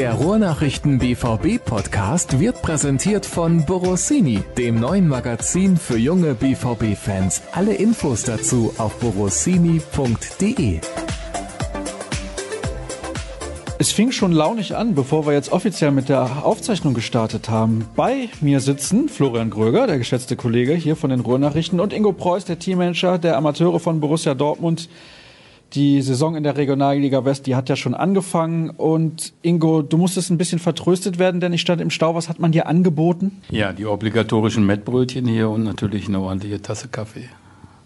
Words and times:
Der 0.00 0.14
Ruhrnachrichten 0.14 0.98
BVB 0.98 1.62
Podcast 1.62 2.40
wird 2.40 2.62
präsentiert 2.62 3.26
von 3.26 3.66
Borossini, 3.66 4.42
dem 4.56 4.80
neuen 4.80 5.06
Magazin 5.06 5.76
für 5.76 5.98
junge 5.98 6.32
BVB 6.32 6.96
Fans. 6.96 7.42
Alle 7.52 7.74
Infos 7.74 8.22
dazu 8.22 8.72
auf 8.78 8.98
borossini.de. 8.98 10.80
Es 13.78 13.92
fing 13.92 14.10
schon 14.10 14.32
launig 14.32 14.74
an, 14.74 14.94
bevor 14.94 15.26
wir 15.26 15.34
jetzt 15.34 15.52
offiziell 15.52 15.90
mit 15.90 16.08
der 16.08 16.46
Aufzeichnung 16.46 16.94
gestartet 16.94 17.50
haben. 17.50 17.86
Bei 17.94 18.30
mir 18.40 18.60
sitzen 18.60 19.10
Florian 19.10 19.50
Gröger, 19.50 19.86
der 19.86 19.98
geschätzte 19.98 20.34
Kollege 20.34 20.72
hier 20.72 20.96
von 20.96 21.10
den 21.10 21.20
Ruhrnachrichten, 21.20 21.78
und 21.78 21.92
Ingo 21.92 22.12
Preuß, 22.12 22.46
der 22.46 22.58
Teammanager 22.58 23.18
der 23.18 23.36
Amateure 23.36 23.78
von 23.78 24.00
Borussia 24.00 24.34
Dortmund. 24.34 24.88
Die 25.74 26.02
Saison 26.02 26.34
in 26.34 26.42
der 26.42 26.56
Regionalliga 26.56 27.24
West, 27.24 27.46
die 27.46 27.54
hat 27.54 27.68
ja 27.68 27.76
schon 27.76 27.94
angefangen. 27.94 28.70
Und 28.70 29.32
Ingo, 29.42 29.82
du 29.82 29.96
musstest 29.96 30.30
ein 30.30 30.38
bisschen 30.38 30.58
vertröstet 30.58 31.18
werden, 31.18 31.40
denn 31.40 31.52
ich 31.52 31.60
stand 31.60 31.80
im 31.80 31.90
Stau. 31.90 32.14
Was 32.14 32.28
hat 32.28 32.40
man 32.40 32.50
dir 32.50 32.66
angeboten? 32.66 33.40
Ja, 33.50 33.72
die 33.72 33.86
obligatorischen 33.86 34.66
Mettbrötchen 34.66 35.26
hier 35.26 35.48
und 35.48 35.62
natürlich 35.62 36.08
eine 36.08 36.20
ordentliche 36.20 36.60
Tasse 36.60 36.88
Kaffee. 36.88 37.28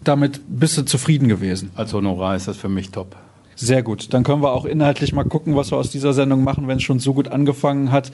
Damit 0.03 0.41
bist 0.47 0.77
du 0.77 0.83
zufrieden 0.83 1.27
gewesen? 1.27 1.71
Als 1.75 1.93
Honorar 1.93 2.35
ist 2.35 2.47
das 2.47 2.57
für 2.57 2.69
mich 2.69 2.91
top. 2.91 3.15
Sehr 3.55 3.83
gut. 3.83 4.13
Dann 4.13 4.23
können 4.23 4.41
wir 4.41 4.51
auch 4.51 4.65
inhaltlich 4.65 5.13
mal 5.13 5.23
gucken, 5.23 5.55
was 5.55 5.71
wir 5.71 5.77
aus 5.77 5.89
dieser 5.89 6.13
Sendung 6.13 6.43
machen, 6.43 6.67
wenn 6.67 6.77
es 6.77 6.83
schon 6.83 6.99
so 6.99 7.13
gut 7.13 7.29
angefangen 7.29 7.91
hat. 7.91 8.11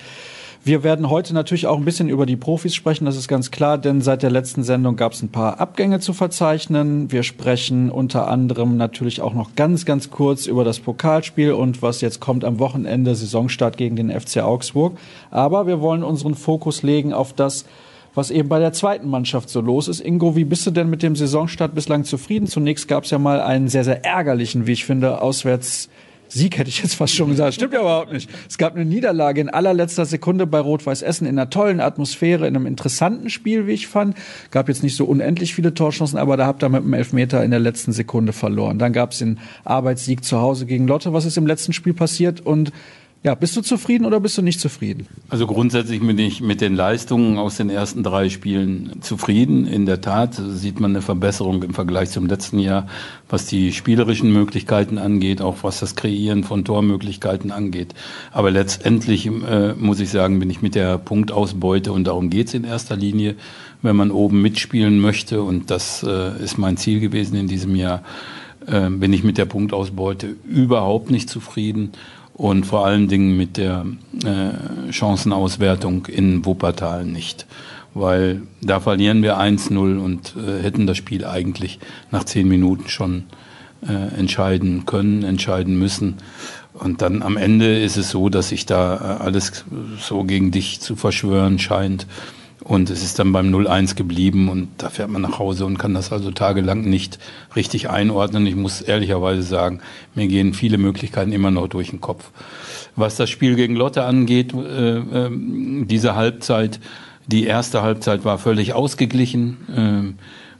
Wir 0.64 0.84
werden 0.84 1.10
heute 1.10 1.34
natürlich 1.34 1.66
auch 1.66 1.78
ein 1.78 1.86
bisschen 1.86 2.08
über 2.08 2.28
die 2.28 2.36
Profis 2.36 2.76
sprechen, 2.76 3.06
das 3.06 3.18
ist 3.18 3.28
ganz 3.28 3.50
klar, 3.50 3.80
denn 3.80 4.02
seit 4.02 4.22
der 4.22 4.30
letzten 4.30 4.64
Sendung 4.64 4.96
gab 4.96 5.14
es 5.14 5.24
ein 5.24 5.30
paar 5.30 5.60
Abgänge 5.60 6.00
zu 6.00 6.14
verzeichnen. 6.14 7.12
Wir 7.12 7.24
sprechen 7.24 7.90
unter 7.90 8.28
anderem 8.28 8.78
natürlich 8.78 9.22
auch 9.22 9.34
noch 9.34 9.56
ganz, 9.56 9.86
ganz 9.86 10.12
kurz 10.12 10.46
über 10.46 10.64
das 10.64 10.80
Pokalspiel 10.80 11.54
und 11.54 11.82
was 11.82 12.02
jetzt 12.02 12.20
kommt 12.20 12.46
am 12.46 12.60
Wochenende, 12.60 13.16
Saisonstart 13.16 13.76
gegen 13.76 13.96
den 13.96 14.12
FC 14.12 14.44
Augsburg. 14.44 15.00
Aber 15.32 15.66
wir 15.66 15.82
wollen 15.82 16.04
unseren 16.04 16.36
Fokus 16.36 16.84
legen 16.84 17.12
auf 17.12 17.34
das, 17.34 17.66
was 18.14 18.30
eben 18.30 18.48
bei 18.48 18.60
der 18.60 18.72
zweiten 18.72 19.10
Mannschaft 19.10 19.50
so 19.50 19.62
los 19.62 19.88
ist. 19.88 20.00
Ingo, 20.00 20.36
wie 20.36 20.46
bist 20.46 20.68
du 20.68 20.70
denn 20.70 20.92
mit 20.92 21.02
dem 21.02 21.16
Saisonstart 21.16 21.74
bislang 21.74 22.04
zufrieden? 22.04 22.46
Zunächst 22.46 22.88
gab 22.88 23.06
es 23.06 23.10
ja 23.10 23.18
mal 23.18 23.42
einen 23.42 23.68
sehr, 23.68 23.84
sehr 23.84 24.06
ärgerlichen, 24.06 24.68
wie 24.68 24.74
ich 24.74 24.86
finde, 24.86 25.24
auswärts 25.24 25.90
Sieg 26.34 26.58
hätte 26.58 26.70
ich 26.70 26.82
jetzt 26.82 26.96
fast 26.96 27.14
schon 27.14 27.30
gesagt. 27.30 27.56
Stimmt 27.56 27.74
ja 27.74 27.82
überhaupt 27.82 28.14
nicht. 28.14 28.30
Es 28.48 28.58
gab 28.58 28.76
eine 28.76 28.86
Niederlage 28.86 29.42
in 29.42 29.50
allerletzter 29.50 30.06
Sekunde 30.06 30.48
bei 30.48 30.60
Rot-Weiß 30.60 31.02
Essen 31.02 31.28
in 31.28 31.38
einer 31.38 31.50
tollen 31.50 31.82
Atmosphäre, 31.82 32.48
in 32.48 32.56
einem 32.56 32.66
interessanten 32.66 33.30
Spiel, 33.30 33.68
wie 33.68 33.74
ich 33.74 33.88
fand. 33.88 34.16
Gab 34.50 34.70
jetzt 34.70 34.82
nicht 34.82 34.96
so 34.96 35.04
unendlich 35.04 35.54
viele 35.54 35.74
Torchancen, 35.74 36.18
aber 36.18 36.38
da 36.38 36.46
habt 36.46 36.64
ihr 36.64 36.70
mit 36.70 36.84
einem 36.84 36.94
Elfmeter 36.94 37.44
in 37.44 37.52
der 37.52 37.60
letzten 37.60 37.92
Sekunde 37.92 38.32
verloren. 38.32 38.80
Dann 38.80 38.94
gab 38.94 39.12
es 39.12 39.20
den 39.20 39.40
Arbeitssieg 39.66 40.24
zu 40.24 40.40
Hause 40.40 40.66
gegen 40.66 40.88
Lotte. 40.88 41.12
Was 41.12 41.26
ist 41.26 41.38
im 41.38 41.46
letzten 41.46 41.74
Spiel 41.74 41.94
passiert? 41.94 42.40
Und 42.40 42.72
ja, 43.24 43.36
bist 43.36 43.56
du 43.56 43.62
zufrieden 43.62 44.06
oder 44.06 44.20
bist 44.20 44.36
du 44.40 44.42
nicht 44.42 44.60
zufrieden? 44.60 45.06
Also 45.30 45.46
grundsätzlich 45.46 46.00
bin 46.00 46.18
ich 46.18 46.42
mit 46.42 46.60
den 46.60 46.76
Leistungen 46.76 47.38
aus 47.38 47.56
den 47.56 47.70
ersten 47.70 48.02
drei 48.02 48.30
Spielen 48.30 48.94
zufrieden. 49.02 49.68
In 49.68 49.86
der 49.86 50.02
Tat 50.02 50.42
sieht 50.44 50.80
man 50.80 50.92
eine 50.92 51.04
Verbesserung 51.04 51.62
im 51.62 51.76
Vergleich 51.76 52.10
zum 52.10 52.26
letzten 52.26 52.58
Jahr, 52.58 52.88
was 53.30 53.46
die 53.46 53.74
spielerischen 53.74 54.34
Möglichkeiten 54.34 54.98
angeht, 54.98 55.40
auch 55.40 55.58
was 55.62 55.80
das 55.80 55.96
Kreieren 55.96 56.44
von 56.44 56.66
Tormöglichkeiten 56.66 57.52
angeht. 57.52 57.94
Aber 58.32 58.50
letztendlich 58.50 59.28
äh, 59.28 59.76
muss 59.76 60.00
ich 60.00 60.10
sagen, 60.10 60.40
bin 60.40 60.50
ich 60.50 60.64
mit 60.64 60.74
der 60.74 60.98
Punktausbeute 60.98 61.92
und 61.92 62.06
darum 62.06 62.32
geht's 62.32 62.56
in 62.56 62.64
erster 62.64 62.96
Linie, 62.96 63.36
wenn 63.84 63.96
man 63.96 64.10
oben 64.10 64.42
mitspielen 64.42 65.00
möchte 65.00 65.44
und 65.44 65.70
das 65.70 66.02
äh, 66.02 66.44
ist 66.44 66.58
mein 66.58 66.78
Ziel 66.78 67.00
gewesen 67.00 67.36
in 67.36 67.48
diesem 67.48 67.76
Jahr, 67.76 68.02
äh, 68.66 68.90
bin 68.90 69.14
ich 69.14 69.24
mit 69.24 69.38
der 69.38 69.46
Punktausbeute 69.46 70.36
überhaupt 70.48 71.12
nicht 71.12 71.30
zufrieden 71.30 71.92
und 72.42 72.66
vor 72.66 72.88
allen 72.88 73.08
Dingen 73.08 73.38
mit 73.38 73.58
der 73.58 73.86
äh, 74.26 74.92
Chancenauswertung 74.92 76.08
in 76.08 76.44
Wuppertal 76.44 77.06
nicht. 77.06 77.46
Weil 77.94 78.42
da 78.62 78.80
verlieren 78.80 79.22
wir 79.22 79.38
1-0 79.38 80.00
und 80.00 80.34
äh, 80.36 80.64
hätten 80.64 80.88
das 80.88 80.98
Spiel 80.98 81.24
eigentlich 81.24 81.78
nach 82.10 82.24
zehn 82.24 82.48
Minuten 82.48 82.90
schon 82.90 83.26
äh, 83.88 84.18
entscheiden 84.18 84.88
können, 84.88 85.22
entscheiden 85.22 85.78
müssen. 85.78 86.16
Und 86.74 87.04
dann 87.04 87.22
am 87.22 87.38
Ende 87.38 87.80
ist 87.80 87.98
es 87.98 88.10
so, 88.10 88.30
dass 88.30 88.50
sich 88.50 88.66
da 88.66 88.96
äh, 88.96 89.24
alles 89.24 89.64
so 90.00 90.24
gegen 90.24 90.50
dich 90.50 90.82
zu 90.82 90.96
verschwören 90.96 91.60
scheint. 91.60 92.08
Und 92.64 92.92
es 92.92 93.04
ist 93.04 93.18
dann 93.18 93.32
beim 93.32 93.54
0-1 93.54 93.96
geblieben 93.96 94.48
und 94.48 94.70
da 94.78 94.90
fährt 94.90 95.10
man 95.10 95.24
nach 95.24 95.40
Hause 95.40 95.66
und 95.66 95.80
kann 95.80 95.96
das 95.96 96.12
also 96.12 96.32
tagelang 96.32 96.82
nicht 96.82 97.18
richtig 97.56 97.90
einordnen. 97.90 98.46
Ich 98.46 98.56
muss 98.56 98.82
ehrlicherweise 98.82 99.42
sagen, 99.42 99.80
mir 100.14 100.28
gehen 100.28 100.54
viele 100.54 100.78
Möglichkeiten 100.78 101.32
immer 101.32 101.50
noch 101.50 101.68
durch 101.68 101.90
den 101.90 102.02
Kopf. 102.02 102.30
Was 102.96 103.16
das 103.16 103.32
Spiel 103.32 103.56
gegen 103.56 103.76
Lotte 103.76 104.04
angeht, 104.04 104.54
äh, 104.54 104.98
äh, 104.98 105.30
diese 105.86 106.16
Halbzeit, 106.16 106.80
die 107.26 107.46
erste 107.46 107.82
Halbzeit 107.82 108.26
war 108.26 108.38
völlig 108.38 108.74
ausgeglichen. 108.74 110.16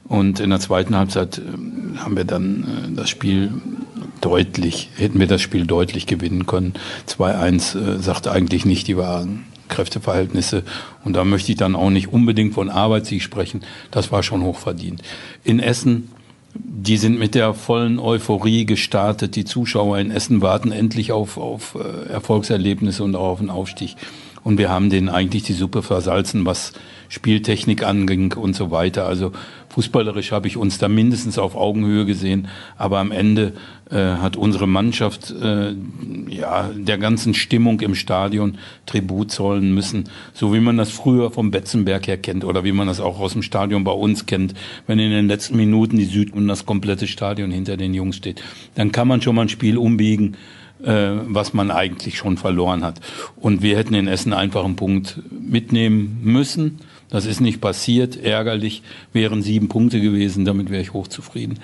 Äh, 0.08 0.12
und 0.12 0.40
in 0.40 0.50
der 0.50 0.60
zweiten 0.60 0.96
Halbzeit 0.96 1.38
äh, 1.38 1.98
haben 1.98 2.16
wir 2.16 2.24
dann 2.24 2.64
äh, 2.64 2.96
das 2.96 3.10
Spiel 3.10 3.52
deutlich, 4.20 4.90
hätten 4.96 5.20
wir 5.20 5.26
das 5.28 5.40
Spiel 5.40 5.66
deutlich 5.66 6.06
gewinnen 6.06 6.46
können. 6.46 6.74
2-1 7.08 7.96
äh, 7.96 7.98
sagt 7.98 8.26
eigentlich 8.26 8.64
nicht 8.64 8.88
die 8.88 8.96
Wahrheit. 8.96 9.28
Kräfteverhältnisse. 9.72 10.62
Und 11.04 11.14
da 11.14 11.24
möchte 11.24 11.52
ich 11.52 11.58
dann 11.58 11.74
auch 11.74 11.90
nicht 11.90 12.12
unbedingt 12.12 12.54
von 12.54 12.68
Arbeitssieg 12.70 13.22
sprechen. 13.22 13.62
Das 13.90 14.12
war 14.12 14.22
schon 14.22 14.42
hochverdient. 14.42 15.02
In 15.44 15.58
Essen, 15.58 16.10
die 16.54 16.96
sind 16.96 17.18
mit 17.18 17.34
der 17.34 17.54
vollen 17.54 17.98
Euphorie 17.98 18.66
gestartet. 18.66 19.36
Die 19.36 19.44
Zuschauer 19.44 19.98
in 19.98 20.10
Essen 20.10 20.42
warten 20.42 20.70
endlich 20.70 21.12
auf, 21.12 21.38
auf 21.38 21.76
äh, 21.76 22.10
Erfolgserlebnisse 22.10 23.02
und 23.02 23.16
auch 23.16 23.28
auf 23.28 23.40
einen 23.40 23.50
Aufstieg. 23.50 23.96
Und 24.44 24.58
wir 24.58 24.70
haben 24.70 24.90
denen 24.90 25.08
eigentlich 25.08 25.44
die 25.44 25.52
Suppe 25.52 25.82
versalzen, 25.82 26.44
was 26.44 26.72
Spieltechnik 27.08 27.84
anging 27.84 28.32
und 28.32 28.56
so 28.56 28.70
weiter. 28.70 29.06
Also 29.06 29.32
fußballerisch 29.72 30.32
habe 30.32 30.48
ich 30.48 30.56
uns 30.56 30.78
da 30.78 30.88
mindestens 30.88 31.38
auf 31.38 31.56
Augenhöhe 31.56 32.04
gesehen. 32.04 32.48
Aber 32.76 32.98
am 32.98 33.10
Ende 33.10 33.54
äh, 33.90 33.96
hat 33.96 34.36
unsere 34.36 34.66
Mannschaft 34.66 35.30
äh, 35.30 35.74
ja 36.28 36.70
der 36.74 36.98
ganzen 36.98 37.34
Stimmung 37.34 37.80
im 37.80 37.94
Stadion 37.94 38.58
Tribut 38.86 39.30
zollen 39.30 39.74
müssen, 39.74 40.04
so 40.34 40.52
wie 40.54 40.60
man 40.60 40.76
das 40.76 40.90
früher 40.90 41.30
vom 41.30 41.50
Betzenberg 41.50 42.06
her 42.06 42.18
kennt 42.18 42.44
oder 42.44 42.64
wie 42.64 42.72
man 42.72 42.86
das 42.86 43.00
auch 43.00 43.18
aus 43.18 43.32
dem 43.32 43.42
Stadion 43.42 43.82
bei 43.84 43.92
uns 43.92 44.26
kennt. 44.26 44.54
Wenn 44.86 44.98
in 44.98 45.10
den 45.10 45.26
letzten 45.26 45.56
Minuten 45.56 45.96
die 45.96 46.04
Süd 46.04 46.32
und 46.32 46.46
das 46.48 46.66
komplette 46.66 47.06
Stadion 47.06 47.50
hinter 47.50 47.76
den 47.76 47.94
Jungs 47.94 48.16
steht, 48.16 48.42
dann 48.74 48.92
kann 48.92 49.08
man 49.08 49.22
schon 49.22 49.34
mal 49.34 49.42
ein 49.42 49.48
Spiel 49.48 49.78
umbiegen 49.78 50.36
äh, 50.82 51.10
was 51.26 51.52
man 51.54 51.70
eigentlich 51.70 52.18
schon 52.18 52.36
verloren 52.36 52.84
hat. 52.84 53.00
Und 53.36 53.62
wir 53.62 53.76
hätten 53.76 53.94
in 53.94 54.08
Essen 54.08 54.32
einfach 54.32 54.64
einen 54.64 54.76
Punkt 54.76 55.20
mitnehmen 55.30 56.18
müssen. 56.22 56.80
Das 57.12 57.26
ist 57.26 57.42
nicht 57.42 57.60
passiert, 57.60 58.16
ärgerlich, 58.16 58.82
wären 59.12 59.42
sieben 59.42 59.68
Punkte 59.68 60.00
gewesen, 60.00 60.46
damit 60.46 60.70
wäre 60.70 60.80
ich 60.80 60.94
hochzufrieden. 60.94 61.58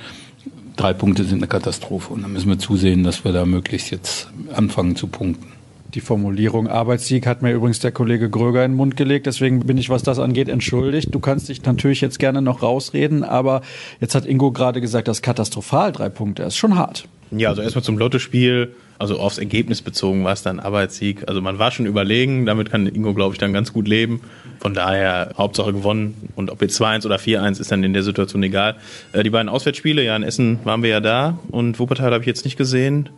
Drei 0.77 0.93
Punkte 0.93 1.25
sind 1.25 1.39
eine 1.39 1.47
Katastrophe 1.47 2.13
und 2.13 2.21
dann 2.21 2.35
müssen 2.35 2.51
wir 2.51 2.59
zusehen, 2.59 3.03
dass 3.03 3.25
wir 3.25 3.33
da 3.33 3.47
möglichst 3.47 3.91
jetzt 3.91 4.29
anfangen 4.53 4.95
zu 4.95 5.07
punkten. 5.07 5.47
Die 5.95 6.03
Formulierung 6.03 6.69
Arbeitssieg 6.69 7.27
hat 7.27 7.41
mir 7.41 7.53
übrigens 7.53 7.79
der 7.79 7.93
Kollege 7.93 8.29
Gröger 8.29 8.63
in 8.63 8.73
den 8.73 8.77
Mund 8.77 8.99
gelegt, 8.99 9.25
deswegen 9.25 9.61
bin 9.61 9.79
ich, 9.79 9.89
was 9.89 10.03
das 10.03 10.19
angeht, 10.19 10.51
entschuldigt. 10.51 11.15
Du 11.15 11.19
kannst 11.19 11.49
dich 11.49 11.63
natürlich 11.63 12.03
jetzt 12.03 12.19
gerne 12.19 12.43
noch 12.43 12.63
rausreden, 12.63 13.25
aber 13.25 13.63
jetzt 14.03 14.15
hat 14.15 14.27
Ingo 14.27 14.53
gerade 14.53 14.83
gesagt, 14.83 15.09
das 15.09 15.23
katastrophal 15.23 15.93
drei 15.93 16.11
Punkte, 16.11 16.43
das 16.43 16.53
ist 16.53 16.59
schon 16.59 16.77
hart. 16.77 17.09
Ja, 17.31 17.51
also 17.51 17.63
erstmal 17.63 17.85
zum 17.85 17.99
Lottospiel, 17.99 18.75
also 18.99 19.19
aufs 19.21 19.39
Ergebnis 19.39 19.83
bezogen 19.83 20.25
war 20.25 20.33
es 20.33 20.43
dann 20.43 20.61
Arbeitssieg. 20.61 21.29
Also 21.29 21.41
man 21.41 21.59
war 21.59 21.71
schon 21.71 21.87
überlegen, 21.87 22.47
damit 22.47 22.71
kann 22.71 22.87
Ingo, 22.87 23.15
glaube 23.15 23.35
ich, 23.35 23.39
dann 23.39 23.53
ganz 23.53 23.73
gut 23.73 23.87
leben. 23.87 24.21
Von 24.61 24.75
daher 24.75 25.35
Hauptsache 25.37 25.73
gewonnen 25.73 26.31
und 26.35 26.51
ob 26.51 26.63
jetzt 26.63 26.81
2-1 26.81 27.07
oder 27.07 27.17
4-1 27.17 27.61
ist 27.61 27.71
dann 27.71 27.85
in 27.85 27.93
der 27.93 28.03
Situation 28.03 28.43
egal. 28.43 28.77
Äh, 29.13 29.23
die 29.23 29.31
beiden 29.31 29.49
Auswärtsspiele, 29.49 30.03
ja, 30.03 30.17
in 30.17 30.23
Essen 30.23 30.59
waren 30.65 30.83
wir 30.83 30.91
ja 30.91 31.01
da 31.01 31.39
und 31.49 31.79
Wuppertal 31.79 32.13
habe 32.13 32.23
ich 32.23 32.27
jetzt 32.27 32.45
nicht 32.45 32.57
gesehen 32.57 33.09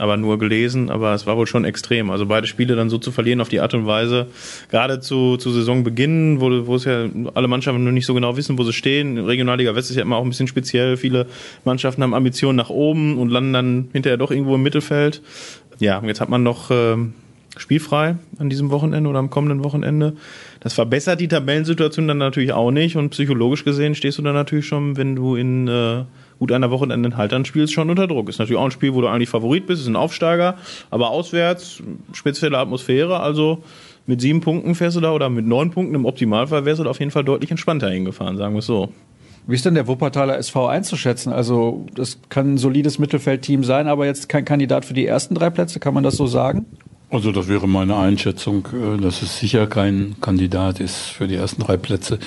aber 0.00 0.16
nur 0.16 0.38
gelesen, 0.38 0.90
aber 0.90 1.14
es 1.14 1.26
war 1.26 1.36
wohl 1.36 1.46
schon 1.46 1.64
extrem. 1.64 2.10
Also 2.10 2.26
beide 2.26 2.46
Spiele 2.46 2.74
dann 2.74 2.90
so 2.90 2.98
zu 2.98 3.12
verlieren 3.12 3.40
auf 3.40 3.48
die 3.48 3.60
Art 3.60 3.74
und 3.74 3.86
Weise, 3.86 4.26
gerade 4.70 5.00
zu, 5.00 5.36
zu 5.36 5.50
Saisonbeginn, 5.50 6.40
wo, 6.40 6.66
wo 6.66 6.74
es 6.74 6.84
ja 6.84 7.06
alle 7.34 7.48
Mannschaften 7.48 7.84
noch 7.84 7.92
nicht 7.92 8.06
so 8.06 8.14
genau 8.14 8.36
wissen, 8.36 8.58
wo 8.58 8.64
sie 8.64 8.72
stehen. 8.72 9.18
Regionalliga 9.18 9.74
West 9.74 9.90
ist 9.90 9.96
ja 9.96 10.02
immer 10.02 10.16
auch 10.16 10.24
ein 10.24 10.30
bisschen 10.30 10.48
speziell. 10.48 10.96
Viele 10.96 11.26
Mannschaften 11.64 12.02
haben 12.02 12.14
Ambitionen 12.14 12.56
nach 12.56 12.70
oben 12.70 13.18
und 13.18 13.28
landen 13.28 13.52
dann 13.52 13.88
hinterher 13.92 14.16
doch 14.16 14.30
irgendwo 14.30 14.54
im 14.54 14.62
Mittelfeld. 14.62 15.22
Ja, 15.78 16.02
jetzt 16.04 16.20
hat 16.20 16.28
man 16.28 16.42
noch 16.42 16.70
äh, 16.70 16.96
spielfrei 17.56 18.16
an 18.38 18.50
diesem 18.50 18.70
Wochenende 18.70 19.08
oder 19.10 19.18
am 19.18 19.30
kommenden 19.30 19.64
Wochenende. 19.64 20.14
Das 20.60 20.74
verbessert 20.74 21.20
die 21.20 21.28
Tabellensituation 21.28 22.08
dann 22.08 22.18
natürlich 22.18 22.52
auch 22.52 22.70
nicht 22.70 22.96
und 22.96 23.10
psychologisch 23.10 23.64
gesehen 23.64 23.94
stehst 23.94 24.18
du 24.18 24.22
dann 24.22 24.34
natürlich 24.34 24.66
schon, 24.66 24.96
wenn 24.96 25.16
du 25.16 25.36
in 25.36 25.68
äh, 25.68 26.04
gut 26.40 26.50
einer 26.50 26.70
Woche 26.70 26.88
dann 26.88 27.16
halt 27.16 27.32
dann 27.32 27.44
spielst 27.44 27.72
schon 27.72 27.90
unter 27.90 28.08
Druck. 28.08 28.28
Ist 28.28 28.38
natürlich 28.38 28.58
auch 28.58 28.64
ein 28.64 28.70
Spiel, 28.72 28.94
wo 28.94 29.00
du 29.02 29.06
eigentlich 29.06 29.28
Favorit 29.28 29.66
bist, 29.66 29.82
ist 29.82 29.88
ein 29.88 29.94
Aufsteiger, 29.94 30.56
aber 30.90 31.10
auswärts, 31.10 31.82
spezielle 32.12 32.58
Atmosphäre, 32.58 33.20
also 33.20 33.62
mit 34.06 34.20
sieben 34.20 34.40
Punkten 34.40 34.74
fährst 34.74 34.96
du 34.96 35.00
da 35.00 35.12
oder 35.12 35.28
mit 35.28 35.46
neun 35.46 35.70
Punkten 35.70 35.94
im 35.94 36.06
Optimalfall 36.06 36.64
wärst 36.64 36.80
du 36.80 36.84
da 36.84 36.90
auf 36.90 36.98
jeden 36.98 37.12
Fall 37.12 37.24
deutlich 37.24 37.50
entspannter 37.50 37.90
hingefahren, 37.90 38.38
sagen 38.38 38.54
wir 38.54 38.60
es 38.60 38.66
so. 38.66 38.88
Wie 39.46 39.54
ist 39.54 39.64
denn 39.64 39.74
der 39.74 39.86
Wuppertaler 39.86 40.38
SV 40.38 40.66
einzuschätzen? 40.66 41.32
Also, 41.32 41.86
das 41.94 42.18
kann 42.28 42.54
ein 42.54 42.58
solides 42.58 42.98
Mittelfeldteam 42.98 43.62
sein, 43.62 43.86
aber 43.86 44.06
jetzt 44.06 44.28
kein 44.28 44.44
Kandidat 44.44 44.84
für 44.84 44.94
die 44.94 45.06
ersten 45.06 45.34
drei 45.34 45.50
Plätze, 45.50 45.78
kann 45.80 45.94
man 45.94 46.04
das 46.04 46.16
so 46.16 46.26
sagen? 46.26 46.66
Also 47.12 47.32
das 47.32 47.48
wäre 47.48 47.66
meine 47.66 47.96
Einschätzung, 47.96 48.68
äh, 48.72 49.00
dass 49.00 49.22
es 49.22 49.40
sicher 49.40 49.66
kein 49.66 50.14
Kandidat 50.20 50.78
ist 50.78 51.08
für 51.08 51.26
die 51.26 51.34
ersten 51.34 51.62
drei 51.62 51.76
Plätze. 51.76 52.20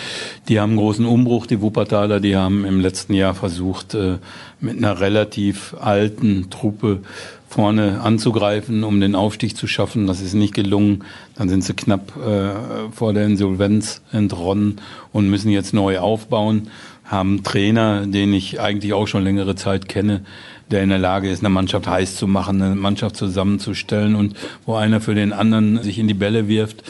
Die 0.50 0.59
haben 0.59 0.71
einen 0.71 0.80
großen 0.80 1.06
Umbruch, 1.06 1.45
die 1.45 1.62
Wuppertaler, 1.62 2.19
die 2.19 2.35
haben 2.35 2.65
im 2.65 2.81
letzten 2.81 3.13
Jahr 3.13 3.33
versucht, 3.33 3.94
äh, 3.94 4.18
mit 4.59 4.77
einer 4.77 5.00
relativ 5.00 5.74
alten 5.80 6.50
Truppe 6.50 7.00
vorne 7.47 8.01
anzugreifen, 8.01 8.83
um 8.83 9.00
den 9.00 9.15
Aufstieg 9.15 9.56
zu 9.56 9.68
schaffen. 9.68 10.06
Das 10.06 10.19
ist 10.19 10.33
nicht 10.33 10.53
gelungen. 10.53 11.06
Dann 11.35 11.47
sind 11.47 11.63
sie 11.63 11.75
knapp 11.75 12.18
äh, 12.18 12.91
vor 12.91 13.13
der 13.13 13.25
Insolvenz 13.25 14.01
entronnen 14.12 14.81
und 15.13 15.30
müssen 15.30 15.50
jetzt 15.50 15.74
neu 15.74 16.00
aufbauen. 16.00 16.68
Haben 17.06 17.44
Trainer, 17.44 18.06
den 18.06 18.33
ich 18.33 18.59
eigentlich 18.59 18.91
auch 18.91 19.07
schon 19.07 19.24
längere 19.24 19.56
Zeit 19.56 19.88
kenne, 19.88 20.25
der 20.71 20.83
in 20.83 20.89
der 20.89 21.00
Lage 21.00 21.30
ist, 21.30 21.39
eine 21.39 21.50
Mannschaft 21.50 21.88
heiß 21.88 22.15
zu 22.15 22.27
machen, 22.27 22.62
eine 22.62 22.75
Mannschaft 22.75 23.15
zusammenzustellen 23.15 24.15
und 24.15 24.36
wo 24.65 24.75
einer 24.75 25.01
für 25.01 25.15
den 25.15 25.33
anderen 25.33 25.81
sich 25.83 26.00
in 26.00 26.07
die 26.07 26.13
Bälle 26.13 26.48
wirft. 26.48 26.83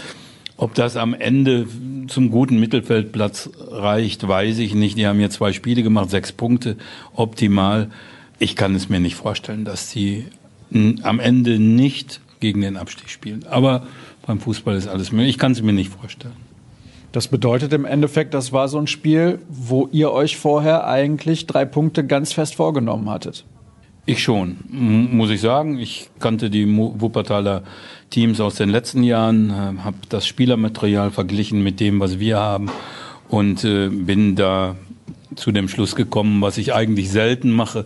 Ob 0.57 0.75
das 0.75 0.97
am 0.97 1.13
Ende 1.13 1.67
zum 2.07 2.29
guten 2.29 2.59
Mittelfeldplatz 2.59 3.49
reicht, 3.69 4.27
weiß 4.27 4.59
ich 4.59 4.75
nicht. 4.75 4.97
Die 4.97 5.07
haben 5.07 5.19
jetzt 5.19 5.35
zwei 5.35 5.51
Spiele 5.51 5.83
gemacht, 5.83 6.09
sechs 6.09 6.31
Punkte, 6.31 6.77
optimal. 7.15 7.89
Ich 8.39 8.55
kann 8.55 8.75
es 8.75 8.87
mir 8.87 8.99
nicht 8.99 9.15
vorstellen, 9.15 9.65
dass 9.65 9.89
sie 9.89 10.25
am 11.01 11.19
Ende 11.19 11.59
nicht 11.59 12.21
gegen 12.39 12.61
den 12.61 12.77
Abstieg 12.77 13.09
spielen. 13.09 13.45
Aber 13.49 13.87
beim 14.25 14.39
Fußball 14.39 14.75
ist 14.75 14.87
alles 14.87 15.11
möglich. 15.11 15.31
Ich 15.31 15.37
kann 15.37 15.53
es 15.53 15.61
mir 15.61 15.73
nicht 15.73 15.91
vorstellen. 15.91 16.35
Das 17.11 17.27
bedeutet 17.27 17.73
im 17.73 17.85
Endeffekt, 17.85 18.33
das 18.33 18.51
war 18.53 18.67
so 18.67 18.79
ein 18.79 18.87
Spiel, 18.87 19.39
wo 19.47 19.87
ihr 19.91 20.11
euch 20.11 20.37
vorher 20.37 20.87
eigentlich 20.87 21.45
drei 21.45 21.63
Punkte 21.63 22.05
ganz 22.05 22.33
fest 22.33 22.55
vorgenommen 22.55 23.09
hattet. 23.09 23.45
Ich 24.05 24.21
schon, 24.21 24.57
muss 24.69 25.29
ich 25.29 25.39
sagen. 25.39 25.79
Ich 25.79 26.09
kannte 26.19 26.49
die 26.49 26.67
Wuppertaler 26.67 27.63
Teams 28.09 28.41
aus 28.41 28.55
den 28.55 28.67
letzten 28.69 29.01
Jahren, 29.01 29.49
äh, 29.49 29.81
habe 29.81 29.95
das 30.09 30.27
Spielermaterial 30.27 31.09
verglichen 31.09 31.63
mit 31.63 31.79
dem, 31.79 32.01
was 32.01 32.19
wir 32.19 32.37
haben 32.37 32.69
und 33.29 33.63
äh, 33.63 33.87
bin 33.87 34.35
da 34.35 34.75
zu 35.35 35.53
dem 35.53 35.69
Schluss 35.69 35.95
gekommen, 35.95 36.41
was 36.41 36.57
ich 36.57 36.73
eigentlich 36.73 37.11
selten 37.11 37.49
mache. 37.49 37.85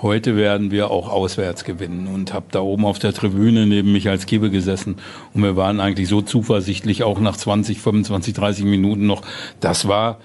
Heute 0.00 0.34
werden 0.34 0.70
wir 0.70 0.90
auch 0.90 1.10
auswärts 1.10 1.64
gewinnen 1.64 2.08
und 2.08 2.32
habe 2.32 2.46
da 2.50 2.60
oben 2.60 2.86
auf 2.86 2.98
der 2.98 3.12
Tribüne 3.12 3.66
neben 3.66 3.92
Michael 3.92 4.18
Kiebe 4.18 4.50
gesessen 4.50 4.96
und 5.34 5.42
wir 5.42 5.56
waren 5.56 5.78
eigentlich 5.78 6.08
so 6.08 6.22
zuversichtlich, 6.22 7.02
auch 7.04 7.20
nach 7.20 7.36
20, 7.36 7.80
25, 7.80 8.32
30 8.32 8.64
Minuten 8.64 9.06
noch. 9.06 9.20
Das 9.60 9.86
war 9.86 10.20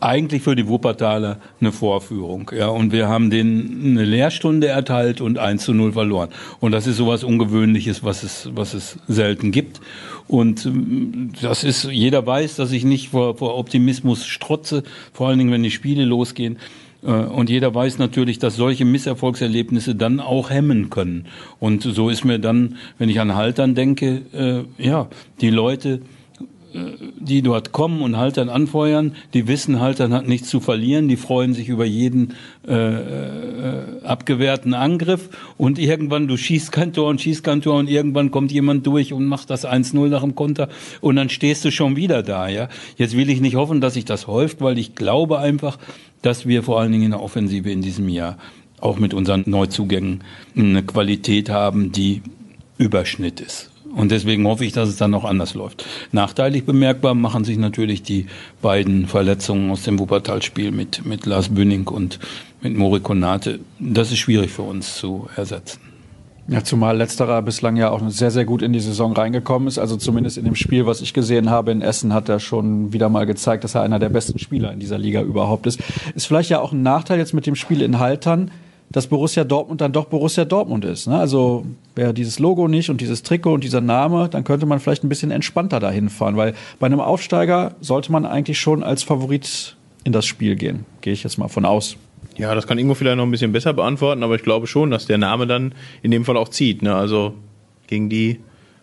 eigentlich 0.00 0.42
für 0.42 0.56
die 0.56 0.66
Wuppertaler 0.66 1.38
eine 1.60 1.72
Vorführung. 1.72 2.50
Ja, 2.56 2.68
und 2.68 2.92
wir 2.92 3.08
haben 3.08 3.30
denen 3.30 3.92
eine 3.98 4.04
Lehrstunde 4.04 4.68
erteilt 4.68 5.20
und 5.20 5.38
1 5.38 5.64
zu 5.64 5.74
0 5.74 5.92
verloren. 5.92 6.30
Und 6.58 6.72
das 6.72 6.86
ist 6.86 6.96
sowas 6.96 7.22
Ungewöhnliches, 7.22 8.02
was 8.02 8.22
es, 8.22 8.50
was 8.54 8.74
es 8.74 8.98
selten 9.08 9.52
gibt. 9.52 9.80
Und 10.26 10.64
ähm, 10.66 11.32
das 11.42 11.64
ist, 11.64 11.84
jeder 11.84 12.26
weiß, 12.26 12.56
dass 12.56 12.72
ich 12.72 12.84
nicht 12.84 13.10
vor, 13.10 13.36
vor 13.36 13.58
Optimismus 13.58 14.26
strotze, 14.26 14.82
vor 15.12 15.28
allen 15.28 15.38
Dingen, 15.38 15.52
wenn 15.52 15.62
die 15.62 15.70
Spiele 15.70 16.04
losgehen. 16.04 16.58
Äh, 17.02 17.10
und 17.10 17.50
jeder 17.50 17.74
weiß 17.74 17.98
natürlich, 17.98 18.38
dass 18.38 18.56
solche 18.56 18.84
Misserfolgserlebnisse 18.84 19.94
dann 19.94 20.20
auch 20.20 20.50
hemmen 20.50 20.90
können. 20.90 21.26
Und 21.58 21.82
so 21.82 22.08
ist 22.08 22.24
mir 22.24 22.38
dann, 22.38 22.76
wenn 22.98 23.08
ich 23.08 23.20
an 23.20 23.34
Haltern 23.34 23.74
denke, 23.74 24.22
äh, 24.32 24.82
ja, 24.82 25.08
die 25.40 25.50
Leute, 25.50 26.00
die 26.72 27.42
dort 27.42 27.72
kommen 27.72 28.02
und 28.02 28.16
Haltern 28.16 28.48
anfeuern, 28.48 29.14
die 29.34 29.46
wissen, 29.46 29.80
Haltern 29.80 30.12
hat 30.12 30.26
nichts 30.26 30.48
zu 30.48 30.60
verlieren, 30.60 31.08
die 31.08 31.16
freuen 31.16 31.54
sich 31.54 31.68
über 31.68 31.84
jeden 31.84 32.34
äh, 32.66 32.74
äh, 32.74 33.82
abgewehrten 34.04 34.74
Angriff 34.74 35.28
und 35.56 35.78
irgendwann, 35.78 36.28
du 36.28 36.36
schießt 36.36 36.72
kein 36.72 36.92
Tor 36.92 37.08
und 37.08 37.20
schießt 37.20 37.44
kein 37.44 37.62
Tor 37.62 37.78
und 37.78 37.88
irgendwann 37.88 38.30
kommt 38.30 38.52
jemand 38.52 38.86
durch 38.86 39.12
und 39.12 39.26
macht 39.26 39.50
das 39.50 39.66
1-0 39.66 40.08
nach 40.08 40.22
dem 40.22 40.34
Konter 40.34 40.68
und 41.00 41.16
dann 41.16 41.28
stehst 41.28 41.64
du 41.64 41.70
schon 41.70 41.96
wieder 41.96 42.22
da. 42.22 42.48
Ja, 42.48 42.68
Jetzt 42.96 43.16
will 43.16 43.30
ich 43.30 43.40
nicht 43.40 43.56
hoffen, 43.56 43.80
dass 43.80 43.94
sich 43.94 44.04
das 44.04 44.26
häuft, 44.26 44.60
weil 44.60 44.78
ich 44.78 44.94
glaube 44.94 45.38
einfach, 45.38 45.78
dass 46.22 46.46
wir 46.46 46.62
vor 46.62 46.80
allen 46.80 46.92
Dingen 46.92 47.04
in 47.04 47.10
der 47.12 47.22
Offensive 47.22 47.70
in 47.70 47.82
diesem 47.82 48.08
Jahr 48.08 48.38
auch 48.80 48.98
mit 48.98 49.14
unseren 49.14 49.44
Neuzugängen 49.46 50.22
eine 50.56 50.82
Qualität 50.82 51.50
haben, 51.50 51.92
die 51.92 52.22
Überschnitt 52.78 53.40
ist. 53.40 53.69
Und 53.94 54.10
deswegen 54.10 54.46
hoffe 54.46 54.64
ich, 54.64 54.72
dass 54.72 54.88
es 54.88 54.96
dann 54.96 55.10
noch 55.10 55.24
anders 55.24 55.54
läuft. 55.54 55.84
Nachteilig 56.12 56.64
bemerkbar 56.64 57.14
machen 57.14 57.44
sich 57.44 57.58
natürlich 57.58 58.02
die 58.02 58.26
beiden 58.62 59.06
Verletzungen 59.06 59.70
aus 59.70 59.82
dem 59.82 59.98
Wuppertal-Spiel 59.98 60.70
mit, 60.70 61.04
mit 61.04 61.26
Lars 61.26 61.48
Bünning 61.48 61.88
und 61.88 62.18
mit 62.62 62.76
Mori 62.76 63.00
Konate. 63.00 63.60
Das 63.78 64.12
ist 64.12 64.18
schwierig 64.18 64.50
für 64.50 64.62
uns 64.62 64.96
zu 64.96 65.28
ersetzen. 65.36 65.80
Ja, 66.48 66.64
zumal 66.64 66.96
letzterer 66.96 67.42
bislang 67.42 67.76
ja 67.76 67.90
auch 67.90 68.00
sehr, 68.08 68.32
sehr 68.32 68.44
gut 68.44 68.62
in 68.62 68.72
die 68.72 68.80
Saison 68.80 69.12
reingekommen 69.12 69.68
ist. 69.68 69.78
Also 69.78 69.96
zumindest 69.96 70.36
in 70.36 70.44
dem 70.44 70.56
Spiel, 70.56 70.84
was 70.84 71.00
ich 71.00 71.14
gesehen 71.14 71.48
habe 71.48 71.70
in 71.70 71.80
Essen, 71.80 72.12
hat 72.12 72.28
er 72.28 72.40
schon 72.40 72.92
wieder 72.92 73.08
mal 73.08 73.24
gezeigt, 73.24 73.62
dass 73.62 73.76
er 73.76 73.82
einer 73.82 74.00
der 74.00 74.08
besten 74.08 74.38
Spieler 74.38 74.72
in 74.72 74.80
dieser 74.80 74.98
Liga 74.98 75.22
überhaupt 75.22 75.66
ist. 75.66 75.80
Ist 76.14 76.26
vielleicht 76.26 76.50
ja 76.50 76.60
auch 76.60 76.72
ein 76.72 76.82
Nachteil 76.82 77.18
jetzt 77.18 77.34
mit 77.34 77.46
dem 77.46 77.54
Spiel 77.54 77.82
in 77.82 78.00
Haltern 78.00 78.50
dass 78.92 79.06
Borussia 79.06 79.44
Dortmund 79.44 79.80
dann 79.80 79.92
doch 79.92 80.06
Borussia 80.06 80.44
Dortmund 80.44 80.84
ist. 80.84 81.06
Ne? 81.06 81.16
Also 81.16 81.64
wäre 81.94 82.12
dieses 82.12 82.38
Logo 82.38 82.66
nicht 82.66 82.90
und 82.90 83.00
dieses 83.00 83.22
Trikot 83.22 83.54
und 83.54 83.64
dieser 83.64 83.80
Name, 83.80 84.28
dann 84.28 84.42
könnte 84.42 84.66
man 84.66 84.80
vielleicht 84.80 85.04
ein 85.04 85.08
bisschen 85.08 85.30
entspannter 85.30 85.78
dahin 85.78 86.08
fahren, 86.08 86.36
weil 86.36 86.54
bei 86.80 86.86
einem 86.86 87.00
Aufsteiger 87.00 87.76
sollte 87.80 88.10
man 88.10 88.26
eigentlich 88.26 88.58
schon 88.58 88.82
als 88.82 89.02
Favorit 89.04 89.76
in 90.02 90.12
das 90.12 90.26
Spiel 90.26 90.56
gehen. 90.56 90.86
Gehe 91.02 91.12
ich 91.12 91.22
jetzt 91.22 91.38
mal 91.38 91.48
von 91.48 91.64
aus. 91.64 91.96
Ja, 92.36 92.54
das 92.54 92.66
kann 92.66 92.78
Ingo 92.78 92.94
vielleicht 92.94 93.16
noch 93.16 93.24
ein 93.24 93.30
bisschen 93.30 93.52
besser 93.52 93.72
beantworten, 93.72 94.22
aber 94.22 94.34
ich 94.34 94.42
glaube 94.42 94.66
schon, 94.66 94.90
dass 94.90 95.06
der 95.06 95.18
Name 95.18 95.46
dann 95.46 95.74
in 96.02 96.10
dem 96.10 96.24
Fall 96.24 96.36
auch 96.36 96.48
zieht. 96.48 96.82
Ne? 96.82 96.94
Also 96.94 97.34
gegen 97.86 98.08
die 98.08 98.40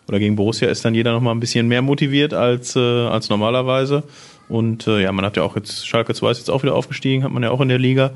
oder 0.08 0.20
gegen 0.20 0.38
Borussia 0.38 0.70
ist 0.70 0.86
dann 0.86 0.96
jeder 0.96 1.12
noch 1.12 1.22
mal 1.22 1.32
ein 1.32 1.42
bisschen 1.42 1.68
mehr 1.68 1.82
motiviert 1.82 2.34
als, 2.34 2.78
äh, 2.78 2.80
als 2.80 3.30
normalerweise. 3.30 4.04
Und 4.48 4.88
äh, 4.88 5.02
ja, 5.02 5.12
man 5.12 5.26
hat 5.26 5.36
ja 5.36 5.44
auch 5.44 5.58
jetzt, 5.58 5.86
Schalke 5.86 6.14
2 6.14 6.32
ist 6.32 6.38
jetzt 6.38 6.50
auch 6.50 6.64
wieder 6.64 6.76
aufgestiegen, 6.76 7.26
hat 7.26 7.32
man 7.32 7.44
ja 7.44 7.52
auch 7.52 7.60
in 7.60 7.68
der 7.68 7.80
Liga 7.80 8.12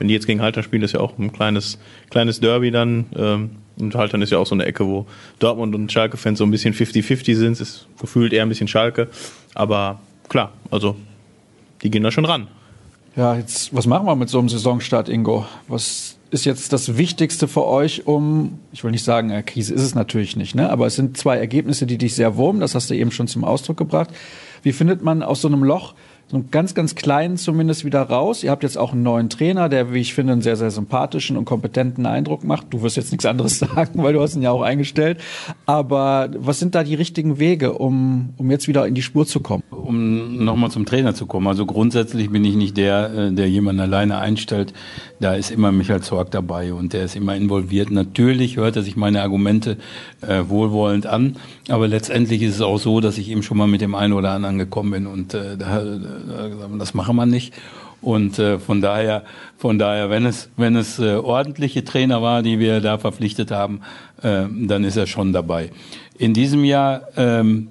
wenn 0.00 0.08
die 0.08 0.14
jetzt 0.14 0.26
gegen 0.26 0.40
Haltern 0.40 0.62
spielen, 0.64 0.82
ist 0.82 0.92
ja 0.92 1.00
auch 1.00 1.18
ein 1.18 1.30
kleines, 1.30 1.78
kleines 2.08 2.40
Derby 2.40 2.70
dann. 2.70 3.04
Ähm, 3.14 3.50
und 3.78 3.94
Haltern 3.94 4.22
ist 4.22 4.32
ja 4.32 4.38
auch 4.38 4.46
so 4.46 4.54
eine 4.54 4.64
Ecke, 4.64 4.86
wo 4.86 5.06
Dortmund 5.38 5.74
und 5.74 5.92
Schalke-Fans 5.92 6.38
so 6.38 6.44
ein 6.44 6.50
bisschen 6.50 6.72
50-50 6.72 7.36
sind. 7.36 7.52
Es 7.52 7.60
ist 7.60 7.86
gefühlt 8.00 8.32
eher 8.32 8.42
ein 8.42 8.48
bisschen 8.48 8.66
Schalke. 8.66 9.08
Aber 9.54 10.00
klar, 10.30 10.52
also 10.70 10.96
die 11.82 11.90
gehen 11.90 12.02
da 12.02 12.10
schon 12.10 12.24
ran. 12.24 12.48
Ja, 13.14 13.36
jetzt, 13.36 13.74
was 13.74 13.86
machen 13.86 14.06
wir 14.06 14.16
mit 14.16 14.30
so 14.30 14.38
einem 14.38 14.48
Saisonstart, 14.48 15.10
Ingo? 15.10 15.44
Was 15.68 16.16
ist 16.30 16.46
jetzt 16.46 16.72
das 16.72 16.96
Wichtigste 16.96 17.46
für 17.46 17.66
euch, 17.66 18.06
um, 18.06 18.58
ich 18.72 18.82
will 18.84 18.92
nicht 18.92 19.04
sagen, 19.04 19.30
äh, 19.30 19.42
Krise 19.42 19.74
ist 19.74 19.82
es 19.82 19.94
natürlich 19.94 20.34
nicht, 20.36 20.54
ne? 20.54 20.70
aber 20.70 20.86
es 20.86 20.94
sind 20.94 21.18
zwei 21.18 21.36
Ergebnisse, 21.36 21.86
die 21.86 21.98
dich 21.98 22.14
sehr 22.14 22.36
wurmen, 22.36 22.60
das 22.60 22.74
hast 22.74 22.88
du 22.88 22.94
eben 22.94 23.10
schon 23.10 23.26
zum 23.26 23.44
Ausdruck 23.44 23.76
gebracht. 23.76 24.10
Wie 24.62 24.72
findet 24.72 25.02
man 25.02 25.22
aus 25.22 25.42
so 25.42 25.48
einem 25.48 25.64
Loch 25.64 25.94
so 26.30 26.36
einen 26.36 26.52
ganz, 26.52 26.74
ganz 26.76 26.94
kleinen 26.94 27.36
zumindest 27.36 27.84
wieder 27.84 28.02
raus. 28.02 28.44
Ihr 28.44 28.52
habt 28.52 28.62
jetzt 28.62 28.78
auch 28.78 28.92
einen 28.92 29.02
neuen 29.02 29.30
Trainer, 29.30 29.68
der, 29.68 29.92
wie 29.92 29.98
ich 29.98 30.14
finde, 30.14 30.34
einen 30.34 30.42
sehr, 30.42 30.54
sehr 30.54 30.70
sympathischen 30.70 31.36
und 31.36 31.44
kompetenten 31.44 32.06
Eindruck 32.06 32.44
macht. 32.44 32.68
Du 32.70 32.82
wirst 32.82 32.96
jetzt 32.96 33.10
nichts 33.10 33.26
anderes 33.26 33.58
sagen, 33.58 34.00
weil 34.00 34.12
du 34.12 34.20
hast 34.20 34.36
ihn 34.36 34.42
ja 34.42 34.52
auch 34.52 34.62
eingestellt. 34.62 35.18
Aber 35.66 36.30
was 36.38 36.60
sind 36.60 36.76
da 36.76 36.84
die 36.84 36.94
richtigen 36.94 37.40
Wege, 37.40 37.72
um, 37.72 38.28
um 38.36 38.48
jetzt 38.48 38.68
wieder 38.68 38.86
in 38.86 38.94
die 38.94 39.02
Spur 39.02 39.26
zu 39.26 39.40
kommen? 39.40 39.64
Um 39.72 40.44
nochmal 40.44 40.70
zum 40.70 40.86
Trainer 40.86 41.16
zu 41.16 41.26
kommen. 41.26 41.48
Also 41.48 41.66
grundsätzlich 41.66 42.30
bin 42.30 42.44
ich 42.44 42.54
nicht 42.54 42.76
der, 42.76 43.12
äh, 43.12 43.32
der 43.32 43.50
jemanden 43.50 43.80
alleine 43.80 44.18
einstellt. 44.18 44.72
Da 45.18 45.34
ist 45.34 45.50
immer 45.50 45.72
Michael 45.72 46.00
Zorg 46.00 46.30
dabei 46.30 46.72
und 46.72 46.92
der 46.92 47.06
ist 47.06 47.16
immer 47.16 47.34
involviert. 47.34 47.90
Natürlich 47.90 48.56
hört 48.56 48.76
er 48.76 48.82
sich 48.82 48.96
meine 48.96 49.22
Argumente 49.22 49.78
äh, 50.20 50.44
wohlwollend 50.46 51.06
an, 51.06 51.38
aber 51.68 51.88
letztendlich 51.88 52.40
ist 52.42 52.54
es 52.54 52.60
auch 52.60 52.78
so, 52.78 53.00
dass 53.00 53.18
ich 53.18 53.28
ihm 53.28 53.42
schon 53.42 53.58
mal 53.58 53.66
mit 53.66 53.80
dem 53.80 53.96
einen 53.96 54.12
oder 54.12 54.30
anderen 54.30 54.58
gekommen 54.58 54.92
bin 54.92 55.06
und 55.08 55.34
äh, 55.34 55.56
da, 55.58 55.82
das 56.78 56.94
machen 56.94 57.16
wir 57.16 57.26
nicht. 57.26 57.54
Und 58.02 58.38
äh, 58.38 58.58
von 58.58 58.80
daher, 58.80 59.24
von 59.58 59.78
daher, 59.78 60.08
wenn 60.08 60.24
es, 60.24 60.48
wenn 60.56 60.74
es 60.76 60.98
äh, 60.98 61.16
ordentliche 61.16 61.84
Trainer 61.84 62.22
war, 62.22 62.42
die 62.42 62.58
wir 62.58 62.80
da 62.80 62.96
verpflichtet 62.96 63.50
haben, 63.50 63.82
äh, 64.22 64.44
dann 64.48 64.84
ist 64.84 64.96
er 64.96 65.06
schon 65.06 65.32
dabei. 65.32 65.70
In 66.16 66.32
diesem 66.32 66.64
Jahr, 66.64 67.02
ähm, 67.16 67.68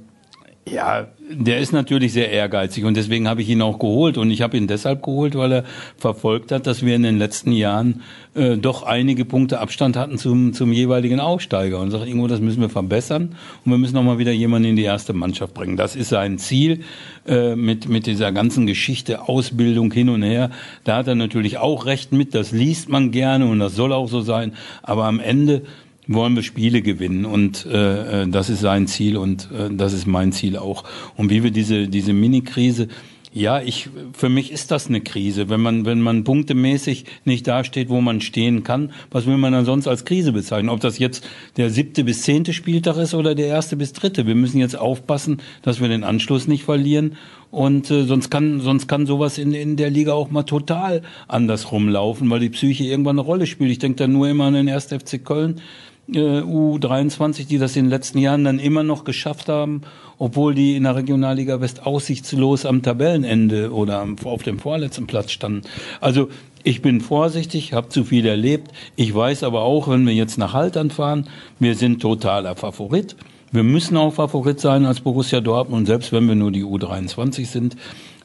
ja, 0.68 1.08
der 1.32 1.60
ist 1.60 1.72
natürlich 1.72 2.14
sehr 2.14 2.32
ehrgeizig 2.32 2.86
und 2.86 2.98
deswegen 2.98 3.28
habe 3.28 3.42
ich 3.42 3.50
ihn 3.50 3.62
auch 3.62 3.78
geholt. 3.78 4.18
Und 4.18 4.32
ich 4.32 4.42
habe 4.42 4.58
ihn 4.58 4.68
deshalb 4.68 5.04
geholt, 5.04 5.36
weil 5.36 5.52
er 5.52 5.64
verfolgt 5.98 6.52
hat, 6.52 6.66
dass 6.66 6.84
wir 6.84 6.96
in 6.96 7.04
den 7.04 7.20
letzten 7.20 7.52
Jahren 7.52 8.02
äh, 8.34 8.58
doch 8.58 8.84
einige 8.84 9.26
Punkte 9.26 9.60
Abstand 9.60 9.96
hatten 9.96 10.18
zum, 10.18 10.54
zum 10.54 10.74
jeweiligen 10.74 11.20
Aufsteiger. 11.20 11.80
Und 11.80 11.92
sagt 11.92 12.08
irgendwo, 12.08 12.28
das 12.28 12.40
müssen 12.40 12.62
wir 12.62 12.70
verbessern 12.70 13.36
und 13.64 13.72
wir 13.72 13.78
müssen 13.78 13.96
auch 13.98 14.04
mal 14.04 14.18
wieder 14.18 14.32
jemanden 14.32 14.70
in 14.70 14.76
die 14.76 14.84
erste 14.84 15.14
Mannschaft 15.14 15.54
bringen. 15.54 15.78
Das 15.78 15.96
ist 15.96 16.10
sein 16.10 16.40
Ziel 16.40 16.82
äh, 17.28 17.56
mit, 17.56 17.88
mit 17.88 18.08
dieser 18.08 18.32
ganzen 18.32 18.66
Geschichte, 18.66 19.28
Ausbildung 19.28 19.92
hin 19.92 20.10
und 20.10 20.24
her. 20.24 20.50
Da 20.84 20.98
hat 20.98 21.08
er 21.08 21.16
natürlich 21.16 21.60
auch 21.60 21.86
recht 21.86 22.12
mit, 22.12 22.34
das 22.34 22.52
liest 22.52 22.90
man 22.90 23.12
gerne 23.12 23.46
und 23.46 23.60
das 23.60 23.76
soll 23.76 23.94
auch 23.94 24.08
so 24.08 24.22
sein. 24.22 24.54
Aber 24.82 25.06
am 25.06 25.20
Ende 25.20 25.62
wollen 26.10 26.36
wir 26.36 26.44
Spiele 26.44 26.82
gewinnen 26.82 27.26
und 27.26 27.66
äh, 27.66 28.24
äh, 28.24 28.28
das 28.28 28.50
ist 28.50 28.62
sein 28.62 28.88
Ziel 28.88 29.16
und 29.16 29.50
äh, 29.52 29.70
das 29.72 29.94
ist 29.94 30.08
mein 30.08 30.32
Ziel 30.32 30.58
auch. 30.58 30.84
Und 31.16 31.30
wie 31.30 31.44
wir 31.44 31.52
diese 31.52 31.88
diese 31.88 32.14
Mini-Krise 32.14 32.88
Ja, 33.32 33.62
ich, 33.62 33.90
für 34.14 34.28
mich 34.28 34.52
ist 34.52 34.72
das 34.72 34.88
eine 34.88 35.02
Krise. 35.02 35.50
Wenn 35.50 35.62
man, 35.62 35.86
wenn 35.86 36.02
man 36.02 36.24
punktemäßig 36.24 37.06
nicht 37.26 37.46
dasteht, 37.48 37.90
wo 37.90 38.02
man 38.02 38.22
stehen 38.22 38.64
kann, 38.64 38.92
was 39.12 39.28
will 39.28 39.38
man 39.38 39.54
dann 39.54 39.66
sonst 39.66 39.88
als 39.88 40.04
Krise 40.04 40.32
bezeichnen? 40.32 40.70
Ob 40.70 40.80
das 40.80 40.98
jetzt 40.98 41.28
der 41.56 41.70
siebte 41.70 42.04
bis 42.04 42.24
zehnte 42.24 42.54
Spieltag 42.54 42.98
ist 42.98 43.14
oder 43.14 43.36
der 43.36 43.46
erste 43.46 43.76
bis 43.78 43.94
dritte. 43.94 44.26
Wir 44.26 44.34
müssen 44.34 44.60
jetzt 44.60 44.76
aufpassen, 44.76 45.38
dass 45.62 45.80
wir 45.80 45.90
den 45.90 46.04
Anschluss 46.04 46.48
nicht 46.48 46.64
verlieren. 46.64 47.18
Und 47.52 47.92
äh, 47.92 48.04
sonst 48.06 48.32
kann, 48.32 48.62
sonst 48.62 48.88
kann 48.88 49.06
sowas 49.06 49.38
in, 49.38 49.54
in 49.54 49.76
der 49.76 49.92
Liga 49.92 50.14
auch 50.14 50.32
mal 50.32 50.44
total 50.44 51.04
anders 51.28 51.72
rumlaufen, 51.72 52.30
weil 52.32 52.40
die 52.40 52.50
Psyche 52.50 52.86
irgendwann 52.86 53.20
eine 53.20 53.28
Rolle 53.28 53.46
spielt. 53.46 53.70
Ich 53.70 53.80
denke 53.80 53.98
da 53.98 54.08
nur 54.08 54.28
immer 54.28 54.46
an 54.46 54.54
den 54.56 54.70
1. 54.70 54.86
FC 54.86 55.24
Köln, 55.24 55.62
äh, 56.14 56.42
U23, 56.42 57.48
die 57.48 57.58
das 57.58 57.76
in 57.76 57.86
den 57.86 57.90
letzten 57.90 58.18
Jahren 58.20 58.44
dann 58.44 58.60
immer 58.60 58.84
noch 58.84 59.04
geschafft 59.04 59.50
haben, 59.50 59.82
obwohl 60.18 60.54
die 60.54 60.76
in 60.76 60.84
der 60.84 60.96
Regionalliga 60.96 61.62
West 61.62 61.86
aussichtslos 61.86 62.66
am 62.66 62.82
Tabellenende 62.82 63.72
oder 63.74 64.06
auf 64.24 64.44
dem 64.44 64.60
vorletzten 64.60 65.08
Platz 65.08 65.32
standen. 65.32 65.62
Also 66.02 66.30
ich 66.64 66.82
bin 66.82 67.02
vorsichtig, 67.02 67.74
habe 67.74 67.90
zu 67.90 68.04
viel 68.04 68.26
erlebt. 68.26 68.72
Ich 68.96 69.14
weiß 69.14 69.44
aber 69.44 69.62
auch, 69.62 69.88
wenn 69.88 70.06
wir 70.06 70.14
jetzt 70.14 70.38
nach 70.38 70.54
Haltern 70.54 70.92
fahren, 70.92 71.30
wir 71.60 71.76
sind 71.76 72.02
totaler 72.02 72.56
Favorit. 72.56 73.16
Wir 73.52 73.64
müssen 73.64 73.98
auch 73.98 74.14
Favorit 74.14 74.60
sein 74.60 74.86
als 74.86 75.00
Borussia 75.00 75.42
Dortmund, 75.42 75.88
selbst 75.88 76.12
wenn 76.12 76.28
wir 76.28 76.36
nur 76.36 76.52
die 76.52 76.64
U23 76.64 77.46
sind. 77.46 77.78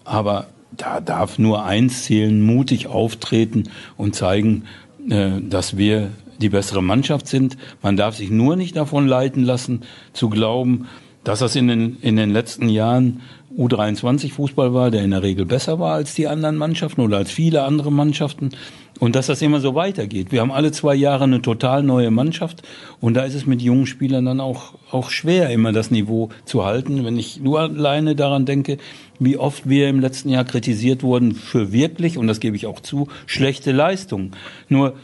Aber 0.04 0.48
da 0.76 1.00
darf 1.00 1.38
nur 1.38 1.64
eins 1.64 2.04
zählen, 2.04 2.42
mutig 2.44 2.88
auftreten 2.88 3.64
und 3.96 4.14
zeigen, 4.14 4.64
äh, 5.08 5.40
dass 5.40 5.76
wir 5.76 6.10
die 6.38 6.48
bessere 6.48 6.82
Mannschaft 6.82 7.26
sind. 7.28 7.56
Man 7.82 7.96
darf 7.96 8.16
sich 8.16 8.30
nur 8.30 8.56
nicht 8.56 8.76
davon 8.76 9.06
leiten 9.06 9.44
lassen, 9.44 9.82
zu 10.12 10.28
glauben, 10.28 10.86
dass 11.24 11.38
das 11.38 11.56
in 11.56 11.68
den, 11.68 11.96
in 12.02 12.16
den 12.16 12.30
letzten 12.30 12.68
Jahren 12.68 13.22
U23-Fußball 13.56 14.74
war, 14.74 14.90
der 14.90 15.04
in 15.04 15.12
der 15.12 15.22
Regel 15.22 15.46
besser 15.46 15.78
war 15.78 15.94
als 15.94 16.14
die 16.14 16.26
anderen 16.26 16.56
Mannschaften 16.56 17.00
oder 17.00 17.18
als 17.18 17.30
viele 17.30 17.62
andere 17.62 17.90
Mannschaften 17.90 18.50
und 18.98 19.16
dass 19.16 19.26
das 19.26 19.42
immer 19.42 19.60
so 19.60 19.74
weitergeht. 19.74 20.32
Wir 20.32 20.40
haben 20.40 20.52
alle 20.52 20.72
zwei 20.72 20.94
Jahre 20.94 21.24
eine 21.24 21.40
total 21.40 21.82
neue 21.82 22.10
Mannschaft 22.10 22.62
und 23.00 23.14
da 23.14 23.24
ist 23.24 23.34
es 23.34 23.46
mit 23.46 23.62
jungen 23.62 23.86
Spielern 23.86 24.24
dann 24.24 24.40
auch, 24.40 24.74
auch 24.90 25.10
schwer, 25.10 25.50
immer 25.50 25.72
das 25.72 25.90
Niveau 25.90 26.30
zu 26.44 26.64
halten. 26.64 27.04
Wenn 27.04 27.16
ich 27.16 27.40
nur 27.40 27.60
alleine 27.60 28.16
daran 28.16 28.44
denke, 28.44 28.78
wie 29.18 29.36
oft 29.36 29.68
wir 29.68 29.88
im 29.88 30.00
letzten 30.00 30.28
Jahr 30.28 30.44
kritisiert 30.44 31.02
wurden 31.02 31.34
für 31.34 31.72
wirklich, 31.72 32.18
und 32.18 32.26
das 32.26 32.40
gebe 32.40 32.56
ich 32.56 32.66
auch 32.66 32.80
zu, 32.80 33.08
schlechte 33.26 33.72
Leistungen. 33.72 34.32
Nur 34.68 34.94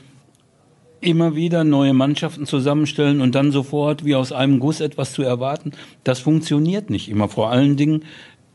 immer 1.00 1.34
wieder 1.34 1.64
neue 1.64 1.94
Mannschaften 1.94 2.46
zusammenstellen 2.46 3.20
und 3.20 3.34
dann 3.34 3.52
sofort 3.52 4.04
wie 4.04 4.14
aus 4.14 4.32
einem 4.32 4.58
Guss 4.60 4.80
etwas 4.80 5.12
zu 5.12 5.22
erwarten, 5.22 5.72
das 6.04 6.20
funktioniert 6.20 6.90
nicht 6.90 7.08
immer. 7.08 7.28
Vor 7.28 7.50
allen 7.50 7.76
Dingen 7.76 8.04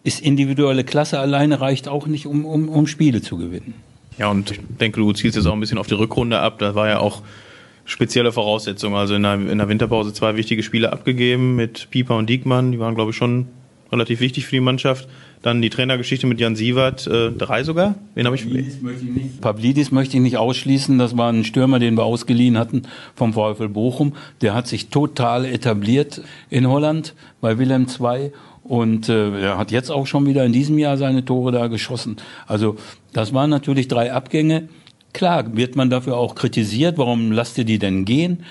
ist 0.04 0.22
individuelle 0.22 0.84
Klasse 0.84 1.20
alleine 1.20 1.60
reicht 1.62 1.88
auch 1.88 2.06
nicht, 2.06 2.28
um, 2.28 2.46
um, 2.46 2.70
um 2.70 2.88
Spiele 2.88 3.22
zu 3.22 3.38
gewinnen. 3.38 3.74
Ja, 4.18 4.30
und 4.30 4.52
ich 4.52 4.60
denke, 4.80 5.00
du 5.00 5.12
zielst 5.14 5.36
jetzt 5.36 5.46
auch 5.46 5.54
ein 5.54 5.60
bisschen 5.60 5.78
auf 5.78 5.88
die 5.88 5.96
Rückrunde 5.96 6.40
ab. 6.40 6.60
Da 6.60 6.75
war 6.75 6.88
ja 6.88 7.00
auch 7.00 7.22
spezielle 7.86 8.32
Voraussetzungen. 8.32 8.96
Also 8.96 9.16
in 9.16 9.24
der, 9.24 9.34
in 9.34 9.58
der 9.58 9.68
Winterpause 9.68 10.14
zwei 10.14 10.36
wichtige 10.36 10.64
Spiele 10.64 10.94
abgegeben 10.94 11.56
mit 11.56 11.90
Pieper 11.90 12.16
und 12.16 12.30
Diekmann. 12.30 12.72
Die 12.72 12.80
waren, 12.80 12.96
glaube 12.96 13.12
ich, 13.12 13.18
schon 13.18 13.48
relativ 13.92 14.20
wichtig 14.20 14.46
für 14.46 14.56
die 14.56 14.62
Mannschaft. 14.62 15.08
Dann 15.46 15.62
die 15.62 15.70
Trainergeschichte 15.70 16.25
mit 16.25 16.40
Jan 16.40 16.56
Sievert, 16.56 17.06
äh, 17.06 17.32
drei 17.32 17.64
sogar. 17.64 17.94
Wen 18.16 18.25
habe 18.25 18.36
ich? 18.36 18.46
Pavlidis 18.46 18.82
möchte 18.82 19.06
ich 19.06 19.12
nicht. 19.12 19.42
Pavlidis 19.42 19.92
möchte 19.92 20.18
ich 20.18 20.24
nicht 20.24 20.38
ausschließen. 20.38 20.98
Das 20.98 21.18
war 21.18 21.32
ein 21.32 21.44
Stürmer, 21.44 21.78
den 21.78 21.94
wir 21.94 22.04
ausgeliehen 22.04 22.58
hatten 22.58 22.82
vom 23.14 23.34
VfL 23.34 23.70
Bochum. 23.70 24.14
Der 24.42 24.56
hat 24.56 24.66
sich 24.66 24.90
total 24.90 25.46
etabliert 25.46 26.24
in 26.50 26.68
Holland 26.68 27.14
bei 27.42 27.60
Willem 27.60 27.86
II 27.86 28.32
und 28.64 29.08
äh, 29.08 29.40
er 29.40 29.60
hat 29.60 29.70
jetzt 29.70 29.92
auch 29.92 30.08
schon 30.08 30.25
wieder 30.25 30.44
in 30.46 30.52
diesem 30.52 30.80
Jahr 30.80 30.98
seine 30.98 31.24
Tore 31.24 31.52
da 31.52 31.68
geschossen. 31.68 32.18
Also 32.48 32.78
das 33.14 33.32
waren 33.32 33.52
natürlich 33.52 33.88
drei 33.88 34.12
Abgänge. 34.14 34.68
Klar 35.14 35.56
wird 35.56 35.75
man 35.75 35.92
dafür 35.92 36.18
auch 36.18 36.34
kritisiert, 36.34 36.98
warum 36.98 37.32
lasst 37.32 37.60
ihr 37.60 37.66
die 37.66 37.78
denn 37.78 38.06
gehen? 38.06 38.46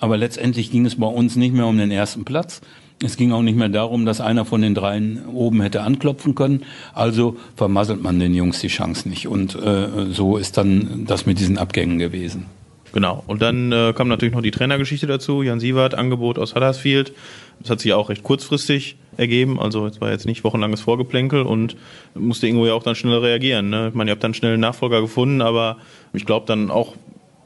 Aber 0.00 0.16
letztendlich 0.16 0.72
ging 0.72 0.84
es 0.84 0.96
bei 0.96 1.06
uns 1.06 1.36
nicht 1.36 1.54
mehr 1.54 1.66
um 1.68 1.78
den 1.78 1.92
ersten 1.92 2.24
Platz. 2.24 2.60
Es 3.02 3.16
ging 3.16 3.32
auch 3.32 3.42
nicht 3.42 3.56
mehr 3.56 3.70
darum, 3.70 4.04
dass 4.04 4.20
einer 4.20 4.44
von 4.44 4.60
den 4.60 4.74
dreien 4.74 5.24
oben 5.32 5.62
hätte 5.62 5.82
anklopfen 5.82 6.34
können. 6.34 6.64
Also 6.92 7.36
vermasselt 7.56 8.02
man 8.02 8.20
den 8.20 8.34
Jungs 8.34 8.60
die 8.60 8.68
Chance 8.68 9.08
nicht. 9.08 9.26
Und 9.26 9.54
äh, 9.54 10.10
so 10.10 10.36
ist 10.36 10.58
dann 10.58 11.06
das 11.06 11.24
mit 11.24 11.38
diesen 11.40 11.56
Abgängen 11.56 11.98
gewesen. 11.98 12.46
Genau. 12.92 13.22
Und 13.26 13.40
dann 13.40 13.72
äh, 13.72 13.94
kam 13.96 14.08
natürlich 14.08 14.34
noch 14.34 14.42
die 14.42 14.50
Trainergeschichte 14.50 15.06
dazu. 15.06 15.42
Jan 15.42 15.60
Sievert, 15.60 15.94
Angebot 15.94 16.38
aus 16.38 16.54
Huddersfield. 16.54 17.12
Das 17.60 17.70
hat 17.70 17.80
sich 17.80 17.92
auch 17.94 18.10
recht 18.10 18.22
kurzfristig 18.22 18.96
ergeben. 19.16 19.58
Also 19.58 19.86
es 19.86 20.00
war 20.00 20.10
jetzt 20.10 20.26
nicht 20.26 20.44
wochenlanges 20.44 20.80
Vorgeplänkel 20.80 21.42
und 21.42 21.76
musste 22.14 22.46
irgendwo 22.46 22.66
ja 22.66 22.74
auch 22.74 22.82
dann 22.82 22.96
schnell 22.96 23.18
reagieren. 23.18 23.70
Ne? 23.70 23.88
Ich 23.88 23.94
meine, 23.94 24.10
ihr 24.10 24.12
habt 24.12 24.24
dann 24.24 24.34
schnell 24.34 24.52
einen 24.52 24.60
Nachfolger 24.60 25.00
gefunden, 25.00 25.40
aber 25.40 25.78
ich 26.12 26.26
glaube 26.26 26.46
dann 26.46 26.70
auch 26.70 26.96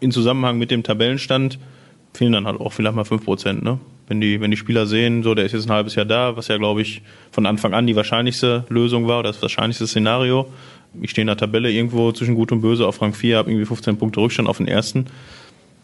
in 0.01 0.11
Zusammenhang 0.11 0.59
mit 0.59 0.71
dem 0.71 0.83
Tabellenstand 0.83 1.59
fehlen 2.13 2.33
dann 2.33 2.47
halt 2.47 2.61
auch 2.61 2.73
vielleicht 2.73 2.95
mal 2.97 3.05
fünf 3.05 3.25
Prozent. 3.25 3.63
Ne? 3.63 3.79
Wenn 4.07 4.21
die, 4.21 4.41
wenn 4.41 4.51
die 4.51 4.57
Spieler 4.57 4.87
sehen, 4.87 5.23
so, 5.23 5.35
der 5.35 5.47
ist 5.47 5.53
jetzt 5.53 5.69
ein 5.69 5.73
halbes 5.73 5.95
Jahr 5.95 6.05
da, 6.05 6.37
was 6.37 6.49
ja, 6.49 6.57
glaube 6.59 6.83
ich, 6.83 7.03
von 7.31 7.47
Anfang 7.47 7.73
an 7.73 7.87
die 7.87 7.97
wahrscheinlichste 7.97 8.65
Lösung 8.69 9.07
war, 9.07 9.23
das 9.23 9.41
wahrscheinlichste 9.41 9.87
Szenario. 9.87 10.47
Ich 11.01 11.11
stehe 11.11 11.23
in 11.23 11.29
der 11.29 11.37
Tabelle 11.37 11.71
irgendwo 11.71 12.13
zwischen 12.13 12.35
Gut 12.35 12.53
und 12.53 12.61
Böse 12.61 12.87
auf 12.87 13.01
Rang 13.01 13.15
4, 13.15 13.39
habe 13.39 13.51
irgendwie 13.51 13.67
15 13.67 13.97
Punkte 13.97 14.21
Rückstand 14.21 14.49
auf 14.49 14.59
den 14.59 14.69
ersten. 14.69 15.07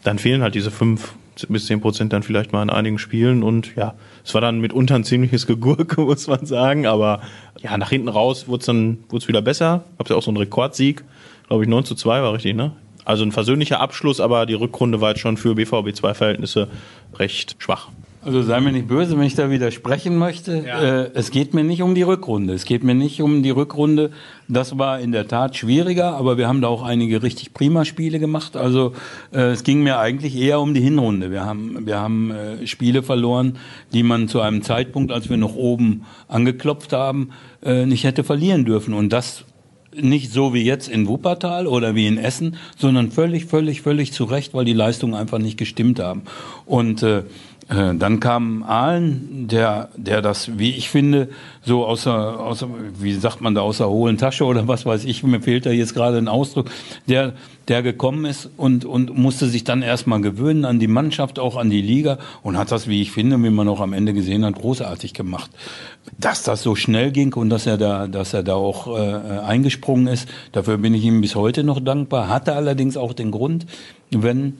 Dann 0.03 0.19
fehlen 0.19 0.41
halt 0.41 0.55
diese 0.55 0.71
5 0.71 1.13
bis 1.49 1.65
10 1.65 1.81
Prozent 1.81 2.13
dann 2.13 2.23
vielleicht 2.23 2.53
mal 2.53 2.61
in 2.61 2.69
einigen 2.69 2.99
Spielen 2.99 3.41
und 3.41 3.75
ja, 3.75 3.95
es 4.23 4.33
war 4.33 4.41
dann 4.41 4.59
mitunter 4.59 4.95
ein 4.95 5.03
ziemliches 5.03 5.47
Gegurke, 5.47 6.01
muss 6.01 6.27
man 6.27 6.45
sagen, 6.45 6.85
aber 6.85 7.21
ja, 7.61 7.77
nach 7.77 7.89
hinten 7.89 8.09
raus 8.09 8.47
wurde 8.47 8.61
es 8.61 8.65
dann 8.67 8.99
wurde 9.09 9.27
wieder 9.27 9.41
besser. 9.41 9.83
Gab 9.97 10.09
ja 10.09 10.15
auch 10.15 10.23
so 10.23 10.31
einen 10.31 10.37
Rekordsieg, 10.37 11.03
glaube 11.47 11.63
ich, 11.63 11.69
9 11.69 11.85
zu 11.85 11.95
2 11.95 12.21
war 12.21 12.33
richtig, 12.33 12.55
ne? 12.55 12.73
Also 13.03 13.23
ein 13.23 13.31
versöhnlicher 13.31 13.79
Abschluss, 13.79 14.19
aber 14.19 14.45
die 14.45 14.53
Rückrunde 14.53 15.01
war 15.01 15.09
jetzt 15.09 15.21
schon 15.21 15.35
für 15.35 15.55
BVB 15.55 15.95
2 15.95 16.13
Verhältnisse 16.13 16.67
recht 17.15 17.55
schwach. 17.57 17.89
Also 18.23 18.43
sei 18.43 18.59
mir 18.61 18.71
nicht 18.71 18.87
böse, 18.87 19.17
wenn 19.17 19.25
ich 19.25 19.33
da 19.33 19.49
widersprechen 19.49 20.15
möchte. 20.15 20.63
Ja. 20.65 20.81
Äh, 20.81 21.11
es 21.15 21.31
geht 21.31 21.55
mir 21.55 21.63
nicht 21.63 21.81
um 21.81 21.95
die 21.95 22.03
Rückrunde. 22.03 22.53
Es 22.53 22.65
geht 22.65 22.83
mir 22.83 22.93
nicht 22.93 23.19
um 23.21 23.41
die 23.41 23.49
Rückrunde. 23.49 24.11
Das 24.47 24.77
war 24.77 24.99
in 24.99 25.11
der 25.11 25.27
Tat 25.27 25.55
schwieriger, 25.55 26.13
aber 26.13 26.37
wir 26.37 26.47
haben 26.47 26.61
da 26.61 26.67
auch 26.67 26.83
einige 26.83 27.23
richtig 27.23 27.53
prima 27.53 27.83
Spiele 27.83 28.19
gemacht. 28.19 28.55
Also 28.55 28.93
äh, 29.33 29.51
es 29.51 29.63
ging 29.63 29.81
mir 29.81 29.97
eigentlich 29.97 30.35
eher 30.35 30.59
um 30.59 30.75
die 30.75 30.81
Hinrunde. 30.81 31.31
Wir 31.31 31.45
haben, 31.45 31.87
wir 31.87 31.99
haben 31.99 32.29
äh, 32.29 32.67
Spiele 32.67 33.01
verloren, 33.01 33.57
die 33.91 34.03
man 34.03 34.27
zu 34.27 34.39
einem 34.39 34.61
Zeitpunkt, 34.61 35.11
als 35.11 35.31
wir 35.31 35.37
noch 35.37 35.55
oben 35.55 36.05
angeklopft 36.27 36.93
haben, 36.93 37.31
äh, 37.63 37.87
nicht 37.87 38.03
hätte 38.03 38.23
verlieren 38.23 38.65
dürfen. 38.65 38.93
Und 38.93 39.11
das 39.13 39.45
nicht 39.95 40.31
so 40.31 40.53
wie 40.53 40.63
jetzt 40.63 40.87
in 40.87 41.07
Wuppertal 41.07 41.67
oder 41.67 41.95
wie 41.95 42.07
in 42.07 42.17
Essen, 42.17 42.55
sondern 42.77 43.11
völlig, 43.11 43.45
völlig, 43.45 43.81
völlig 43.81 44.13
zu 44.13 44.23
Recht, 44.25 44.53
weil 44.53 44.65
die 44.65 44.73
Leistungen 44.73 45.15
einfach 45.15 45.39
nicht 45.39 45.57
gestimmt 45.57 45.99
haben. 45.99 46.21
Und 46.65 47.03
äh, 47.03 47.19
äh, 47.19 47.23
dann 47.71 48.19
kam 48.19 48.63
Ahlen, 48.63 49.47
der, 49.47 49.89
der 49.95 50.21
das, 50.21 50.59
wie 50.59 50.71
ich 50.71 50.89
finde, 50.89 51.29
so 51.63 51.85
außer, 51.85 52.37
außer, 52.37 52.67
wie 52.99 53.13
sagt 53.13 53.39
man 53.39 53.55
da, 53.55 53.61
außer 53.61 53.89
hohlen 53.89 54.17
Tasche 54.17 54.43
oder 54.43 54.67
was 54.67 54.85
weiß 54.85 55.05
ich, 55.05 55.23
mir 55.23 55.39
fehlt 55.39 55.65
da 55.65 55.69
jetzt 55.69 55.93
gerade 55.93 56.17
ein 56.17 56.27
Ausdruck, 56.27 56.69
der, 57.07 57.31
der 57.69 57.81
gekommen 57.81 58.25
ist 58.25 58.49
und, 58.57 58.83
und 58.83 59.17
musste 59.17 59.47
sich 59.47 59.63
dann 59.63 59.83
erstmal 59.83 60.19
gewöhnen 60.19 60.65
an 60.65 60.79
die 60.79 60.87
Mannschaft, 60.87 61.39
auch 61.39 61.55
an 61.55 61.69
die 61.69 61.81
Liga 61.81 62.17
und 62.43 62.57
hat 62.57 62.73
das, 62.73 62.89
wie 62.89 63.01
ich 63.01 63.13
finde, 63.13 63.41
wie 63.41 63.49
man 63.49 63.69
auch 63.69 63.79
am 63.79 63.93
Ende 63.93 64.11
gesehen 64.11 64.43
hat, 64.43 64.55
großartig 64.55 65.13
gemacht. 65.13 65.49
Dass 66.19 66.43
das 66.43 66.63
so 66.63 66.75
schnell 66.75 67.11
ging 67.11 67.33
und 67.35 67.49
dass 67.49 67.67
er 67.67 67.77
da, 67.77 68.07
dass 68.07 68.33
er 68.33 68.43
da 68.43 68.55
auch 68.55 68.87
äh, 68.87 69.39
eingesprungen 69.45 70.07
ist, 70.07 70.27
dafür 70.51 70.77
bin 70.77 70.93
ich 70.93 71.05
ihm 71.05 71.21
bis 71.21 71.35
heute 71.35 71.63
noch 71.63 71.79
dankbar, 71.79 72.27
hatte 72.27 72.53
allerdings 72.53 72.97
auch 72.97 73.13
den 73.13 73.31
Grund, 73.31 73.65
wenn 74.09 74.57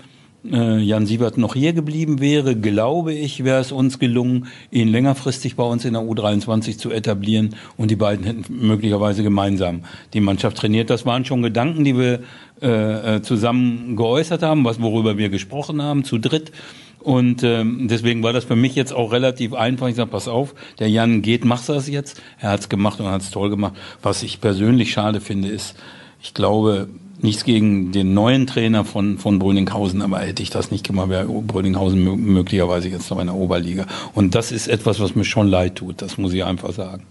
äh, 0.50 0.80
Jan 0.80 1.06
Siebert 1.06 1.38
noch 1.38 1.54
hier 1.54 1.74
geblieben 1.74 2.20
wäre, 2.20 2.56
glaube 2.56 3.14
ich, 3.14 3.44
wäre 3.44 3.62
es 3.62 3.72
uns 3.72 4.00
gelungen, 4.00 4.48
ihn 4.72 4.88
längerfristig 4.88 5.56
bei 5.56 5.64
uns 5.64 5.86
in 5.86 5.94
der 5.94 6.02
U23 6.02 6.78
zu 6.78 6.92
etablieren 6.92 7.56
und 7.78 7.92
die 7.92 7.96
beiden 7.96 8.26
hätten 8.26 8.46
möglicherweise 8.50 9.24
gemeinsam 9.24 9.84
die 10.14 10.22
Mannschaft 10.22 10.58
trainiert. 10.58 10.90
Das 10.90 11.06
waren 11.06 11.26
schon 11.26 11.42
Gedanken, 11.42 11.84
die 11.84 11.98
wir 11.98 12.20
äh, 12.62 13.16
äh, 13.16 13.22
zusammen 13.22 13.96
geäußert 13.96 14.44
haben, 14.44 14.66
was 14.66 14.82
worüber 14.82 15.18
wir 15.18 15.30
gesprochen 15.30 15.82
haben, 15.82 16.04
zu 16.04 16.18
dritt. 16.18 16.52
Und 17.00 17.42
ähm, 17.42 17.88
deswegen 17.90 18.22
war 18.22 18.32
das 18.32 18.44
für 18.44 18.56
mich 18.56 18.76
jetzt 18.76 18.94
auch 18.94 19.12
relativ 19.12 19.54
einfach. 19.54 19.88
Ich 19.88 19.96
sage, 19.96 20.12
pass 20.12 20.28
auf, 20.28 20.54
der 20.78 20.88
Jan 20.88 21.24
geht, 21.24 21.46
machst 21.46 21.70
das 21.70 21.88
jetzt. 21.88 22.22
Er 22.40 22.52
hat 22.52 22.60
es 22.60 22.70
gemacht 22.70 23.00
und 23.00 23.08
hat 23.08 23.22
es 23.22 23.32
toll 23.32 23.50
gemacht. 23.50 23.74
Was 24.04 24.22
ich 24.22 24.40
persönlich 24.40 24.92
schade 24.92 25.20
finde, 25.20 25.48
ist, 25.48 25.76
ich 26.22 26.36
glaube, 26.36 26.88
Nichts 27.22 27.44
gegen 27.44 27.92
den 27.92 28.14
neuen 28.14 28.48
Trainer 28.48 28.86
von, 28.86 29.18
von 29.18 29.40
Brüninghausen, 29.40 30.02
aber 30.02 30.20
hätte 30.20 30.44
ich 30.44 30.50
das 30.50 30.72
nicht 30.72 30.86
gemacht, 30.86 31.10
wäre 31.10 31.26
Brüninghausen 31.26 32.04
möglicherweise 32.04 32.90
jetzt 32.90 33.10
noch 33.12 33.20
in 33.20 33.28
der 33.28 33.36
Oberliga. 33.36 33.86
Und 34.14 34.36
das 34.36 34.52
ist 34.52 34.68
etwas, 34.68 35.00
was 35.00 35.16
mir 35.16 35.26
schon 35.26 35.48
leid 35.48 35.76
tut, 35.76 36.02
das 36.02 36.18
muss 36.18 36.34
ich 36.34 36.44
einfach 36.44 36.74
sagen. 36.74 37.04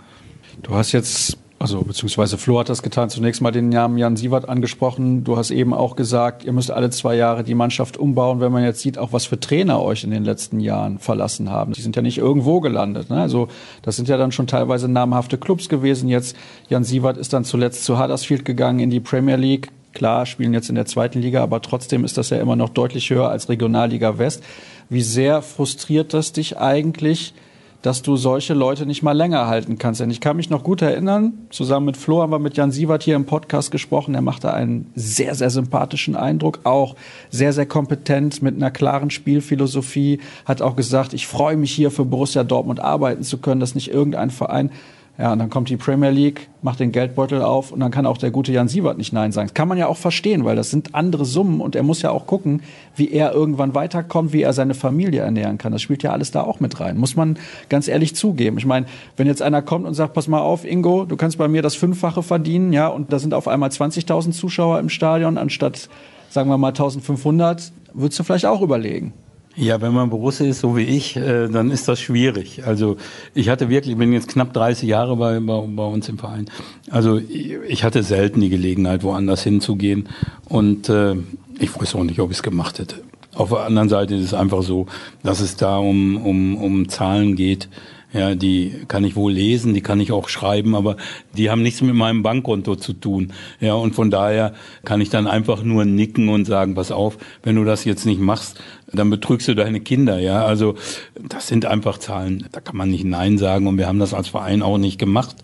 Du 0.62 0.74
hast 0.74 0.92
jetzt 0.92 1.38
also 1.60 1.82
beziehungsweise 1.82 2.38
Flo 2.38 2.58
hat 2.58 2.70
das 2.70 2.82
getan, 2.82 3.10
zunächst 3.10 3.42
mal 3.42 3.50
den 3.50 3.68
Namen 3.68 3.98
Jan 3.98 4.16
Sievert 4.16 4.48
angesprochen. 4.48 5.24
Du 5.24 5.36
hast 5.36 5.50
eben 5.50 5.74
auch 5.74 5.94
gesagt, 5.94 6.42
ihr 6.42 6.54
müsst 6.54 6.70
alle 6.70 6.88
zwei 6.88 7.16
Jahre 7.16 7.44
die 7.44 7.54
Mannschaft 7.54 7.98
umbauen, 7.98 8.40
wenn 8.40 8.50
man 8.50 8.64
jetzt 8.64 8.80
sieht, 8.80 8.96
auch 8.96 9.12
was 9.12 9.26
für 9.26 9.38
Trainer 9.38 9.82
euch 9.82 10.02
in 10.02 10.10
den 10.10 10.24
letzten 10.24 10.58
Jahren 10.58 10.98
verlassen 10.98 11.50
haben. 11.50 11.74
Die 11.74 11.82
sind 11.82 11.94
ja 11.96 12.00
nicht 12.00 12.16
irgendwo 12.16 12.60
gelandet. 12.60 13.10
Ne? 13.10 13.20
Also 13.20 13.48
das 13.82 13.96
sind 13.96 14.08
ja 14.08 14.16
dann 14.16 14.32
schon 14.32 14.46
teilweise 14.46 14.88
namhafte 14.88 15.36
Clubs 15.36 15.68
gewesen. 15.68 16.08
Jetzt 16.08 16.34
Jan 16.70 16.82
Sievert 16.82 17.18
ist 17.18 17.34
dann 17.34 17.44
zuletzt 17.44 17.84
zu 17.84 18.02
Huddersfield 18.02 18.46
gegangen 18.46 18.80
in 18.80 18.88
die 18.88 19.00
Premier 19.00 19.36
League. 19.36 19.68
Klar, 19.92 20.26
spielen 20.26 20.54
jetzt 20.54 20.68
in 20.68 20.76
der 20.76 20.86
zweiten 20.86 21.20
Liga, 21.20 21.42
aber 21.42 21.62
trotzdem 21.62 22.04
ist 22.04 22.16
das 22.16 22.30
ja 22.30 22.38
immer 22.38 22.56
noch 22.56 22.68
deutlich 22.68 23.10
höher 23.10 23.28
als 23.28 23.48
Regionalliga 23.48 24.18
West. 24.18 24.42
Wie 24.88 25.02
sehr 25.02 25.42
frustriert 25.42 26.14
das 26.14 26.32
dich 26.32 26.58
eigentlich? 26.58 27.34
dass 27.82 28.02
du 28.02 28.16
solche 28.16 28.52
Leute 28.52 28.84
nicht 28.84 29.02
mal 29.02 29.16
länger 29.16 29.46
halten 29.46 29.78
kannst. 29.78 30.00
Denn 30.00 30.10
ich 30.10 30.20
kann 30.20 30.36
mich 30.36 30.50
noch 30.50 30.62
gut 30.62 30.82
erinnern, 30.82 31.32
zusammen 31.50 31.86
mit 31.86 31.96
Flo 31.96 32.20
haben 32.20 32.32
wir 32.32 32.38
mit 32.38 32.56
Jan 32.56 32.70
Sievert 32.70 33.02
hier 33.02 33.16
im 33.16 33.24
Podcast 33.24 33.70
gesprochen. 33.70 34.14
Er 34.14 34.20
machte 34.20 34.52
einen 34.52 34.90
sehr, 34.94 35.34
sehr 35.34 35.50
sympathischen 35.50 36.14
Eindruck, 36.14 36.60
auch 36.64 36.94
sehr, 37.30 37.52
sehr 37.52 37.66
kompetent 37.66 38.42
mit 38.42 38.56
einer 38.56 38.70
klaren 38.70 39.10
Spielphilosophie, 39.10 40.20
hat 40.44 40.60
auch 40.60 40.76
gesagt, 40.76 41.14
ich 41.14 41.26
freue 41.26 41.56
mich 41.56 41.72
hier 41.72 41.90
für 41.90 42.04
Borussia 42.04 42.44
Dortmund 42.44 42.80
arbeiten 42.80 43.22
zu 43.22 43.38
können, 43.38 43.60
dass 43.60 43.74
nicht 43.74 43.90
irgendein 43.90 44.30
Verein 44.30 44.70
ja, 45.18 45.34
und 45.34 45.38
dann 45.38 45.50
kommt 45.50 45.68
die 45.68 45.76
Premier 45.76 46.08
League, 46.08 46.48
macht 46.62 46.80
den 46.80 46.92
Geldbeutel 46.92 47.42
auf 47.42 47.72
und 47.72 47.80
dann 47.80 47.90
kann 47.90 48.06
auch 48.06 48.16
der 48.16 48.30
gute 48.30 48.52
Jan 48.52 48.68
Siebert 48.68 48.96
nicht 48.96 49.12
Nein 49.12 49.32
sagen. 49.32 49.48
Das 49.48 49.54
kann 49.54 49.68
man 49.68 49.76
ja 49.76 49.86
auch 49.86 49.98
verstehen, 49.98 50.46
weil 50.46 50.56
das 50.56 50.70
sind 50.70 50.94
andere 50.94 51.26
Summen 51.26 51.60
und 51.60 51.76
er 51.76 51.82
muss 51.82 52.00
ja 52.00 52.10
auch 52.10 52.26
gucken, 52.26 52.62
wie 52.96 53.10
er 53.10 53.32
irgendwann 53.32 53.74
weiterkommt, 53.74 54.32
wie 54.32 54.40
er 54.40 54.54
seine 54.54 54.72
Familie 54.72 55.20
ernähren 55.20 55.58
kann. 55.58 55.72
Das 55.72 55.82
spielt 55.82 56.02
ja 56.02 56.12
alles 56.12 56.30
da 56.30 56.42
auch 56.42 56.60
mit 56.60 56.80
rein. 56.80 56.96
Muss 56.96 57.16
man 57.16 57.38
ganz 57.68 57.86
ehrlich 57.86 58.14
zugeben. 58.14 58.56
Ich 58.56 58.64
meine, 58.64 58.86
wenn 59.18 59.26
jetzt 59.26 59.42
einer 59.42 59.60
kommt 59.60 59.86
und 59.86 59.92
sagt, 59.92 60.14
pass 60.14 60.26
mal 60.26 60.40
auf, 60.40 60.64
Ingo, 60.64 61.04
du 61.04 61.16
kannst 61.16 61.36
bei 61.36 61.48
mir 61.48 61.60
das 61.60 61.74
Fünffache 61.74 62.22
verdienen, 62.22 62.72
ja, 62.72 62.88
und 62.88 63.12
da 63.12 63.18
sind 63.18 63.34
auf 63.34 63.46
einmal 63.46 63.68
20.000 63.68 64.30
Zuschauer 64.32 64.78
im 64.78 64.88
Stadion 64.88 65.36
anstatt, 65.36 65.90
sagen 66.30 66.48
wir 66.48 66.56
mal, 66.56 66.68
1500, 66.68 67.72
würdest 67.92 68.18
du 68.18 68.22
vielleicht 68.22 68.46
auch 68.46 68.62
überlegen. 68.62 69.12
Ja, 69.56 69.80
wenn 69.80 69.92
man 69.92 70.10
Borussia 70.10 70.46
ist, 70.46 70.60
so 70.60 70.76
wie 70.76 70.84
ich, 70.84 71.16
äh, 71.16 71.48
dann 71.48 71.70
ist 71.70 71.88
das 71.88 72.00
schwierig. 72.00 72.62
Also 72.66 72.96
ich 73.34 73.48
hatte 73.48 73.68
wirklich, 73.68 73.92
ich 73.92 73.98
bin 73.98 74.12
jetzt 74.12 74.28
knapp 74.28 74.52
30 74.52 74.88
Jahre 74.88 75.16
bei, 75.16 75.40
bei, 75.40 75.60
bei 75.66 75.84
uns 75.84 76.08
im 76.08 76.18
Verein. 76.18 76.48
Also 76.90 77.18
ich 77.18 77.82
hatte 77.82 78.02
selten 78.02 78.40
die 78.40 78.48
Gelegenheit, 78.48 79.02
woanders 79.02 79.42
hinzugehen. 79.42 80.08
Und 80.48 80.88
äh, 80.88 81.16
ich 81.58 81.78
weiß 81.78 81.96
auch 81.96 82.04
nicht, 82.04 82.20
ob 82.20 82.30
ich 82.30 82.38
es 82.38 82.42
gemacht 82.42 82.78
hätte. 82.78 82.96
Auf 83.34 83.50
der 83.50 83.60
anderen 83.60 83.88
Seite 83.88 84.14
ist 84.14 84.24
es 84.24 84.34
einfach 84.34 84.62
so, 84.62 84.86
dass 85.22 85.40
es 85.40 85.56
da 85.56 85.78
um, 85.78 86.16
um, 86.16 86.56
um 86.56 86.88
Zahlen 86.88 87.36
geht. 87.36 87.68
Ja, 88.12 88.34
die 88.34 88.74
kann 88.88 89.04
ich 89.04 89.14
wohl 89.14 89.32
lesen, 89.32 89.72
die 89.72 89.82
kann 89.82 90.00
ich 90.00 90.10
auch 90.10 90.28
schreiben, 90.28 90.74
aber 90.74 90.96
die 91.36 91.48
haben 91.48 91.62
nichts 91.62 91.80
mit 91.80 91.94
meinem 91.94 92.24
Bankkonto 92.24 92.74
zu 92.74 92.92
tun. 92.92 93.32
Ja, 93.60 93.74
und 93.74 93.94
von 93.94 94.10
daher 94.10 94.52
kann 94.84 95.00
ich 95.00 95.10
dann 95.10 95.28
einfach 95.28 95.62
nur 95.62 95.84
nicken 95.84 96.28
und 96.28 96.44
sagen, 96.44 96.74
pass 96.74 96.90
auf, 96.90 97.18
wenn 97.44 97.54
du 97.54 97.64
das 97.64 97.84
jetzt 97.84 98.06
nicht 98.06 98.20
machst, 98.20 98.60
dann 98.92 99.10
betrügst 99.10 99.48
du 99.48 99.54
deine 99.54 99.80
Kinder, 99.80 100.18
ja. 100.18 100.44
Also, 100.44 100.74
das 101.20 101.48
sind 101.48 101.66
einfach 101.66 101.98
Zahlen. 101.98 102.46
Da 102.52 102.60
kann 102.60 102.76
man 102.76 102.90
nicht 102.90 103.04
Nein 103.04 103.38
sagen 103.38 103.66
und 103.66 103.78
wir 103.78 103.86
haben 103.86 103.98
das 103.98 104.14
als 104.14 104.28
Verein 104.28 104.62
auch 104.62 104.78
nicht 104.78 104.98
gemacht. 104.98 105.36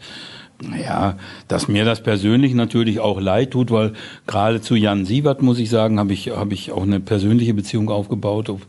Ja, 0.82 1.18
dass 1.48 1.68
mir 1.68 1.84
das 1.84 2.02
persönlich 2.02 2.54
natürlich 2.54 2.98
auch 2.98 3.20
leid 3.20 3.50
tut, 3.50 3.70
weil 3.70 3.92
gerade 4.26 4.62
zu 4.62 4.74
Jan 4.74 5.04
Sievert, 5.04 5.42
muss 5.42 5.58
ich 5.58 5.68
sagen, 5.68 5.98
habe 5.98 6.14
ich, 6.14 6.30
habe 6.30 6.54
ich 6.54 6.72
auch 6.72 6.82
eine 6.82 6.98
persönliche 6.98 7.52
Beziehung 7.52 7.90
aufgebaut, 7.90 8.48
ob, 8.48 8.62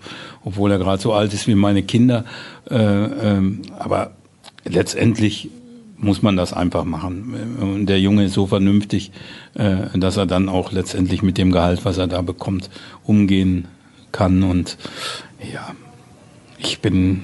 obwohl 0.43 0.71
er 0.71 0.79
gerade 0.79 1.01
so 1.01 1.13
alt 1.13 1.33
ist 1.33 1.47
wie 1.47 1.55
meine 1.55 1.83
Kinder. 1.83 2.25
Äh, 2.69 2.75
ähm, 2.75 3.61
aber 3.79 4.11
letztendlich 4.65 5.49
muss 5.97 6.21
man 6.21 6.35
das 6.35 6.51
einfach 6.51 6.83
machen. 6.83 7.57
Und 7.59 7.85
der 7.87 8.01
Junge 8.01 8.25
ist 8.25 8.33
so 8.33 8.47
vernünftig, 8.47 9.11
äh, 9.55 9.97
dass 9.97 10.17
er 10.17 10.25
dann 10.25 10.49
auch 10.49 10.73
letztendlich 10.73 11.23
mit 11.23 11.37
dem 11.37 11.53
Gehalt, 11.53 11.85
was 11.85 11.97
er 11.97 12.07
da 12.07 12.21
bekommt, 12.21 12.69
umgehen 13.05 13.67
kann. 14.17 14.43
Und 14.43 14.77
ja, 15.53 15.75
ich 16.57 16.79
bin 16.79 17.23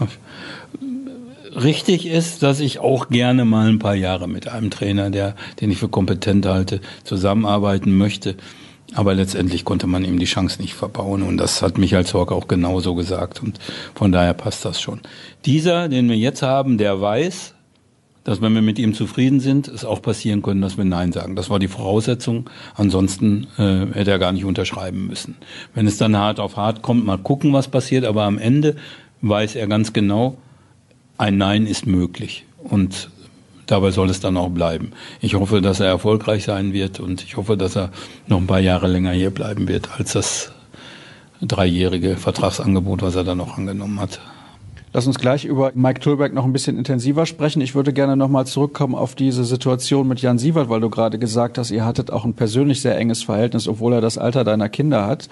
ja, 0.00 0.08
richtig 1.60 2.06
ist, 2.06 2.42
dass 2.42 2.60
ich 2.60 2.78
auch 2.78 3.08
gerne 3.08 3.44
mal 3.44 3.68
ein 3.68 3.78
paar 3.78 3.94
Jahre 3.94 4.26
mit 4.26 4.48
einem 4.48 4.70
Trainer, 4.70 5.10
der, 5.10 5.36
den 5.60 5.70
ich 5.70 5.78
für 5.78 5.88
kompetent 5.88 6.46
halte, 6.46 6.80
zusammenarbeiten 7.04 7.96
möchte. 7.96 8.36
Aber 8.94 9.14
letztendlich 9.14 9.66
konnte 9.66 9.86
man 9.86 10.02
ihm 10.02 10.18
die 10.18 10.24
Chance 10.24 10.62
nicht 10.62 10.72
verbauen. 10.72 11.22
Und 11.22 11.36
das 11.36 11.60
hat 11.60 11.76
Michael 11.76 12.06
Zorc 12.06 12.32
auch 12.32 12.48
genauso 12.48 12.94
gesagt. 12.94 13.42
Und 13.42 13.58
von 13.94 14.12
daher 14.12 14.32
passt 14.32 14.64
das 14.64 14.80
schon. 14.80 15.00
Dieser, 15.44 15.88
den 15.90 16.08
wir 16.08 16.16
jetzt 16.16 16.40
haben, 16.40 16.78
der 16.78 16.98
weiß, 16.98 17.54
dass 18.28 18.42
wenn 18.42 18.52
wir 18.52 18.60
mit 18.60 18.78
ihm 18.78 18.92
zufrieden 18.92 19.40
sind, 19.40 19.68
es 19.68 19.86
auch 19.86 20.02
passieren 20.02 20.42
können, 20.42 20.60
dass 20.60 20.76
wir 20.76 20.84
Nein 20.84 21.12
sagen. 21.12 21.34
Das 21.34 21.48
war 21.48 21.58
die 21.58 21.66
Voraussetzung. 21.66 22.50
Ansonsten 22.74 23.46
äh, 23.56 23.86
hätte 23.94 24.10
er 24.10 24.18
gar 24.18 24.32
nicht 24.32 24.44
unterschreiben 24.44 25.06
müssen. 25.06 25.36
Wenn 25.74 25.86
es 25.86 25.96
dann 25.96 26.14
hart 26.14 26.38
auf 26.38 26.58
hart 26.58 26.82
kommt, 26.82 27.06
mal 27.06 27.16
gucken, 27.16 27.54
was 27.54 27.68
passiert. 27.68 28.04
Aber 28.04 28.24
am 28.24 28.36
Ende 28.36 28.76
weiß 29.22 29.56
er 29.56 29.66
ganz 29.66 29.94
genau, 29.94 30.36
ein 31.16 31.38
Nein 31.38 31.66
ist 31.66 31.86
möglich. 31.86 32.44
Und 32.58 33.08
dabei 33.64 33.92
soll 33.92 34.10
es 34.10 34.20
dann 34.20 34.36
auch 34.36 34.50
bleiben. 34.50 34.90
Ich 35.22 35.34
hoffe, 35.34 35.62
dass 35.62 35.80
er 35.80 35.86
erfolgreich 35.86 36.44
sein 36.44 36.74
wird 36.74 37.00
und 37.00 37.24
ich 37.24 37.38
hoffe, 37.38 37.56
dass 37.56 37.76
er 37.76 37.92
noch 38.26 38.36
ein 38.36 38.46
paar 38.46 38.60
Jahre 38.60 38.88
länger 38.88 39.12
hier 39.12 39.30
bleiben 39.30 39.68
wird 39.68 39.98
als 39.98 40.12
das 40.12 40.52
dreijährige 41.40 42.18
Vertragsangebot, 42.18 43.00
was 43.00 43.14
er 43.14 43.24
dann 43.24 43.38
noch 43.38 43.56
angenommen 43.56 43.98
hat. 43.98 44.20
Lass 44.92 45.06
uns 45.06 45.18
gleich 45.18 45.44
über 45.44 45.72
Mike 45.74 46.00
Tulberg 46.00 46.32
noch 46.32 46.44
ein 46.44 46.52
bisschen 46.52 46.78
intensiver 46.78 47.26
sprechen. 47.26 47.60
Ich 47.60 47.74
würde 47.74 47.92
gerne 47.92 48.16
nochmal 48.16 48.46
zurückkommen 48.46 48.94
auf 48.94 49.14
diese 49.14 49.44
Situation 49.44 50.08
mit 50.08 50.20
Jan 50.22 50.38
Sievert, 50.38 50.70
weil 50.70 50.80
du 50.80 50.88
gerade 50.88 51.18
gesagt 51.18 51.58
hast, 51.58 51.70
ihr 51.70 51.84
hattet 51.84 52.10
auch 52.10 52.24
ein 52.24 52.32
persönlich 52.32 52.80
sehr 52.80 52.96
enges 52.96 53.22
Verhältnis, 53.22 53.68
obwohl 53.68 53.92
er 53.92 54.00
das 54.00 54.16
Alter 54.16 54.44
deiner 54.44 54.70
Kinder 54.70 55.06
hat. 55.06 55.28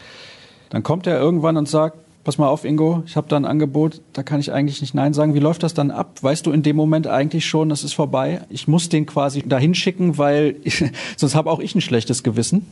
Dann 0.68 0.82
kommt 0.82 1.06
er 1.06 1.18
irgendwann 1.18 1.56
und 1.56 1.68
sagt, 1.68 1.96
pass 2.22 2.36
mal 2.36 2.48
auf, 2.48 2.64
Ingo, 2.64 3.02
ich 3.06 3.16
habe 3.16 3.28
da 3.28 3.36
ein 3.36 3.46
Angebot, 3.46 4.02
da 4.12 4.22
kann 4.22 4.40
ich 4.40 4.52
eigentlich 4.52 4.82
nicht 4.82 4.94
Nein 4.94 5.14
sagen. 5.14 5.32
Wie 5.34 5.38
läuft 5.38 5.62
das 5.62 5.72
dann 5.72 5.90
ab? 5.90 6.18
Weißt 6.20 6.44
du 6.44 6.52
in 6.52 6.62
dem 6.62 6.76
Moment 6.76 7.06
eigentlich 7.06 7.46
schon, 7.46 7.70
das 7.70 7.82
ist 7.82 7.94
vorbei? 7.94 8.42
Ich 8.50 8.68
muss 8.68 8.90
den 8.90 9.06
quasi 9.06 9.42
dahin 9.42 9.74
schicken, 9.74 10.18
weil 10.18 10.56
ich, 10.64 10.84
sonst 11.16 11.34
habe 11.34 11.50
auch 11.50 11.60
ich 11.60 11.74
ein 11.74 11.80
schlechtes 11.80 12.22
Gewissen. 12.22 12.66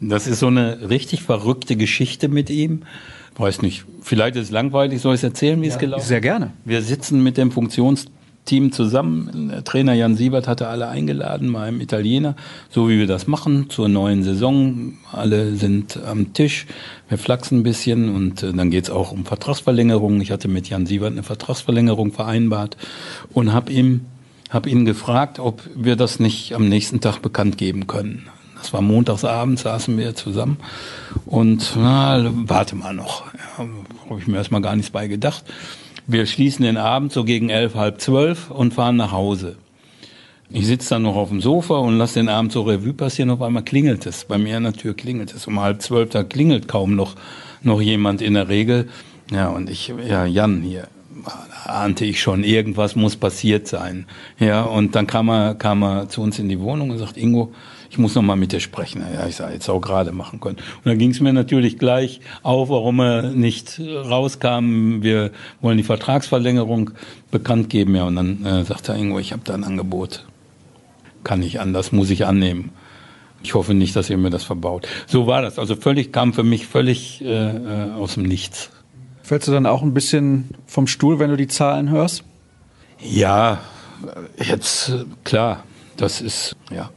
Das 0.00 0.26
ist 0.26 0.38
so 0.38 0.46
eine 0.46 0.88
richtig 0.88 1.22
verrückte 1.22 1.76
Geschichte 1.76 2.28
mit 2.28 2.48
ihm. 2.48 2.84
Weiß 3.40 3.62
nicht, 3.62 3.84
vielleicht 4.02 4.36
ist 4.36 4.44
es 4.44 4.50
langweilig, 4.50 5.00
soll 5.00 5.14
ich 5.14 5.20
es 5.20 5.24
erzählen, 5.24 5.60
wie 5.62 5.66
ja, 5.66 5.72
es 5.72 5.78
gelaufen 5.78 6.02
ist? 6.02 6.08
Sehr 6.08 6.20
gerne. 6.20 6.52
Wir 6.64 6.82
sitzen 6.82 7.22
mit 7.22 7.38
dem 7.38 7.50
Funktions 7.50 8.06
Team 8.44 8.72
zusammen. 8.72 9.48
Der 9.50 9.64
Trainer 9.64 9.92
Jan 9.94 10.16
Siebert 10.16 10.48
hatte 10.48 10.66
alle 10.68 10.88
eingeladen, 10.88 11.48
meinem 11.48 11.80
Italiener, 11.80 12.36
so 12.68 12.88
wie 12.88 12.98
wir 12.98 13.06
das 13.06 13.26
machen, 13.26 13.70
zur 13.70 13.88
neuen 13.88 14.22
Saison. 14.22 14.94
Alle 15.12 15.54
sind 15.54 15.98
am 16.04 16.32
Tisch, 16.32 16.66
wir 17.08 17.16
flachsen 17.16 17.60
ein 17.60 17.62
bisschen 17.62 18.14
und 18.14 18.42
äh, 18.42 18.52
dann 18.52 18.70
geht's 18.70 18.90
auch 18.90 19.12
um 19.12 19.24
Vertragsverlängerung. 19.24 20.20
Ich 20.20 20.32
hatte 20.32 20.48
mit 20.48 20.68
Jan 20.68 20.86
Siebert 20.86 21.12
eine 21.12 21.22
Vertragsverlängerung 21.22 22.12
vereinbart 22.12 22.76
und 23.32 23.52
habe 23.52 23.72
ihm, 23.72 24.06
hab 24.48 24.66
ihn 24.66 24.84
gefragt, 24.84 25.38
ob 25.38 25.62
wir 25.74 25.96
das 25.96 26.18
nicht 26.18 26.54
am 26.54 26.68
nächsten 26.68 27.00
Tag 27.00 27.20
bekannt 27.20 27.56
geben 27.56 27.86
können. 27.86 28.26
Das 28.60 28.72
war 28.72 28.82
montagsabends, 28.82 29.62
saßen 29.62 29.96
wir 29.96 30.14
zusammen 30.14 30.58
und 31.24 31.72
na, 31.76 32.30
warte 32.46 32.76
mal 32.76 32.92
noch. 32.92 33.29
Habe 33.60 34.20
ich 34.20 34.26
mir 34.26 34.38
erstmal 34.38 34.62
gar 34.62 34.74
nichts 34.74 34.90
bei 34.90 35.06
gedacht. 35.06 35.44
Wir 36.06 36.26
schließen 36.26 36.64
den 36.64 36.76
Abend 36.76 37.12
so 37.12 37.24
gegen 37.24 37.50
elf, 37.50 37.74
halb 37.74 38.00
zwölf 38.00 38.50
und 38.50 38.74
fahren 38.74 38.96
nach 38.96 39.12
Hause. 39.12 39.56
Ich 40.48 40.66
sitze 40.66 40.90
dann 40.90 41.02
noch 41.02 41.14
auf 41.14 41.28
dem 41.28 41.40
Sofa 41.40 41.76
und 41.76 41.96
lasse 41.98 42.14
den 42.14 42.28
Abend 42.28 42.52
so 42.52 42.62
Revue 42.62 42.92
passieren. 42.92 43.30
Auf 43.30 43.42
einmal 43.42 43.62
klingelt 43.62 44.06
es. 44.06 44.24
Bei 44.24 44.36
mir 44.38 44.56
an 44.56 44.64
der 44.64 44.72
Tür 44.72 44.94
klingelt 44.94 45.32
es. 45.32 45.46
Um 45.46 45.60
halb 45.60 45.82
zwölf, 45.82 46.10
da 46.10 46.24
klingelt 46.24 46.66
kaum 46.66 46.96
noch, 46.96 47.14
noch 47.62 47.80
jemand 47.80 48.20
in 48.20 48.34
der 48.34 48.48
Regel. 48.48 48.88
Ja, 49.30 49.48
und 49.48 49.70
ich, 49.70 49.92
ja, 50.08 50.26
Jan 50.26 50.62
hier, 50.62 50.88
ahnte 51.66 52.04
ich 52.04 52.20
schon, 52.20 52.42
irgendwas 52.42 52.96
muss 52.96 53.14
passiert 53.14 53.68
sein. 53.68 54.06
Ja, 54.40 54.62
und 54.62 54.96
dann 54.96 55.06
kam 55.06 55.28
er, 55.28 55.54
kam 55.54 55.82
er 55.82 56.08
zu 56.08 56.20
uns 56.20 56.38
in 56.40 56.48
die 56.48 56.58
Wohnung 56.58 56.90
und 56.90 56.98
sagt, 56.98 57.16
Ingo, 57.16 57.52
ich 57.90 57.98
muss 57.98 58.14
noch 58.14 58.22
mal 58.22 58.36
mit 58.36 58.52
dir 58.52 58.60
sprechen. 58.60 59.02
Ja, 59.12 59.26
ich 59.26 59.34
sage, 59.34 59.52
jetzt 59.52 59.68
auch 59.68 59.80
gerade 59.80 60.12
machen 60.12 60.38
können. 60.38 60.56
Und 60.56 60.86
dann 60.86 60.96
ging 60.96 61.10
es 61.10 61.20
mir 61.20 61.32
natürlich 61.32 61.76
gleich 61.76 62.20
auf, 62.44 62.68
warum 62.68 63.00
er 63.00 63.22
nicht 63.22 63.80
rauskam. 63.80 65.02
Wir 65.02 65.32
wollen 65.60 65.76
die 65.76 65.82
Vertragsverlängerung 65.82 66.92
bekannt 67.32 67.68
geben. 67.68 67.96
Ja, 67.96 68.04
und 68.04 68.14
dann 68.14 68.46
äh, 68.46 68.64
sagt 68.64 68.88
er 68.88 68.96
irgendwo, 68.96 69.18
ich 69.18 69.32
habe 69.32 69.42
da 69.44 69.54
ein 69.54 69.64
Angebot. 69.64 70.24
Kann 71.24 71.42
ich 71.42 71.58
anders, 71.58 71.90
muss 71.90 72.10
ich 72.10 72.26
annehmen. 72.26 72.70
Ich 73.42 73.54
hoffe 73.54 73.74
nicht, 73.74 73.96
dass 73.96 74.08
ihr 74.08 74.18
mir 74.18 74.30
das 74.30 74.44
verbaut. 74.44 74.86
So 75.08 75.26
war 75.26 75.42
das. 75.42 75.58
Also 75.58 75.74
völlig 75.74 76.12
kam 76.12 76.32
für 76.32 76.44
mich 76.44 76.68
völlig 76.68 77.22
äh, 77.22 77.26
äh 77.26 77.90
aus 77.90 78.14
dem 78.14 78.22
Nichts. 78.22 78.70
Fällst 79.24 79.48
du 79.48 79.52
dann 79.52 79.66
auch 79.66 79.82
ein 79.82 79.94
bisschen 79.94 80.50
vom 80.66 80.86
Stuhl, 80.86 81.18
wenn 81.18 81.30
du 81.30 81.36
die 81.36 81.48
Zahlen 81.48 81.90
hörst? 81.90 82.22
Ja, 83.00 83.58
jetzt 84.38 84.92
klar, 85.24 85.64
das 85.96 86.20
ist 86.20 86.54
ja 86.70 86.90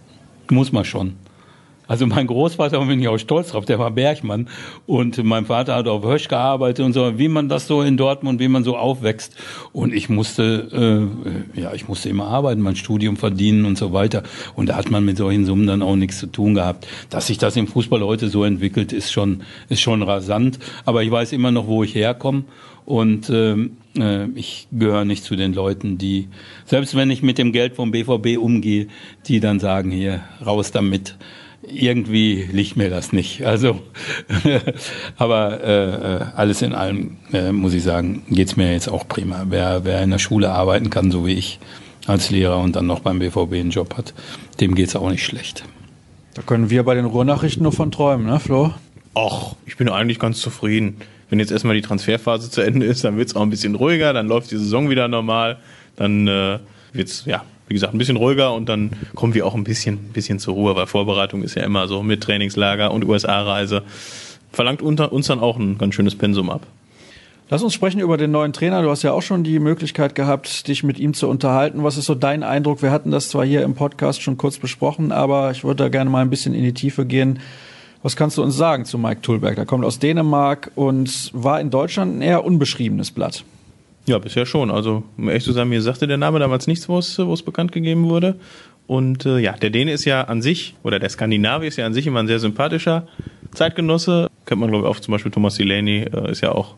muss 0.53 0.71
man 0.71 0.85
schon. 0.85 1.15
Also 1.85 2.07
mein 2.07 2.27
Großvater, 2.27 2.79
da 2.79 2.85
bin 2.85 3.01
ich 3.01 3.07
auch 3.09 3.17
stolz 3.17 3.49
drauf, 3.49 3.65
der 3.65 3.77
war 3.77 3.91
Bergmann 3.91 4.47
und 4.85 5.21
mein 5.23 5.45
Vater 5.45 5.75
hat 5.75 5.87
auf 5.87 6.05
Hösch 6.05 6.29
gearbeitet 6.29 6.85
und 6.85 6.93
so, 6.93 7.19
wie 7.19 7.27
man 7.27 7.49
das 7.49 7.67
so 7.67 7.81
in 7.81 7.97
Dortmund, 7.97 8.39
wie 8.39 8.47
man 8.47 8.63
so 8.63 8.77
aufwächst. 8.77 9.35
Und 9.73 9.93
ich 9.93 10.07
musste, 10.07 11.11
äh, 11.55 11.59
ja, 11.59 11.73
ich 11.73 11.87
musste 11.89 12.07
immer 12.07 12.27
arbeiten, 12.27 12.61
mein 12.61 12.77
Studium 12.77 13.17
verdienen 13.17 13.65
und 13.65 13.77
so 13.77 13.91
weiter. 13.91 14.23
Und 14.55 14.69
da 14.69 14.77
hat 14.77 14.89
man 14.89 15.03
mit 15.03 15.17
solchen 15.17 15.45
Summen 15.45 15.67
dann 15.67 15.81
auch 15.81 15.97
nichts 15.97 16.19
zu 16.19 16.27
tun 16.27 16.55
gehabt. 16.55 16.87
Dass 17.09 17.27
sich 17.27 17.37
das 17.37 17.57
im 17.57 17.67
Fußball 17.67 18.01
heute 18.01 18.29
so 18.29 18.45
entwickelt, 18.45 18.93
ist 18.93 19.11
schon, 19.11 19.43
ist 19.67 19.81
schon 19.81 20.03
rasant. 20.03 20.59
Aber 20.85 21.03
ich 21.03 21.11
weiß 21.11 21.33
immer 21.33 21.51
noch, 21.51 21.67
wo 21.67 21.83
ich 21.83 21.95
herkomme. 21.95 22.45
Und 22.85 23.29
ähm, 23.29 23.65
äh, 23.65 23.82
ich 23.95 24.67
gehöre 24.71 25.05
nicht 25.05 25.23
zu 25.23 25.35
den 25.35 25.53
Leuten, 25.53 25.97
die, 25.97 26.27
selbst 26.65 26.95
wenn 26.95 27.11
ich 27.11 27.21
mit 27.21 27.37
dem 27.37 27.51
Geld 27.51 27.75
vom 27.75 27.91
BVB 27.91 28.37
umgehe, 28.39 28.87
die 29.27 29.39
dann 29.39 29.59
sagen, 29.59 29.91
hier, 29.91 30.21
raus 30.43 30.71
damit 30.71 31.15
irgendwie 31.67 32.47
liegt 32.51 32.75
mir 32.75 32.89
das 32.89 33.13
nicht. 33.13 33.45
Also, 33.45 33.81
aber 35.17 35.63
äh, 35.63 36.15
äh, 36.15 36.25
alles 36.35 36.61
in 36.61 36.73
allem 36.73 37.17
äh, 37.31 37.51
muss 37.51 37.73
ich 37.73 37.83
sagen, 37.83 38.23
geht's 38.29 38.57
mir 38.57 38.71
jetzt 38.71 38.89
auch 38.89 39.07
prima. 39.07 39.45
Wer, 39.49 39.85
wer 39.85 40.01
in 40.01 40.11
der 40.11 40.19
Schule 40.19 40.51
arbeiten 40.51 40.89
kann, 40.89 41.11
so 41.11 41.25
wie 41.25 41.33
ich 41.33 41.59
als 42.05 42.29
Lehrer 42.29 42.59
und 42.59 42.75
dann 42.75 42.85
noch 42.85 42.99
beim 42.99 43.19
BVB 43.19 43.53
einen 43.53 43.69
Job 43.69 43.95
hat, 43.97 44.13
dem 44.59 44.75
geht's 44.75 44.95
auch 44.95 45.09
nicht 45.09 45.23
schlecht. 45.23 45.63
Da 46.33 46.41
können 46.41 46.69
wir 46.69 46.83
bei 46.83 46.95
den 46.95 47.05
Ruhrnachrichten 47.05 47.63
nur 47.63 47.71
von 47.71 47.91
träumen, 47.91 48.25
ne, 48.25 48.39
Flo? 48.39 48.73
Ach, 49.13 49.55
ich 49.65 49.77
bin 49.77 49.87
eigentlich 49.87 50.19
ganz 50.19 50.41
zufrieden. 50.41 50.97
Wenn 51.33 51.39
jetzt 51.39 51.51
erstmal 51.51 51.73
die 51.73 51.81
Transferphase 51.81 52.51
zu 52.51 52.61
Ende 52.61 52.85
ist, 52.85 53.03
dann 53.03 53.17
wird's 53.17 53.35
auch 53.35 53.41
ein 53.41 53.49
bisschen 53.49 53.73
ruhiger, 53.73 54.13
dann 54.13 54.27
läuft 54.27 54.51
die 54.51 54.57
Saison 54.57 54.91
wieder 54.91 55.07
normal, 55.07 55.57
dann 55.95 56.27
äh, 56.27 56.59
wird's 56.91 57.23
ja 57.25 57.41
wie 57.67 57.73
gesagt, 57.73 57.91
ein 57.91 57.97
bisschen 57.97 58.17
ruhiger 58.17 58.53
und 58.53 58.69
dann 58.69 58.91
kommen 59.15 59.33
wir 59.33 59.47
auch 59.47 59.55
ein 59.55 59.63
bisschen, 59.63 59.97
bisschen 59.97 60.37
zur 60.37 60.53
Ruhe, 60.53 60.75
weil 60.75 60.85
Vorbereitung 60.85 61.41
ist 61.41 61.55
ja 61.55 61.63
immer 61.63 61.87
so 61.87 62.03
mit 62.03 62.21
Trainingslager 62.21 62.91
und 62.91 63.03
USA-Reise. 63.03 63.81
Verlangt 64.51 64.83
unter 64.83 65.11
uns 65.11 65.25
dann 65.25 65.39
auch 65.39 65.57
ein 65.57 65.79
ganz 65.79 65.95
schönes 65.95 66.15
Pensum 66.15 66.51
ab. 66.51 66.67
Lass 67.49 67.63
uns 67.63 67.73
sprechen 67.73 67.99
über 67.99 68.17
den 68.17 68.29
neuen 68.29 68.53
Trainer. 68.53 68.83
Du 68.83 68.91
hast 68.91 69.01
ja 69.01 69.11
auch 69.11 69.23
schon 69.23 69.43
die 69.43 69.57
Möglichkeit 69.57 70.13
gehabt, 70.13 70.67
dich 70.67 70.83
mit 70.83 70.99
ihm 70.99 71.15
zu 71.15 71.27
unterhalten. 71.27 71.83
Was 71.83 71.97
ist 71.97 72.05
so 72.05 72.13
dein 72.13 72.43
Eindruck? 72.43 72.83
Wir 72.83 72.91
hatten 72.91 73.09
das 73.09 73.29
zwar 73.29 73.43
hier 73.43 73.63
im 73.63 73.73
Podcast 73.73 74.21
schon 74.21 74.37
kurz 74.37 74.59
besprochen, 74.59 75.11
aber 75.11 75.49
ich 75.49 75.63
würde 75.63 75.85
da 75.85 75.89
gerne 75.89 76.11
mal 76.11 76.21
ein 76.21 76.29
bisschen 76.29 76.53
in 76.53 76.61
die 76.61 76.75
Tiefe 76.75 77.07
gehen. 77.07 77.39
Was 78.03 78.17
kannst 78.17 78.37
du 78.37 78.43
uns 78.43 78.57
sagen 78.57 78.83
zu 78.83 78.97
Mike 78.97 79.21
Tulberg? 79.21 79.55
Der 79.55 79.65
kommt 79.65 79.85
aus 79.85 79.97
Dänemark 79.97 80.71
und 80.75 81.31
war 81.33 81.61
in 81.61 81.69
Deutschland 81.69 82.17
ein 82.17 82.21
eher 82.21 82.43
unbeschriebenes 82.43 83.11
Blatt. 83.11 83.45
Ja, 84.05 84.19
bisher 84.19 84.45
schon. 84.45 84.69
Also, 84.71 85.03
um 85.17 85.29
ehrlich 85.29 85.45
zu 85.45 85.53
sein, 85.53 85.69
mir 85.69 85.81
sagte 85.81 86.05
der 86.05 86.17
Name 86.17 86.39
damals 86.39 86.67
nichts, 86.67 86.89
wo 86.89 86.99
es, 86.99 87.17
wo 87.17 87.33
es 87.33 87.41
bekannt 87.41 87.71
gegeben 87.71 88.09
wurde. 88.09 88.35
Und 88.87 89.25
äh, 89.25 89.39
ja, 89.39 89.53
der 89.53 89.69
Däne 89.69 89.93
ist 89.93 90.03
ja 90.03 90.23
an 90.23 90.41
sich, 90.41 90.75
oder 90.83 90.99
der 90.99 91.07
Skandinavier 91.07 91.69
ist 91.69 91.77
ja 91.77 91.85
an 91.85 91.93
sich 91.93 92.05
immer 92.05 92.19
ein 92.19 92.27
sehr 92.27 92.39
sympathischer 92.39 93.07
Zeitgenosse. 93.53 94.29
Kennt 94.45 94.59
man, 94.59 94.69
glaube 94.69 94.85
ich, 94.85 94.91
auch 94.91 94.99
zum 94.99 95.13
Beispiel 95.13 95.31
Thomas 95.31 95.55
Delaney, 95.55 95.99
äh, 96.01 96.31
ist 96.31 96.41
ja 96.41 96.51
auch, 96.51 96.75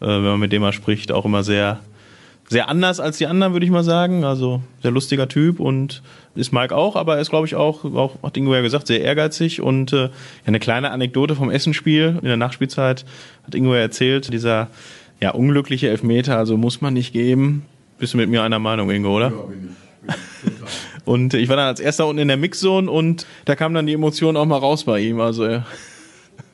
äh, 0.00 0.06
wenn 0.06 0.24
man 0.24 0.40
mit 0.40 0.50
dem 0.50 0.62
mal 0.62 0.72
spricht, 0.72 1.12
auch 1.12 1.24
immer 1.24 1.44
sehr, 1.44 1.78
sehr 2.54 2.68
anders 2.68 3.00
als 3.00 3.18
die 3.18 3.26
anderen, 3.26 3.52
würde 3.52 3.66
ich 3.66 3.72
mal 3.72 3.82
sagen. 3.82 4.22
Also 4.22 4.62
sehr 4.80 4.92
lustiger 4.92 5.28
Typ 5.28 5.58
und 5.58 6.04
ist 6.36 6.52
Mike 6.52 6.72
auch, 6.72 6.94
aber 6.94 7.16
er 7.16 7.20
ist, 7.20 7.30
glaube 7.30 7.48
ich, 7.48 7.56
auch, 7.56 7.84
auch 7.84 8.22
hat 8.22 8.36
Ingo 8.36 8.54
ja 8.54 8.60
gesagt, 8.60 8.86
sehr 8.86 9.00
ehrgeizig. 9.00 9.60
Und 9.60 9.92
äh, 9.92 10.04
ja, 10.04 10.10
eine 10.46 10.60
kleine 10.60 10.92
Anekdote 10.92 11.34
vom 11.34 11.50
Essenspiel 11.50 12.16
in 12.22 12.28
der 12.28 12.36
Nachspielzeit 12.36 13.04
hat 13.44 13.56
Ingo 13.56 13.74
ja 13.74 13.80
erzählt, 13.80 14.32
dieser 14.32 14.68
ja, 15.20 15.32
unglückliche 15.32 15.88
Elfmeter, 15.88 16.38
also 16.38 16.56
muss 16.56 16.80
man 16.80 16.94
nicht 16.94 17.12
geben. 17.12 17.64
Bist 17.98 18.14
du 18.14 18.18
mit 18.18 18.30
mir 18.30 18.44
einer 18.44 18.60
Meinung, 18.60 18.88
Ingo, 18.88 19.16
oder? 19.16 19.30
Ja, 19.30 19.42
bin 19.42 19.70
ich. 20.06 20.14
und 21.04 21.34
ich 21.34 21.48
war 21.48 21.56
dann 21.56 21.66
als 21.66 21.80
erster 21.80 22.06
unten 22.06 22.22
in 22.22 22.28
der 22.28 22.36
Mixzone 22.36 22.88
und 22.88 23.26
da 23.46 23.56
kam 23.56 23.74
dann 23.74 23.86
die 23.86 23.94
Emotion 23.94 24.36
auch 24.36 24.46
mal 24.46 24.58
raus 24.58 24.84
bei 24.84 25.00
ihm. 25.00 25.18
Also 25.20 25.42
er, 25.42 25.66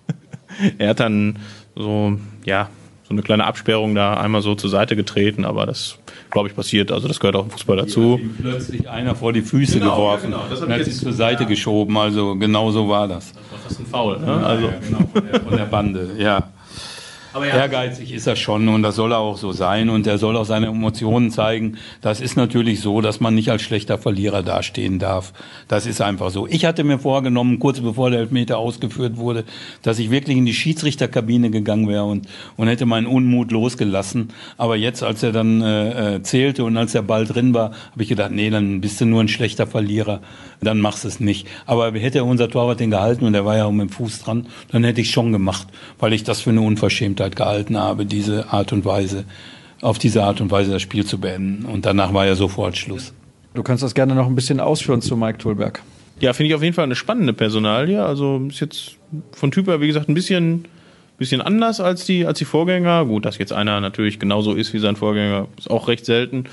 er 0.79 0.89
hat 0.89 1.01
dann 1.01 1.39
so, 1.77 2.19
ja, 2.47 2.71
so 3.11 3.15
eine 3.15 3.23
kleine 3.23 3.45
Absperrung 3.45 3.97
da 3.97 4.15
einmal 4.15 4.41
so 4.41 4.55
zur 4.55 4.71
Seite 4.71 4.95
getreten, 4.95 5.45
aber 5.45 5.67
das, 5.67 5.99
glaube 6.31 6.49
ich, 6.49 6.55
passiert. 6.55 6.93
Also 6.93 7.09
das 7.09 7.19
gehört 7.19 7.35
auch 7.35 7.43
im 7.43 7.51
Fußball 7.51 7.77
dazu. 7.77 8.21
plötzlich 8.41 8.89
einer 8.89 9.17
vor 9.17 9.33
die 9.33 9.43
Füße 9.43 9.81
genau, 9.81 9.97
geworfen 9.97 10.31
ja, 10.31 10.37
genau. 10.37 10.49
das 10.49 10.61
und 10.61 10.73
hat 10.73 10.85
sich 10.85 10.97
zur 10.97 11.13
Seite 11.13 11.43
ja. 11.43 11.49
geschoben. 11.49 11.99
Also 11.99 12.37
genau 12.37 12.71
so 12.71 12.89
war 12.89 13.09
das. 13.09 13.33
Das 13.33 13.43
war 13.51 13.59
fast 13.59 13.81
ein 13.81 13.87
Foul. 13.87 14.21
Ne? 14.21 14.47
Also 14.47 14.67
ja, 14.67 14.75
genau, 14.79 14.99
von 15.13 15.27
der, 15.27 15.41
von 15.41 15.57
der 15.57 15.65
Bande, 15.65 16.11
ja. 16.19 16.51
Aber 17.33 17.47
ja. 17.47 17.55
Ehrgeizig 17.55 18.13
ist 18.13 18.27
er 18.27 18.37
schon 18.37 18.69
und 18.69 18.83
das 18.83 18.97
soll 18.97 19.13
er 19.13 19.19
auch 19.19 19.37
so 19.37 19.53
sein 19.53 19.89
und 19.89 20.07
er 20.07 20.19
soll 20.19 20.37
auch 20.37 20.45
seine 20.45 20.67
Emotionen 20.67 21.31
zeigen. 21.31 21.79
Das 22.01 22.21
ist 22.21 22.37
natürlich 22.37 22.81
so, 22.81 23.01
dass 23.01 23.21
man 23.21 23.35
nicht 23.35 23.51
als 23.51 23.63
schlechter 23.63 23.99
Verlierer 23.99 24.43
dastehen 24.43 24.99
darf. 24.99 25.33
Das 25.69 25.87
ist 25.87 26.01
einfach 26.01 26.31
so. 26.31 26.47
Ich 26.49 26.65
hatte 26.65 26.83
mir 26.83 26.99
vorgenommen, 26.99 27.59
kurz 27.61 27.81
bevor 27.81 28.11
der 28.11 28.21
Elfmeter 28.21 28.59
ausgeführt 28.59 29.17
wurde, 29.17 29.45
dass 29.83 29.99
ich 29.99 30.11
wirklich 30.11 30.37
in 30.37 30.47
die 30.47 30.55
Schiedsrichterkabine 30.55 31.51
gegangen 31.51 31.89
wäre 31.89 32.05
und, 32.05 32.27
und 32.57 32.67
hätte 32.67 32.87
meinen 32.87 33.07
Unmut 33.07 33.53
losgelassen. 33.53 34.29
Aber 34.57 34.77
jetzt, 34.77 35.03
als 35.05 35.23
er 35.23 35.33
dann 35.33 35.63
äh, 35.63 36.17
äh 36.17 36.23
zählte 36.23 36.65
und 36.65 36.77
als 36.77 36.93
der 36.93 37.03
Ball 37.03 37.27
drin 37.27 37.55
war, 37.55 37.71
habe 37.93 38.03
ich 38.03 38.09
gedacht, 38.09 38.33
nee, 38.33 38.51
dann 38.51 38.81
bist 38.81 39.01
du 39.01 39.07
nur 39.07 39.21
ein 39.21 39.29
schlechter 39.29 39.67
Verlierer. 39.67 40.21
Dann 40.63 40.81
machst 40.81 41.05
du 41.05 41.09
es 41.09 41.21
nicht. 41.21 41.47
Aber 41.67 41.93
hätte 41.93 42.23
unser 42.25 42.49
Torwart 42.49 42.81
den 42.81 42.91
gehalten 42.91 43.25
und 43.25 43.35
er 43.35 43.45
war 43.45 43.57
ja 43.57 43.65
auch 43.65 43.73
mit 43.73 43.89
dem 43.89 43.93
Fuß 43.93 44.23
dran, 44.23 44.47
dann 44.71 44.85
hätte 44.85 45.01
ich 45.01 45.11
schon 45.11 45.33
gemacht, 45.33 45.69
weil 45.99 46.13
ich 46.13 46.23
das 46.23 46.41
für 46.41 46.51
eine 46.51 46.61
Unverschämtheit 46.61 47.35
gehalten 47.35 47.79
habe, 47.79 48.05
diese 48.05 48.53
Art 48.53 48.73
und 48.73 48.85
Weise, 48.85 49.25
auf 49.81 49.99
diese 49.99 50.23
Art 50.23 50.41
und 50.41 50.51
Weise 50.51 50.73
das 50.73 50.83
Spiel 50.83 51.07
zu 51.07 51.19
beenden. 51.19 51.65
Und 51.65 51.87
danach 51.87 52.13
war 52.13 52.27
ja 52.27 52.35
sofort 52.35 52.77
Schluss. 52.77 53.15
Du 53.55 53.63
kannst 53.63 53.83
das 53.83 53.95
gerne 53.95 54.15
noch 54.15 54.27
ein 54.27 54.35
bisschen 54.35 54.61
ausführen 54.61 55.01
zu 55.01 55.17
Mike 55.17 55.39
Tulberg. 55.39 55.83
Ja, 56.21 56.35
finde 56.35 56.51
ich 56.51 56.55
auf 56.55 56.63
jeden 56.63 56.75
Fall 56.75 56.85
eine 56.85 56.95
spannende 56.95 57.33
Personalie. 57.33 58.03
Also 58.05 58.43
ist 58.49 58.61
jetzt 58.61 58.97
von 59.33 59.51
Typ 59.51 59.67
her, 59.67 59.81
wie 59.81 59.87
gesagt, 59.87 60.09
ein 60.09 60.15
bisschen, 60.15 60.67
bisschen 61.17 61.41
anders 61.41 61.81
als 61.81 62.05
die, 62.05 62.27
als 62.27 62.39
die 62.39 62.45
Vorgänger. 62.45 63.07
Gut, 63.07 63.25
dass 63.25 63.39
jetzt 63.39 63.53
einer 63.53 63.81
natürlich 63.81 64.19
genauso 64.19 64.53
ist 64.55 64.75
wie 64.75 64.79
sein 64.79 64.97
Vorgänger, 64.97 65.49
ist 65.59 65.71
auch 65.71 65.89
recht 65.89 66.05
selten. 66.05 66.45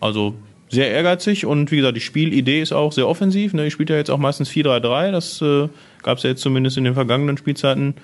Also 0.00 0.34
sehr 0.70 0.90
ehrgeizig 0.90 1.44
und 1.44 1.70
wie 1.70 1.76
gesagt, 1.76 1.96
die 1.96 2.00
Spielidee 2.00 2.62
ist 2.62 2.72
auch 2.72 2.92
sehr 2.92 3.06
offensiv. 3.06 3.52
Ne? 3.52 3.66
Ich 3.66 3.72
spiele 3.74 3.94
ja 3.94 3.98
jetzt 3.98 4.10
auch 4.10 4.18
meistens 4.18 4.50
4-3-3. 4.50 5.10
Das 5.10 5.42
äh, 5.42 5.68
gab 6.02 6.18
es 6.18 6.22
ja 6.22 6.30
jetzt 6.30 6.40
zumindest 6.40 6.78
in 6.78 6.84
den 6.84 6.94
vergangenen 6.94 7.36
Spielzeiten 7.36 7.94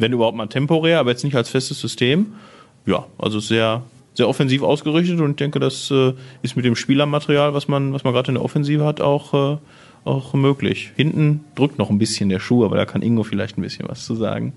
wenn 0.00 0.12
überhaupt 0.12 0.36
mal 0.36 0.46
temporär, 0.46 1.00
aber 1.00 1.10
jetzt 1.10 1.24
nicht 1.24 1.36
als 1.36 1.50
festes 1.50 1.80
System. 1.80 2.34
Ja, 2.86 3.06
also 3.18 3.40
sehr, 3.40 3.82
sehr 4.14 4.28
offensiv 4.28 4.62
ausgerichtet 4.62 5.20
und 5.20 5.30
ich 5.30 5.36
denke, 5.36 5.60
das 5.60 5.90
äh, 5.90 6.14
ist 6.42 6.56
mit 6.56 6.64
dem 6.64 6.76
Spielermaterial, 6.76 7.54
was 7.54 7.68
man, 7.68 7.92
was 7.92 8.04
man 8.04 8.12
gerade 8.12 8.28
in 8.28 8.34
der 8.34 8.44
Offensive 8.44 8.84
hat, 8.84 9.00
auch, 9.00 9.34
äh, 9.34 9.58
auch 10.04 10.32
möglich. 10.32 10.92
Hinten 10.96 11.44
drückt 11.54 11.78
noch 11.78 11.90
ein 11.90 11.98
bisschen 11.98 12.28
der 12.30 12.40
Schuh, 12.40 12.64
aber 12.64 12.76
da 12.76 12.86
kann 12.86 13.02
Ingo 13.02 13.22
vielleicht 13.22 13.58
ein 13.58 13.62
bisschen 13.62 13.88
was 13.88 14.06
zu 14.06 14.14
sagen. 14.14 14.52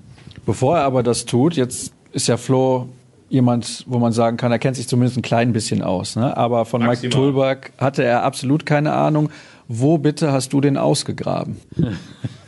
Bevor 0.45 0.77
er 0.77 0.85
aber 0.85 1.03
das 1.03 1.25
tut, 1.25 1.55
jetzt 1.55 1.93
ist 2.13 2.27
ja 2.27 2.37
Flo 2.37 2.89
jemand, 3.33 3.83
wo 3.87 3.97
man 3.97 4.13
sagen 4.13 4.37
kann, 4.37 4.51
er 4.51 4.59
kennt 4.59 4.75
sich 4.75 4.87
zumindest 4.87 5.17
ein 5.17 5.23
klein 5.23 5.53
bisschen 5.53 5.81
aus. 5.81 6.15
Ne? 6.15 6.37
Aber 6.37 6.65
von 6.65 6.83
Maximal. 6.83 7.09
Mike 7.09 7.15
Tulberg 7.15 7.71
hatte 7.79 8.03
er 8.03 8.23
absolut 8.23 8.63
keine 8.65 8.93
Ahnung. 8.93 9.29
Wo 9.67 9.97
bitte 9.97 10.31
hast 10.31 10.53
du 10.53 10.61
den 10.61 10.77
ausgegraben? 10.77 11.57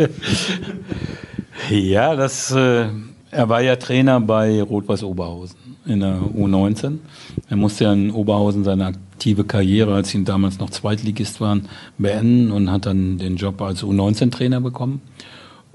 Ja, 1.69 2.17
das, 2.17 2.51
äh, 2.51 2.87
er 3.31 3.49
war 3.49 3.61
ja 3.61 3.77
Trainer 3.77 4.19
bei 4.19 4.61
Rot-Weiß 4.61 5.03
Oberhausen 5.03 5.57
in 5.85 6.01
der 6.01 6.19
U19. 6.19 6.97
Er 7.49 7.55
musste 7.55 7.85
ja 7.85 7.93
in 7.93 8.11
Oberhausen 8.11 8.65
seine 8.65 8.87
aktive 8.87 9.45
Karriere, 9.45 9.95
als 9.95 10.09
sie 10.09 10.21
damals 10.25 10.59
noch 10.59 10.69
Zweitligist 10.69 11.39
waren, 11.39 11.69
beenden 11.97 12.51
und 12.51 12.69
hat 12.69 12.85
dann 12.85 13.17
den 13.17 13.37
Job 13.37 13.61
als 13.61 13.83
U19-Trainer 13.83 14.59
bekommen. 14.59 15.01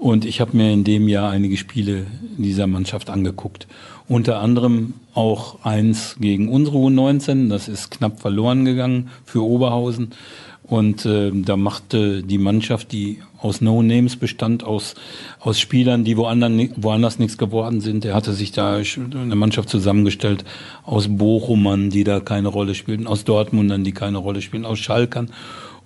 Und 0.01 0.25
ich 0.25 0.41
habe 0.41 0.57
mir 0.57 0.73
in 0.73 0.83
dem 0.83 1.09
Jahr 1.09 1.31
einige 1.31 1.59
Spiele 1.59 2.07
dieser 2.39 2.67
Mannschaft 2.67 3.11
angeguckt. 3.11 3.67
Unter 4.09 4.41
anderem 4.41 4.95
auch 5.13 5.63
eins 5.63 6.17
gegen 6.19 6.49
unsere 6.49 6.79
U19. 6.79 7.51
Das 7.51 7.69
ist 7.69 7.91
knapp 7.91 8.19
verloren 8.19 8.65
gegangen 8.65 9.11
für 9.27 9.45
Oberhausen. 9.45 10.13
Und 10.63 11.05
äh, 11.05 11.31
da 11.35 11.59
machte 11.59 12.23
die 12.23 12.39
Mannschaft, 12.39 12.93
die 12.93 13.19
aus 13.43 13.61
No-Names 13.61 14.17
bestand, 14.17 14.65
aus, 14.65 14.95
aus 15.39 15.61
Spielern, 15.61 16.03
die 16.05 16.17
woanders, 16.17 16.71
woanders 16.77 17.19
nichts 17.19 17.37
geworden 17.37 17.83
sind. 17.83 18.07
Er 18.07 18.15
hatte 18.15 18.33
sich 18.33 18.53
da 18.53 18.77
eine 18.77 19.37
Mannschaft 19.37 19.69
zusammengestellt 19.69 20.45
aus 20.83 21.09
Bochumern, 21.09 21.91
die 21.91 22.05
da 22.05 22.21
keine 22.21 22.49
Rolle 22.49 22.75
spielten, 22.75 23.07
aus 23.07 23.25
Dortmundern, 23.25 23.85
die 23.85 23.93
keine 23.93 24.17
Rolle 24.17 24.41
spielen, 24.41 24.65
aus 24.65 24.79
Schalkern. 24.79 25.31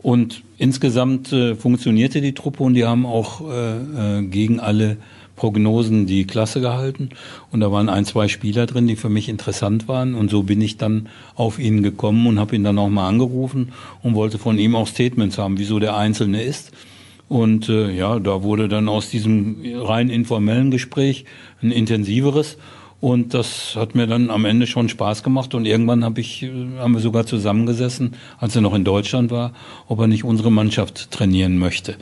Und 0.05 0.43
insgesamt 0.59 1.33
äh, 1.33 1.55
funktionierte 1.55 2.21
die 2.21 2.35
Truppe 2.35 2.63
und 2.63 2.75
die 2.75 2.85
haben 2.85 3.07
auch 3.07 3.41
äh, 3.41 4.19
äh, 4.19 4.23
gegen 4.27 4.61
alle 4.61 4.99
Prognosen 5.35 6.05
die 6.05 6.27
Klasse 6.27 6.61
gehalten. 6.61 7.09
Und 7.51 7.61
da 7.61 7.73
waren 7.73 7.89
ein, 7.89 8.05
zwei 8.05 8.29
Spieler 8.29 8.67
drin, 8.67 8.87
die 8.87 8.97
für 8.97 9.09
mich 9.09 9.31
interessant 9.31 9.89
waren. 9.89 10.15
Und 10.15 10.31
so 10.31 10.43
bin 10.43 10.61
ich 10.61 10.77
dann 10.77 11.09
auf 11.37 11.59
ihn 11.59 11.83
gekommen 11.83 12.27
und 12.27 12.39
habe 12.39 12.55
ihn 12.55 12.65
dann 12.65 12.79
auch 12.79 12.91
mal 12.91 13.09
angerufen 13.09 13.73
und 14.03 14.15
wollte 14.15 14.37
von 14.37 14.59
ihm 14.59 14.77
auch 14.77 14.89
Statements 14.89 15.39
haben, 15.39 15.57
wieso 15.57 15.79
der 15.79 15.97
Einzelne 15.97 16.43
ist. 16.43 16.73
Und 17.31 17.71
äh, 17.71 17.91
ja, 17.91 18.19
da 18.19 18.43
wurde 18.43 18.69
dann 18.69 18.91
aus 18.91 19.09
diesem 19.09 19.57
rein 19.75 20.11
informellen 20.11 20.71
Gespräch 20.71 21.25
ein 21.63 21.71
intensiveres. 21.71 22.59
Und 23.05 23.35
das 23.35 23.77
hat 23.77 23.95
mir 23.95 24.07
dann 24.07 24.31
am 24.31 24.47
Ende 24.47 24.67
schon 24.67 24.89
Spaß 24.89 25.23
gemacht. 25.23 25.55
Und 25.55 25.67
irgendwann 25.67 26.07
hab 26.07 26.17
ich, 26.17 26.43
äh, 26.43 26.51
haben 26.79 26.95
wir 26.95 27.03
sogar 27.03 27.27
zusammengesessen, 27.27 28.15
als 28.39 28.57
er 28.57 28.63
noch 28.63 28.73
in 28.73 28.83
Deutschland 28.83 29.31
war, 29.31 29.53
ob 29.89 30.01
er 30.01 30.07
nicht 30.07 30.25
unsere 30.25 30.51
Mannschaft 30.51 31.11
trainieren 31.11 31.59
möchte. 31.59 31.97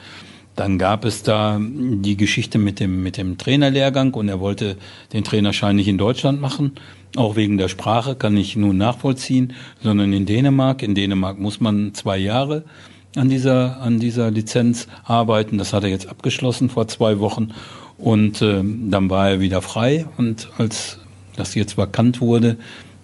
Dann 0.54 0.78
gab 0.78 1.04
es 1.04 1.24
da 1.24 1.60
die 1.60 2.16
Geschichte 2.16 2.58
mit 2.58 2.78
dem, 2.78 3.02
mit 3.02 3.16
dem 3.16 3.36
Trainerlehrgang 3.36 4.14
und 4.14 4.28
er 4.28 4.38
wollte 4.38 4.76
den 5.12 5.24
Trainerschein 5.24 5.74
nicht 5.74 5.88
in 5.88 5.98
Deutschland 5.98 6.40
machen. 6.40 6.74
Auch 7.16 7.34
wegen 7.34 7.58
der 7.58 7.66
Sprache 7.66 8.14
kann 8.14 8.36
ich 8.36 8.54
nun 8.54 8.76
nachvollziehen, 8.76 9.54
sondern 9.82 10.12
in 10.12 10.24
Dänemark. 10.24 10.84
In 10.84 10.94
Dänemark 10.94 11.36
muss 11.36 11.58
man 11.58 11.94
zwei 11.94 12.18
Jahre 12.18 12.62
an 13.16 13.28
dieser, 13.28 13.80
an 13.80 13.98
dieser 13.98 14.30
Lizenz 14.30 14.86
arbeiten. 15.02 15.58
Das 15.58 15.72
hat 15.72 15.82
er 15.82 15.90
jetzt 15.90 16.08
abgeschlossen 16.08 16.70
vor 16.70 16.86
zwei 16.86 17.18
Wochen. 17.18 17.52
Und 18.02 18.42
äh, 18.42 18.64
dann 18.64 19.10
war 19.10 19.30
er 19.30 19.40
wieder 19.40 19.62
frei. 19.62 20.06
Und 20.16 20.48
als 20.58 20.98
das 21.36 21.54
jetzt 21.54 21.78
vakant 21.78 22.20
wurde, 22.20 22.56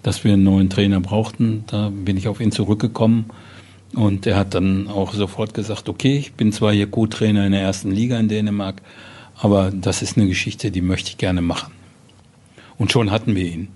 dass 0.03 0.25
wir 0.25 0.33
einen 0.33 0.43
neuen 0.43 0.71
Trainer 0.71 0.99
brauchten, 0.99 1.63
da 1.69 1.91
bin 1.91 2.17
ich 2.17 2.27
auf 2.27 2.41
ihn 2.41 2.51
zurückgekommen. 2.51 3.27
Und 3.95 4.27
er 4.27 4.37
hat 4.37 4.55
dann 4.55 4.89
auch 4.89 5.15
sofort 5.15 5.55
gesagt, 5.55 5.89
okay, 5.89 6.19
ich 6.19 6.33
bin 6.33 6.51
zwar 6.51 6.73
hier 6.73 6.91
Co-Trainer 6.91 7.47
in 7.47 7.53
der 7.53 7.63
ersten 7.63 7.93
Liga 7.93 8.19
in 8.19 8.29
Dänemark, 8.29 8.83
aber 9.37 9.71
das 9.71 10.03
ist 10.03 10.17
eine 10.17 10.27
Geschichte, 10.27 10.73
die 10.73 10.83
möchte 10.83 11.11
ich 11.11 11.17
gerne 11.17 11.43
machen. 11.43 11.73
Und 12.77 12.91
schon 12.91 13.13
hatten 13.13 13.37
wir 13.37 13.47
ihn. 13.47 13.69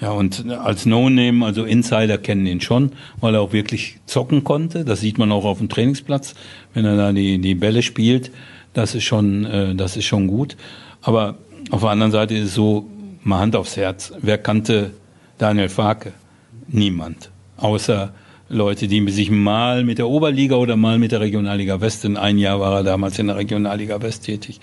Ja, 0.00 0.12
und 0.12 0.48
als 0.50 0.86
No-Name, 0.86 1.44
also 1.44 1.64
Insider 1.64 2.16
kennen 2.16 2.46
ihn 2.46 2.60
schon, 2.60 2.92
weil 3.20 3.34
er 3.34 3.40
auch 3.40 3.52
wirklich 3.52 3.98
zocken 4.06 4.44
konnte. 4.44 4.84
Das 4.84 5.00
sieht 5.00 5.18
man 5.18 5.32
auch 5.32 5.44
auf 5.44 5.58
dem 5.58 5.68
Trainingsplatz, 5.68 6.34
wenn 6.74 6.84
er 6.84 6.96
da 6.96 7.12
die, 7.12 7.38
die 7.38 7.56
Bälle 7.56 7.82
spielt. 7.82 8.30
Das 8.72 8.94
ist 8.94 9.04
schon, 9.04 9.44
äh, 9.44 9.74
das 9.74 9.96
ist 9.96 10.04
schon 10.04 10.26
gut. 10.26 10.56
Aber 11.02 11.36
auf 11.70 11.80
der 11.80 11.90
anderen 11.90 12.12
Seite 12.12 12.34
ist 12.34 12.48
es 12.48 12.54
so, 12.54 12.88
mal 13.22 13.40
Hand 13.40 13.56
aufs 13.56 13.76
Herz. 13.76 14.12
Wer 14.20 14.38
kannte 14.38 14.92
Daniel 15.38 15.68
Farke? 15.68 16.12
Niemand. 16.68 17.30
Außer 17.56 18.12
Leute, 18.48 18.88
die 18.88 19.08
sich 19.10 19.30
mal 19.30 19.84
mit 19.84 19.98
der 19.98 20.08
Oberliga 20.08 20.56
oder 20.56 20.76
mal 20.76 20.98
mit 20.98 21.12
der 21.12 21.20
Regionalliga 21.20 21.80
West, 21.80 22.04
in 22.04 22.16
ein 22.16 22.36
Jahr 22.36 22.58
war 22.58 22.78
er 22.78 22.82
damals 22.82 23.18
in 23.20 23.28
der 23.28 23.36
Regionalliga 23.36 24.02
West 24.02 24.24
tätig, 24.24 24.60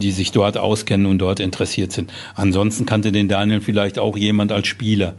die 0.00 0.10
sich 0.10 0.32
dort 0.32 0.58
auskennen 0.58 1.06
und 1.06 1.18
dort 1.18 1.38
interessiert 1.38 1.92
sind. 1.92 2.12
Ansonsten 2.34 2.84
kannte 2.84 3.12
den 3.12 3.28
Daniel 3.28 3.60
vielleicht 3.60 3.98
auch 4.00 4.16
jemand 4.16 4.50
als 4.50 4.66
Spieler 4.66 5.14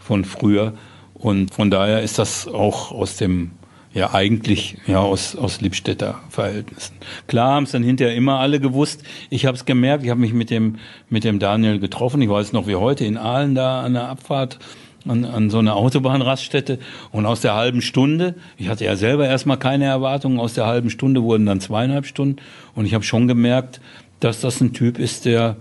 von 0.00 0.24
früher. 0.24 0.74
Und 1.14 1.54
von 1.54 1.70
daher 1.70 2.02
ist 2.02 2.18
das 2.18 2.48
auch 2.48 2.90
aus 2.90 3.16
dem, 3.16 3.52
ja 3.94 4.12
eigentlich, 4.12 4.76
ja, 4.86 4.98
aus, 4.98 5.36
aus 5.36 5.60
Lippstädter 5.60 6.20
Verhältnissen. 6.28 6.96
Klar 7.28 7.54
haben 7.54 7.64
es 7.64 7.70
dann 7.70 7.84
hinterher 7.84 8.14
immer 8.14 8.40
alle 8.40 8.60
gewusst. 8.60 9.04
Ich 9.30 9.46
habe 9.46 9.56
es 9.56 9.64
gemerkt, 9.64 10.04
ich 10.04 10.10
habe 10.10 10.20
mich 10.20 10.34
mit 10.34 10.50
dem, 10.50 10.76
mit 11.08 11.24
dem 11.24 11.38
Daniel 11.38 11.78
getroffen. 11.78 12.20
Ich 12.20 12.28
weiß 12.28 12.52
noch 12.52 12.66
wie 12.66 12.74
heute 12.74 13.04
in 13.04 13.16
Aalen 13.16 13.54
da 13.54 13.82
an 13.82 13.94
der 13.94 14.08
Abfahrt 14.08 14.58
an, 15.06 15.24
an 15.24 15.50
so 15.50 15.58
einer 15.58 15.76
Autobahnraststätte 15.76 16.78
und 17.12 17.26
aus 17.26 17.40
der 17.40 17.54
halben 17.54 17.82
Stunde, 17.82 18.34
ich 18.56 18.68
hatte 18.68 18.86
ja 18.86 18.96
selber 18.96 19.26
erstmal 19.26 19.58
keine 19.58 19.84
Erwartungen, 19.84 20.40
aus 20.40 20.54
der 20.54 20.66
halben 20.66 20.88
Stunde 20.88 21.22
wurden 21.22 21.44
dann 21.44 21.60
zweieinhalb 21.60 22.06
Stunden 22.06 22.36
und 22.74 22.86
ich 22.86 22.94
habe 22.94 23.04
schon 23.04 23.28
gemerkt, 23.28 23.82
dass 24.20 24.40
das 24.40 24.62
ein 24.62 24.72
Typ 24.72 24.98
ist, 24.98 25.26
der 25.26 25.56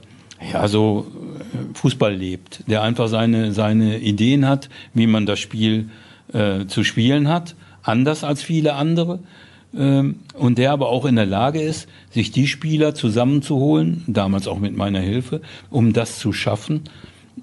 ja 0.51 0.67
so 0.69 1.07
äh, 1.39 1.75
Fußball 1.77 2.13
lebt, 2.13 2.63
der 2.67 2.83
einfach 2.83 3.09
seine, 3.09 3.51
seine 3.51 3.99
Ideen 3.99 4.47
hat, 4.47 4.69
wie 4.93 5.07
man 5.07 5.25
das 5.25 5.39
Spiel 5.39 5.89
äh, 6.31 6.65
zu 6.67 6.85
spielen 6.85 7.27
hat, 7.27 7.55
anders 7.83 8.23
als 8.23 8.41
viele 8.41 8.73
andere 8.73 9.19
ähm, 9.75 10.15
und 10.33 10.57
der 10.57 10.71
aber 10.71 10.89
auch 10.89 11.05
in 11.05 11.15
der 11.15 11.25
Lage 11.25 11.61
ist, 11.61 11.87
sich 12.09 12.31
die 12.31 12.47
Spieler 12.47 12.93
zusammenzuholen, 12.93 14.03
damals 14.07 14.47
auch 14.47 14.59
mit 14.59 14.75
meiner 14.75 14.99
Hilfe, 14.99 15.41
um 15.69 15.93
das 15.93 16.19
zu 16.19 16.33
schaffen, 16.33 16.81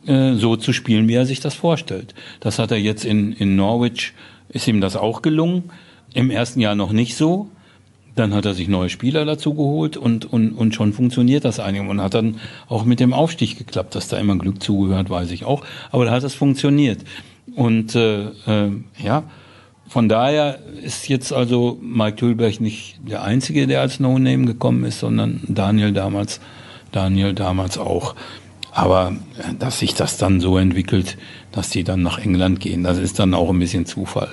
äh, 0.07 0.35
so 0.35 0.57
zu 0.57 0.73
spielen, 0.73 1.09
wie 1.09 1.15
er 1.15 1.27
sich 1.27 1.41
das 1.41 1.55
vorstellt. 1.55 2.15
Das 2.41 2.59
hat 2.59 2.71
er 2.71 2.79
jetzt 2.79 3.05
in, 3.05 3.33
in 3.33 3.57
Norwich, 3.57 4.13
ist 4.49 4.69
ihm 4.69 4.81
das 4.81 4.97
auch 4.97 5.23
gelungen. 5.23 5.71
Im 6.15 6.31
ersten 6.31 6.61
Jahr 6.61 6.75
noch 6.75 6.93
nicht 6.93 7.17
so. 7.17 7.49
Dann 8.17 8.35
hat 8.35 8.45
er 8.45 8.55
sich 8.55 8.69
neue 8.69 8.89
Spieler 8.89 9.25
dazu 9.25 9.55
geholt 9.55 9.97
und, 9.97 10.31
und, 10.31 10.51
und 10.53 10.75
schon 10.75 10.93
funktioniert 10.93 11.45
das 11.45 11.61
einiges 11.61 11.89
und 11.89 12.01
hat 12.01 12.15
dann 12.15 12.37
auch 12.69 12.85
mit 12.85 12.99
dem 12.99 13.13
Aufstieg 13.13 13.57
geklappt. 13.57 13.95
Dass 13.95 14.09
da 14.09 14.19
immer 14.19 14.37
Glück 14.37 14.63
zugehört, 14.63 15.11
weiß 15.11 15.31
ich 15.31 15.45
auch. 15.45 15.65
Aber 15.91 16.05
da 16.05 16.11
hat 16.11 16.25
es 16.25 16.35
funktioniert. 16.35 17.05
Und 17.55 17.95
äh, 17.95 18.25
äh, 18.47 18.71
ja, 19.03 19.25
von 19.91 20.09
daher 20.09 20.61
ist 20.85 21.09
jetzt 21.09 21.33
also 21.33 21.77
Mike 21.83 22.15
Tülberg 22.15 22.61
nicht 22.61 23.01
der 23.05 23.25
Einzige, 23.25 23.67
der 23.67 23.81
als 23.81 23.99
No-Name 23.99 24.47
gekommen 24.47 24.85
ist, 24.85 25.01
sondern 25.01 25.41
Daniel 25.49 25.91
damals, 25.91 26.41
Daniel 26.93 27.35
damals 27.35 27.77
auch. 27.77 28.15
Aber 28.71 29.17
äh, 29.37 29.53
dass 29.59 29.81
sich 29.81 29.95
das 29.95 30.17
dann 30.17 30.39
so 30.39 30.59
entwickelt, 30.59 31.19
dass 31.51 31.71
die 31.71 31.83
dann 31.83 32.03
nach 32.03 32.21
England 32.21 32.61
gehen, 32.61 32.85
das 32.85 32.99
ist 32.99 33.19
dann 33.19 33.35
auch 33.35 33.51
ein 33.51 33.59
bisschen 33.59 33.85
Zufall. 33.85 34.29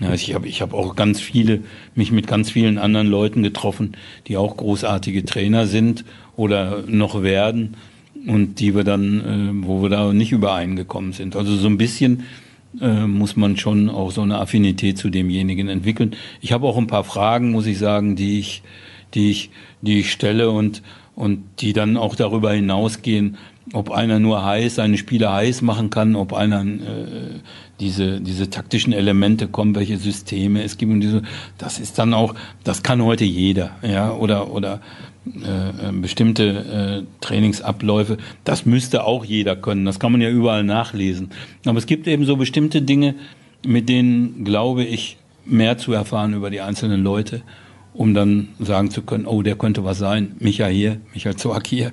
Ja, 0.00 0.12
ich 0.12 0.34
habe 0.34 0.48
ich 0.48 0.60
hab 0.60 0.74
auch 0.74 0.96
ganz 0.96 1.20
viele, 1.20 1.60
mich 1.94 2.10
mit 2.10 2.26
ganz 2.26 2.50
vielen 2.50 2.76
anderen 2.76 3.06
Leuten 3.06 3.44
getroffen, 3.44 3.96
die 4.26 4.36
auch 4.36 4.56
großartige 4.56 5.24
Trainer 5.24 5.68
sind 5.68 6.04
oder 6.34 6.82
noch 6.88 7.22
werden 7.22 7.76
und 8.26 8.58
die 8.58 8.74
wir 8.74 8.82
dann, 8.82 9.20
äh, 9.62 9.66
wo 9.68 9.82
wir 9.82 9.88
da 9.88 10.12
nicht 10.12 10.32
übereingekommen 10.32 11.12
sind. 11.12 11.36
Also 11.36 11.54
so 11.54 11.68
ein 11.68 11.78
bisschen 11.78 12.24
äh, 12.80 13.06
muss 13.06 13.36
man 13.36 13.56
schon 13.56 13.88
auch 13.88 14.10
so 14.10 14.22
eine 14.22 14.38
Affinität 14.38 14.98
zu 14.98 15.10
demjenigen 15.10 15.68
entwickeln. 15.68 16.16
Ich 16.40 16.52
habe 16.52 16.66
auch 16.66 16.76
ein 16.76 16.86
paar 16.86 17.04
Fragen, 17.04 17.50
muss 17.50 17.66
ich 17.66 17.78
sagen, 17.78 18.16
die 18.16 18.38
ich, 18.38 18.62
die 19.14 19.30
ich, 19.30 19.50
die 19.82 20.00
ich 20.00 20.12
stelle 20.12 20.50
und 20.50 20.82
und 21.16 21.44
die 21.60 21.72
dann 21.72 21.96
auch 21.96 22.16
darüber 22.16 22.52
hinausgehen, 22.52 23.36
ob 23.72 23.90
einer 23.90 24.18
nur 24.18 24.44
heiß, 24.44 24.76
seine 24.76 24.98
Spieler 24.98 25.32
heiß 25.32 25.62
machen 25.62 25.90
kann, 25.90 26.16
ob 26.16 26.32
einer 26.32 26.62
äh, 26.62 27.40
diese, 27.80 28.20
diese 28.20 28.50
taktischen 28.50 28.92
Elemente 28.92 29.48
kommen, 29.48 29.74
welche 29.74 29.96
Systeme 29.96 30.62
es 30.62 30.76
gibt 30.76 30.92
und 30.92 31.00
diese, 31.00 31.22
das 31.56 31.78
ist 31.78 31.98
dann 31.98 32.14
auch, 32.14 32.34
das 32.62 32.82
kann 32.82 33.02
heute 33.02 33.24
jeder, 33.24 33.70
ja, 33.82 34.12
oder, 34.12 34.52
oder 34.52 34.80
äh, 35.26 35.92
bestimmte 35.92 37.04
äh, 37.04 37.20
Trainingsabläufe, 37.20 38.18
das 38.44 38.66
müsste 38.66 39.04
auch 39.04 39.24
jeder 39.24 39.56
können, 39.56 39.84
das 39.84 39.98
kann 39.98 40.12
man 40.12 40.20
ja 40.20 40.30
überall 40.30 40.64
nachlesen. 40.64 41.30
Aber 41.64 41.78
es 41.78 41.86
gibt 41.86 42.06
eben 42.06 42.24
so 42.24 42.36
bestimmte 42.36 42.82
Dinge, 42.82 43.14
mit 43.66 43.88
denen 43.88 44.44
glaube 44.44 44.84
ich, 44.84 45.16
mehr 45.46 45.78
zu 45.78 45.92
erfahren 45.92 46.34
über 46.34 46.50
die 46.50 46.60
einzelnen 46.60 47.02
Leute 47.02 47.42
um 47.94 48.12
dann 48.12 48.48
sagen 48.58 48.90
zu 48.90 49.02
können, 49.02 49.24
oh, 49.24 49.42
der 49.42 49.56
könnte 49.56 49.84
was 49.84 49.98
sein, 49.98 50.34
Micha 50.40 50.66
hier, 50.66 51.00
Michael 51.14 51.36
Zoak 51.36 51.66
hier, 51.66 51.92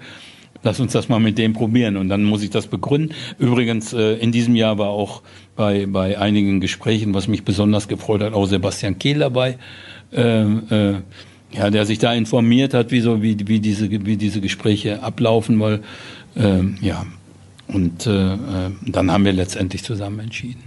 lass 0.64 0.80
uns 0.80 0.94
das 0.94 1.10
mal 1.10 1.20
mit 1.20 1.38
dem 1.38 1.54
probieren. 1.54 1.96
Und 1.96 2.10
dann 2.10 2.24
muss 2.24 2.44
ich 2.44 2.50
das 2.50 2.68
begründen. 2.68 3.16
Übrigens, 3.38 3.94
äh, 3.94 4.16
in 4.16 4.32
diesem 4.32 4.56
Jahr 4.56 4.78
war 4.78 4.90
auch 4.90 5.22
bei, 5.56 5.86
bei 5.86 6.18
einigen 6.18 6.60
Gesprächen, 6.60 7.14
was 7.14 7.28
mich 7.28 7.46
besonders 7.46 7.88
gefreut 7.88 8.22
hat, 8.22 8.34
auch 8.34 8.46
Sebastian 8.46 8.98
Kehl 8.98 9.20
dabei, 9.20 9.58
äh, 10.12 10.42
äh, 10.42 10.96
ja, 11.54 11.70
der 11.70 11.86
sich 11.86 12.00
da 12.00 12.14
informiert 12.14 12.74
hat, 12.74 12.92
wie, 12.92 13.02
so, 13.02 13.22
wie, 13.22 13.38
wie, 13.48 13.60
diese, 13.60 13.90
wie 13.90 14.18
diese 14.18 14.42
Gespräche 14.42 15.04
ablaufen, 15.04 15.60
weil, 15.60 15.82
äh, 16.36 16.64
ja, 16.82 17.06
und 17.68 18.06
äh, 18.06 18.34
äh, 18.34 18.38
dann 18.86 19.12
haben 19.12 19.26
wir 19.26 19.34
letztendlich 19.34 19.84
zusammen 19.84 20.20
entschieden. 20.20 20.62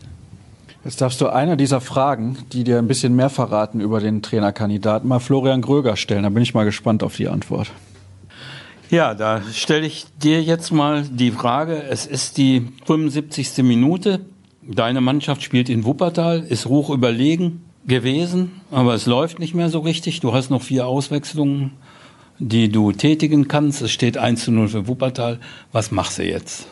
Jetzt 0.85 1.01
darfst 1.01 1.21
du 1.21 1.29
einer 1.29 1.57
dieser 1.57 1.81
Fragen, 1.81 2.37
die 2.53 2.65
dir 2.65 2.79
ein 2.79 2.87
bisschen 2.87 3.17
mehr 3.17 3.31
verraten 3.31 3.81
über 3.81 4.01
den 4.01 4.21
Trainerkandidaten, 4.21 5.09
mal 5.09 5.19
Florian 5.19 5.63
Gröger 5.63 5.97
stellen. 5.97 6.25
Da 6.25 6.29
bin 6.29 6.43
ich 6.43 6.53
mal 6.53 6.65
gespannt 6.65 7.03
auf 7.03 7.17
die 7.17 7.29
Antwort. 7.29 7.71
Ja, 8.91 9.15
da 9.15 9.41
stelle 9.53 9.87
ich 9.87 10.05
dir 10.23 10.43
jetzt 10.43 10.73
mal 10.73 11.03
die 11.03 11.31
Frage. 11.31 11.83
Es 11.83 12.05
ist 12.05 12.37
die 12.37 12.69
75. 12.85 13.65
Minute. 13.65 14.21
Deine 14.63 15.01
Mannschaft 15.01 15.43
spielt 15.43 15.71
in 15.71 15.85
Wuppertal, 15.85 16.41
ist 16.41 16.67
hoch 16.67 16.91
überlegen 16.91 17.64
gewesen, 17.87 18.61
aber 18.71 18.95
es 18.95 19.07
läuft 19.07 19.39
nicht 19.39 19.55
mehr 19.55 19.69
so 19.69 19.81
richtig. 19.81 20.21
Du 20.21 20.33
hast 20.33 20.51
noch 20.51 20.63
vier 20.63 20.87
Auswechslungen, 20.87 21.73
die 22.39 22.69
du 22.69 22.93
tätigen 22.93 23.49
kannst. 23.49 23.83
Es 23.83 23.93
steht 23.93 24.19
1 24.19 24.45
zu 24.45 24.53
0 24.53 24.69
für 24.69 24.89
Wuppertal. 24.89 25.39
Was 25.73 25.91
machst 25.91 26.19
du 26.19 26.25
jetzt? 26.25 26.67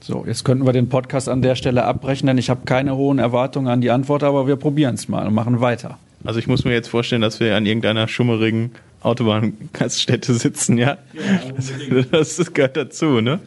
So, 0.00 0.24
jetzt 0.26 0.44
könnten 0.44 0.66
wir 0.66 0.72
den 0.72 0.88
Podcast 0.88 1.28
an 1.28 1.42
der 1.42 1.56
Stelle 1.56 1.84
abbrechen, 1.84 2.26
denn 2.26 2.38
ich 2.38 2.50
habe 2.50 2.60
keine 2.64 2.96
hohen 2.96 3.18
Erwartungen 3.18 3.68
an 3.68 3.80
die 3.80 3.90
Antwort, 3.90 4.22
aber 4.22 4.46
wir 4.46 4.56
probieren 4.56 4.94
es 4.94 5.08
mal 5.08 5.26
und 5.26 5.34
machen 5.34 5.60
weiter. 5.60 5.98
Also 6.24 6.38
ich 6.38 6.46
muss 6.46 6.64
mir 6.64 6.72
jetzt 6.72 6.88
vorstellen, 6.88 7.22
dass 7.22 7.40
wir 7.40 7.56
an 7.56 7.66
irgendeiner 7.66 8.08
schummerigen 8.08 8.72
Autobahngaststätte 9.02 10.34
sitzen, 10.34 10.78
ja? 10.78 10.98
ja 11.14 12.02
das, 12.10 12.36
das 12.36 12.52
gehört 12.52 12.76
dazu, 12.76 13.20
ne? 13.20 13.40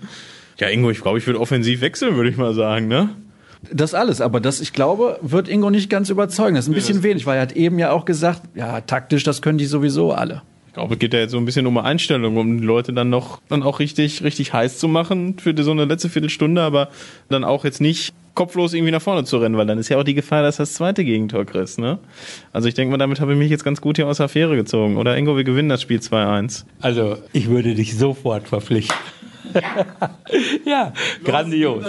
Ja, 0.60 0.68
Ingo, 0.68 0.90
ich 0.90 1.02
glaube, 1.02 1.18
ich 1.18 1.28
würde 1.28 1.40
offensiv 1.40 1.82
wechseln, 1.82 2.16
würde 2.16 2.30
ich 2.30 2.38
mal 2.38 2.54
sagen, 2.54 2.88
ne? 2.88 3.10
Das 3.72 3.94
alles, 3.94 4.22
aber 4.22 4.40
das, 4.40 4.62
ich 4.62 4.74
glaube, 4.74 5.20
wird 5.22 5.50
Ingo 5.50 5.70
nicht 5.70 5.90
ganz 5.90 6.10
überzeugen. 6.10 6.56
Das 6.56 6.66
ist 6.66 6.70
ein 6.70 6.76
bisschen 6.76 7.04
wenig, 7.04 7.26
weil 7.26 7.38
er 7.38 7.42
hat 7.42 7.52
eben 7.54 7.78
ja 7.78 7.92
auch 7.92 8.06
gesagt, 8.06 8.42
ja, 8.56 8.82
taktisch, 8.82 9.24
das 9.24 9.42
können 9.42 9.58
die 9.58 9.66
sowieso 9.66 10.14
alle. 10.14 10.42
Ich 10.68 10.74
glaube, 10.74 10.94
es 10.94 11.00
geht 11.00 11.14
ja 11.14 11.20
jetzt 11.20 11.32
so 11.32 11.38
ein 11.38 11.46
bisschen 11.46 11.68
um 11.68 11.78
eine 11.78 11.88
Einstellung, 11.88 12.38
um 12.38 12.60
die 12.60 12.64
Leute 12.64 12.94
dann 12.94 13.10
noch 13.10 13.42
dann 13.50 13.64
auch 13.64 13.80
richtig, 13.80 14.24
richtig 14.24 14.54
heiß 14.54 14.78
zu 14.78 14.88
machen 14.88 15.38
für 15.40 15.54
so 15.62 15.72
eine 15.72 15.86
letzte 15.86 16.10
Viertelstunde, 16.10 16.62
aber 16.62 16.90
dann 17.28 17.44
auch 17.44 17.66
jetzt 17.66 17.82
nicht 17.82 18.14
kopflos 18.36 18.74
irgendwie 18.74 18.92
nach 18.92 19.02
vorne 19.02 19.26
zu 19.26 19.38
rennen, 19.38 19.58
weil 19.58 19.66
dann 19.66 19.78
ist 19.78 19.90
ja 19.90 19.98
auch 19.98 20.04
die 20.04 20.14
Gefahr, 20.14 20.44
dass 20.44 20.58
das 20.58 20.74
zweite 20.74 21.04
Gegentor 21.04 21.44
kriegst, 21.44 21.80
ne? 21.80 22.00
Also 22.54 22.70
ich 22.70 22.74
denke 22.74 22.92
mal, 22.92 22.98
damit 22.98 23.20
habe 23.20 23.34
ich 23.34 23.38
mich 23.38 23.50
jetzt 23.50 23.66
ganz 23.66 23.82
gut 23.82 23.98
hier 23.98 24.08
aus 24.08 24.18
der 24.18 24.30
Fähre 24.30 24.56
gezogen. 24.56 24.96
Oder 24.96 25.18
Ingo, 25.18 25.36
wir 25.36 25.44
gewinnen 25.44 25.68
das 25.68 25.82
Spiel 25.82 26.00
2-1. 26.00 26.64
Also, 26.80 27.18
ich 27.34 27.50
würde 27.50 27.76
dich 27.76 27.98
sofort 27.98 28.48
verpflichten. 28.48 28.96
ja, 30.66 30.94
grandios. 31.24 31.84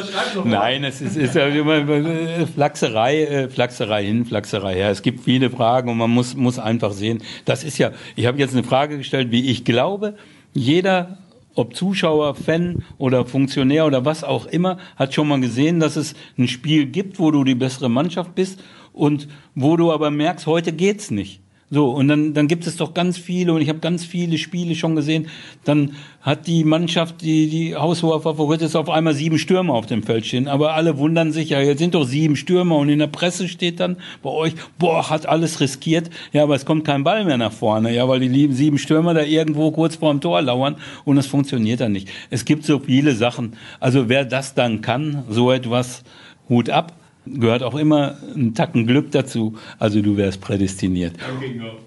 Nein, 0.45 0.85
es 0.85 1.01
ist, 1.01 1.17
ist 1.17 1.35
ja 1.35 1.47
immer 1.47 1.77
äh, 1.89 2.47
Flachserei, 2.47 3.25
äh, 3.25 3.49
Flachserei 3.49 4.05
hin, 4.05 4.25
Flachserei 4.25 4.75
her. 4.75 4.91
Es 4.91 5.03
gibt 5.03 5.25
viele 5.25 5.51
Fragen 5.51 5.91
und 5.91 5.99
man 5.99 6.11
muss, 6.11 6.35
muss 6.37 6.59
einfach 6.59 6.93
sehen. 6.93 7.23
Das 7.45 7.65
ist 7.65 7.79
ja, 7.79 7.93
ich 8.17 8.27
habe 8.27 8.39
jetzt 8.39 8.53
eine 8.53 8.65
Frage 8.65 8.99
gestellt, 8.99 9.31
wie 9.31 9.51
ich 9.51 9.65
glaube, 9.65 10.15
jeder 10.53 11.19
ob 11.55 11.75
Zuschauer, 11.75 12.35
Fan 12.35 12.85
oder 12.97 13.27
Funktionär 13.27 13.85
oder 13.85 14.05
was 14.05 14.25
auch 14.25 14.47
immer, 14.47 14.79
hat 14.97 15.13
schon 15.13 15.29
mal 15.29 15.41
gesehen, 15.41 15.81
dass 15.81 15.97
es 15.97 16.15
ein 16.39 16.49
Spiel 16.49 16.87
gibt, 16.87 17.19
wo 17.19 17.31
du 17.31 17.45
die 17.45 17.57
bessere 17.57 17.91
Mannschaft 17.91 18.35
bist 18.35 18.61
und 18.93 19.29
wo 19.55 19.77
du 19.77 19.93
aber 19.93 20.11
merkst, 20.11 20.47
heute 20.47 20.73
geht's 20.73 21.11
nicht. 21.11 21.41
So, 21.73 21.91
und 21.91 22.09
dann, 22.09 22.35
dann 22.35 22.49
gibt 22.49 22.67
es 22.67 22.77
doch 22.77 22.95
ganz 22.95 23.17
viele, 23.17 23.53
und 23.53 23.61
ich 23.61 23.69
habe 23.69 23.79
ganz 23.79 24.05
viele 24.05 24.39
Spiele 24.39 24.75
schon 24.75 24.97
gesehen, 24.97 25.29
dann 25.63 25.93
hat 26.21 26.49
die 26.49 26.65
Mannschaft, 26.65 27.23
die, 27.23 27.49
die 27.49 27.77
haushoher 27.77 28.21
Favorit 28.21 28.61
ist, 28.61 28.75
auf 28.75 28.91
einmal 28.91 29.15
sieben 29.15 29.39
Stürmer 29.39 29.75
auf 29.75 29.87
dem 29.87 30.03
Feld 30.03 30.27
stehen. 30.27 30.49
Aber 30.49 30.75
alle 30.75 30.99
wundern 30.99 31.31
sich, 31.31 31.51
ja, 31.51 31.61
jetzt 31.61 31.79
sind 31.79 31.95
doch 31.95 32.03
sieben 32.03 32.35
Stürmer, 32.35 32.77
und 32.77 32.89
in 32.89 32.99
der 32.99 33.07
Presse 33.07 33.47
steht 33.47 33.79
dann 33.79 33.99
bei 34.21 34.31
euch, 34.31 34.55
boah, 34.81 35.11
hat 35.11 35.27
alles 35.27 35.61
riskiert, 35.61 36.11
ja, 36.33 36.43
aber 36.43 36.57
es 36.57 36.65
kommt 36.65 36.85
kein 36.85 37.05
Ball 37.05 37.25
mehr 37.25 37.39
nach 37.39 37.53
vorne, 37.53 37.95
ja, 37.95 38.09
weil 38.09 38.19
die 38.19 38.53
sieben 38.53 38.79
Stürmer 38.79 39.15
da 39.15 39.23
irgendwo 39.23 39.71
kurz 39.71 39.95
vorm 39.95 40.21
Tor 40.21 40.43
lauern, 40.43 40.75
und 41.05 41.19
es 41.19 41.29
funktioniert 41.29 41.81
dann 41.81 41.93
nicht. 41.93 42.09
Es 42.31 42.45
gibt 42.45 42.65
so 42.65 42.81
viele 42.81 43.15
Sachen. 43.15 43.53
Also 43.79 44.09
wer 44.09 44.25
das 44.25 44.55
dann 44.55 44.81
kann, 44.81 45.23
so 45.29 45.53
etwas, 45.53 46.03
Hut 46.49 46.69
ab 46.69 47.00
gehört 47.39 47.63
auch 47.63 47.75
immer 47.75 48.17
ein 48.35 48.55
Tacken 48.55 48.87
Glück 48.87 49.11
dazu. 49.13 49.55
Also 49.79 50.03
du 50.03 50.17
wärst 50.17 50.41
prädestiniert. 50.41 51.15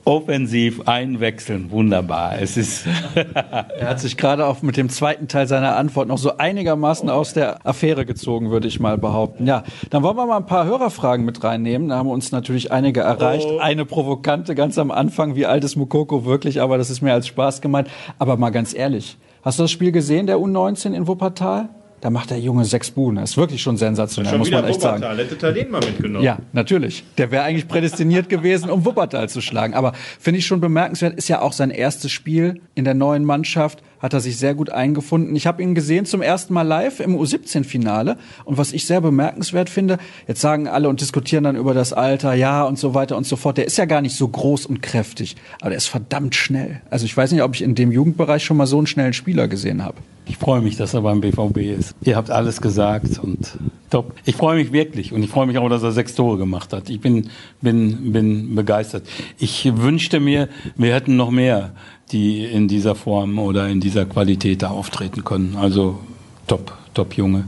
Offensiv 0.06 0.82
einwechseln, 0.88 1.71
wunderbar. 1.71 2.39
Es 2.39 2.58
ist. 2.58 2.86
er 3.15 3.89
hat 3.89 3.99
sich 3.99 4.17
gerade 4.17 4.45
auch 4.45 4.62
mit 4.62 4.77
dem 4.77 4.89
zweiten 4.89 5.27
Teil 5.27 5.47
seiner 5.47 5.75
Antwort 5.75 6.08
noch 6.08 6.17
so 6.17 6.38
einigermaßen 6.38 7.10
aus 7.10 7.34
der 7.34 7.65
Affäre 7.65 8.06
gezogen, 8.06 8.51
würde 8.51 8.67
ich 8.67 8.79
mal 8.79 8.97
behaupten. 8.97 9.45
Ja, 9.45 9.63
dann 9.89 10.03
wollen 10.03 10.17
wir 10.17 10.25
mal 10.25 10.38
ein 10.38 10.45
paar 10.45 10.65
Hörerfragen 10.65 11.25
mit 11.25 11.43
reinnehmen. 11.43 11.89
Da 11.89 11.97
haben 11.97 12.10
uns 12.10 12.32
natürlich 12.32 12.71
einige 12.71 13.01
erreicht. 13.01 13.47
Oh. 13.49 13.60
Eine 13.60 13.86
provokante 13.86 14.56
ganz 14.56 14.77
am 14.77 14.91
Anfang. 14.91 15.36
Wie 15.36 15.45
alt 15.45 15.63
ist 15.63 15.75
Mukoko 15.75 16.25
wirklich? 16.25 16.62
Aber 16.62 16.77
das 16.77 16.89
ist 16.89 17.01
mir 17.01 17.13
als 17.13 17.27
Spaß 17.27 17.62
gemeint. 17.62 17.89
Aber 18.19 18.38
mal 18.38 18.51
ganz 18.51 18.73
ehrlich. 18.73 19.17
Hast 19.43 19.60
du 19.60 19.63
das 19.63 19.71
Spiel 19.71 19.91
gesehen, 19.91 20.25
der 20.25 20.38
U19 20.38 20.93
in 20.93 21.08
Wuppertal? 21.08 21.69
Da 22.04 22.10
macht 22.10 22.32
der 22.32 22.39
Junge 22.39 22.66
sechs 22.66 22.92
Buhnen. 22.92 23.16
Das 23.16 23.32
ist 23.32 23.38
wirklich 23.38 23.62
schon 23.62 23.78
sensationell, 23.78 24.30
schon 24.32 24.39
muss 24.39 24.52
man 24.52 24.66
echt 24.66 24.82
Wuppertal. 24.82 25.16
sagen. 25.16 25.30
Hätte 25.30 25.54
den 25.54 25.72
mal 25.72 25.80
mitgenommen. 25.80 26.26
Ja, 26.26 26.38
natürlich. 26.52 27.06
Der 27.18 27.32
wäre 27.32 27.44
eigentlich 27.44 27.70
prädestiniert 27.70 28.28
gewesen, 28.28 28.70
um 28.70 28.84
Wuppertal 28.84 29.30
zu 29.30 29.39
schlagen. 29.39 29.74
Aber 29.74 29.94
finde 30.20 30.39
ich 30.39 30.46
schon 30.46 30.60
bemerkenswert, 30.60 31.16
ist 31.16 31.30
ja 31.30 31.42
auch 31.42 31.54
sein 31.54 31.70
erstes 31.70 32.12
Spiel 32.12 32.60
in 32.76 32.84
der 32.84 32.94
neuen 32.94 33.24
Mannschaft 33.24 33.82
hat 34.04 34.13
er 34.13 34.20
sich 34.20 34.38
sehr 34.38 34.54
gut 34.54 34.70
eingefunden. 34.70 35.34
Ich 35.36 35.48
habe 35.48 35.63
ihn 35.63 35.74
gesehen 35.74 36.06
zum 36.06 36.22
ersten 36.22 36.54
Mal 36.54 36.63
live 36.63 37.00
im 37.00 37.18
U17-Finale. 37.18 38.18
Und 38.44 38.58
was 38.58 38.74
ich 38.74 38.86
sehr 38.86 39.00
bemerkenswert 39.00 39.70
finde, 39.70 39.98
jetzt 40.28 40.42
sagen 40.42 40.68
alle 40.68 40.89
und 40.89 41.00
diskutieren 41.00 41.46
dann 41.46 41.56
über 41.56 41.74
das 41.74 41.94
Alter, 41.94 42.34
ja 42.34 42.66
und 42.66 42.78
so 42.78 42.94
weiter 42.94 43.16
und 43.16 43.26
so 43.26 43.38
fort. 43.38 43.58
Der 43.58 43.66
ist 43.66 43.78
ja 43.78 43.86
gar 43.86 44.02
nicht 44.02 44.18
so 44.18 44.28
groß 44.28 44.66
und 44.66 44.82
kräftig, 44.82 45.38
aber 45.62 45.70
der 45.70 45.78
ist 45.78 45.88
verdammt 45.88 46.36
schnell. 46.36 46.82
Also 46.89 47.06
ich 47.06 47.16
weiß 47.16 47.32
nicht, 47.32 47.44
ob 47.44 47.56
ich 47.56 47.62
in 47.62 47.76
dem 47.76 47.94
Jugendbereich 47.94 48.44
schon 48.44 48.58
mal 48.58 48.68
so 48.68 48.78
einen 48.78 48.88
schnellen 48.88 49.13
Spieler 49.13 49.48
gesehen 49.48 49.86
habe. 49.86 49.96
Ich 50.26 50.38
freue 50.38 50.62
mich, 50.62 50.78
dass 50.78 50.94
er 50.94 51.02
beim 51.02 51.22
BVB 51.22 51.58
ist. 51.58 51.96
Ihr 52.02 52.16
habt 52.16 52.32
alles 52.32 52.62
gesagt 52.62 53.20
und 53.20 53.58
top. 53.89 54.13
Ich 54.26 54.36
freue 54.36 54.56
mich 54.56 54.72
wirklich 54.72 55.12
und 55.12 55.22
ich 55.22 55.30
freue 55.30 55.48
mich 55.48 55.58
auch, 55.58 55.68
dass 55.70 55.84
er 55.84 55.92
sechs 55.92 56.16
Tore 56.16 56.38
gemacht 56.38 56.72
hat. 56.72 56.89
Ich 56.89 57.02
bin, 57.02 57.30
bin, 57.62 58.13
bin 58.13 58.56
begeistert. 58.56 59.06
Ich 59.38 59.70
wünschte 59.76 60.20
mir, 60.20 60.48
wir 60.78 60.94
hätten 60.94 61.18
noch 61.18 61.30
mehr 61.30 61.74
die 62.12 62.46
in 62.46 62.68
dieser 62.68 62.96
Form 62.96 63.39
oder 63.39 63.68
in 63.68 63.80
dieser 63.80 64.06
Qualität 64.06 64.62
da 64.62 64.70
auftreten 64.70 65.24
können. 65.24 65.56
Also 65.56 66.00
top, 66.48 66.74
top 66.94 67.16
Junge. 67.16 67.46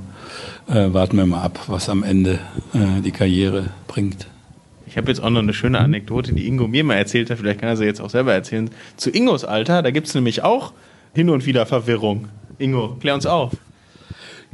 Äh, 0.67 0.93
warten 0.93 1.17
wir 1.17 1.25
mal 1.25 1.43
ab, 1.43 1.59
was 1.67 1.89
am 1.89 2.03
Ende 2.03 2.39
äh, 2.73 3.01
die 3.03 3.11
Karriere 3.11 3.69
bringt. 3.87 4.27
Ich 4.87 4.97
habe 4.97 5.09
jetzt 5.09 5.19
auch 5.21 5.29
noch 5.29 5.41
eine 5.41 5.53
schöne 5.53 5.79
Anekdote, 5.79 6.33
die 6.33 6.47
Ingo 6.47 6.67
mir 6.67 6.83
mal 6.83 6.95
erzählt 6.95 7.29
hat. 7.29 7.37
Vielleicht 7.37 7.59
kann 7.59 7.69
er 7.69 7.77
sie 7.77 7.85
jetzt 7.85 7.99
auch 7.99 8.09
selber 8.09 8.33
erzählen. 8.33 8.69
Zu 8.97 9.11
Ingos 9.11 9.43
Alter, 9.43 9.83
da 9.83 9.91
gibt 9.91 10.07
es 10.07 10.15
nämlich 10.15 10.41
auch 10.41 10.73
hin 11.13 11.29
und 11.29 11.45
wieder 11.45 11.65
Verwirrung. 11.65 12.29
Ingo, 12.57 12.95
klär 12.99 13.13
uns 13.13 13.25
auf. 13.25 13.51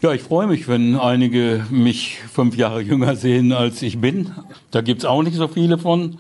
Ja, 0.02 0.12
ich 0.14 0.24
freue 0.24 0.48
mich, 0.48 0.68
wenn 0.68 0.96
einige 0.96 1.64
mich 1.70 2.18
fünf 2.34 2.58
Jahre 2.58 2.82
jünger 2.82 3.16
sehen, 3.16 3.52
als 3.52 3.84
ich 3.84 4.02
bin. 4.02 4.32
Da 4.72 4.82
gibt 4.82 5.02
es 5.02 5.06
auch 5.06 5.22
nicht 5.22 5.36
so 5.36 5.48
viele 5.48 5.78
von. 5.78 6.18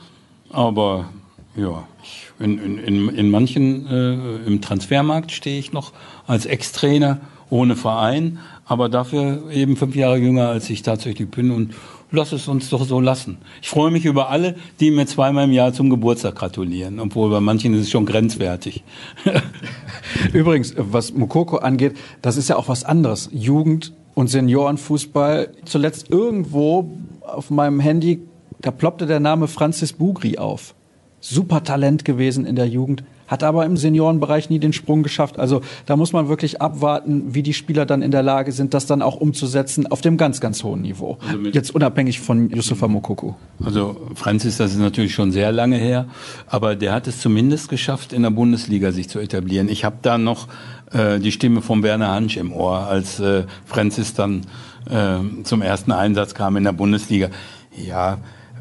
Aber 0.51 1.09
ja, 1.55 1.87
ich 2.03 2.31
in, 2.41 2.79
in, 2.79 3.09
in 3.09 3.29
manchen, 3.29 3.87
äh, 3.87 4.47
im 4.47 4.61
Transfermarkt 4.61 5.31
stehe 5.31 5.59
ich 5.59 5.71
noch 5.71 5.93
als 6.27 6.45
Ex-Trainer 6.45 7.21
ohne 7.49 7.75
Verein, 7.75 8.39
aber 8.65 8.89
dafür 8.89 9.51
eben 9.51 9.75
fünf 9.75 9.95
Jahre 9.95 10.17
jünger, 10.17 10.47
als 10.49 10.69
ich 10.69 10.81
tatsächlich 10.81 11.29
bin 11.29 11.51
und 11.51 11.73
lass 12.09 12.31
es 12.31 12.47
uns 12.47 12.69
doch 12.69 12.85
so 12.85 12.99
lassen. 12.99 13.37
Ich 13.61 13.69
freue 13.69 13.91
mich 13.91 14.05
über 14.05 14.29
alle, 14.29 14.55
die 14.79 14.91
mir 14.91 15.05
zweimal 15.05 15.45
im 15.45 15.51
Jahr 15.51 15.73
zum 15.73 15.89
Geburtstag 15.89 16.35
gratulieren, 16.35 16.99
obwohl 16.99 17.29
bei 17.29 17.39
manchen 17.39 17.73
ist 17.73 17.81
es 17.81 17.91
schon 17.91 18.05
grenzwertig. 18.05 18.83
Übrigens, 20.33 20.73
was 20.77 21.13
Mukoko 21.13 21.57
angeht, 21.57 21.95
das 22.21 22.37
ist 22.37 22.49
ja 22.49 22.55
auch 22.55 22.69
was 22.69 22.83
anderes. 22.83 23.29
Jugend 23.31 23.93
und 24.13 24.27
Seniorenfußball. 24.27 25.51
Zuletzt 25.65 26.09
irgendwo 26.09 26.91
auf 27.21 27.49
meinem 27.49 27.79
Handy, 27.79 28.21
da 28.61 28.71
ploppte 28.71 29.05
der 29.05 29.19
Name 29.19 29.47
Francis 29.47 29.93
Bugri 29.93 30.37
auf 30.37 30.73
super 31.21 31.63
Talent 31.63 32.03
gewesen 32.03 32.45
in 32.45 32.55
der 32.55 32.67
Jugend, 32.67 33.03
hat 33.27 33.43
aber 33.43 33.65
im 33.65 33.77
Seniorenbereich 33.77 34.49
nie 34.49 34.59
den 34.59 34.73
Sprung 34.73 35.03
geschafft. 35.03 35.39
Also 35.39 35.61
da 35.85 35.95
muss 35.95 36.11
man 36.11 36.27
wirklich 36.27 36.61
abwarten, 36.61 37.33
wie 37.33 37.43
die 37.43 37.53
Spieler 37.53 37.85
dann 37.85 38.01
in 38.01 38.11
der 38.11 38.23
Lage 38.23 38.51
sind, 38.51 38.73
das 38.73 38.87
dann 38.87 39.01
auch 39.01 39.15
umzusetzen 39.15 39.87
auf 39.87 40.01
dem 40.01 40.17
ganz, 40.17 40.41
ganz 40.41 40.65
hohen 40.65 40.81
Niveau. 40.81 41.17
Also 41.25 41.47
Jetzt 41.47 41.73
unabhängig 41.73 42.19
von 42.19 42.49
Yusufa 42.49 42.89
Mokoko. 42.89 43.37
Also 43.63 43.95
Francis, 44.15 44.57
das 44.57 44.73
ist 44.73 44.79
natürlich 44.79 45.13
schon 45.13 45.31
sehr 45.31 45.53
lange 45.53 45.77
her, 45.77 46.07
aber 46.47 46.75
der 46.75 46.91
hat 46.91 47.07
es 47.07 47.21
zumindest 47.21 47.69
geschafft, 47.69 48.11
in 48.11 48.23
der 48.23 48.31
Bundesliga 48.31 48.91
sich 48.91 49.07
zu 49.07 49.19
etablieren. 49.19 49.69
Ich 49.69 49.85
habe 49.85 49.95
da 50.01 50.17
noch 50.17 50.49
äh, 50.91 51.19
die 51.19 51.31
Stimme 51.31 51.61
von 51.61 51.83
Werner 51.83 52.09
Hansch 52.09 52.35
im 52.35 52.51
Ohr, 52.51 52.79
als 52.79 53.21
äh, 53.21 53.43
Francis 53.65 54.13
dann 54.13 54.41
äh, 54.89 55.43
zum 55.43 55.61
ersten 55.61 55.93
Einsatz 55.93 56.33
kam 56.33 56.57
in 56.57 56.65
der 56.65 56.73
Bundesliga. 56.73 57.29
Ja, 57.77 58.17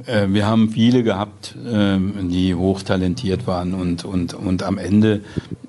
äh, 0.07 0.27
wir 0.29 0.47
haben 0.47 0.71
viele 0.71 1.03
gehabt, 1.03 1.57
ähm, 1.67 2.29
die 2.31 2.55
hochtalentiert 2.55 3.47
waren 3.47 3.75
und, 3.75 4.05
und, 4.05 4.35
und 4.35 4.63
am 4.63 4.79
Ende 4.79 5.21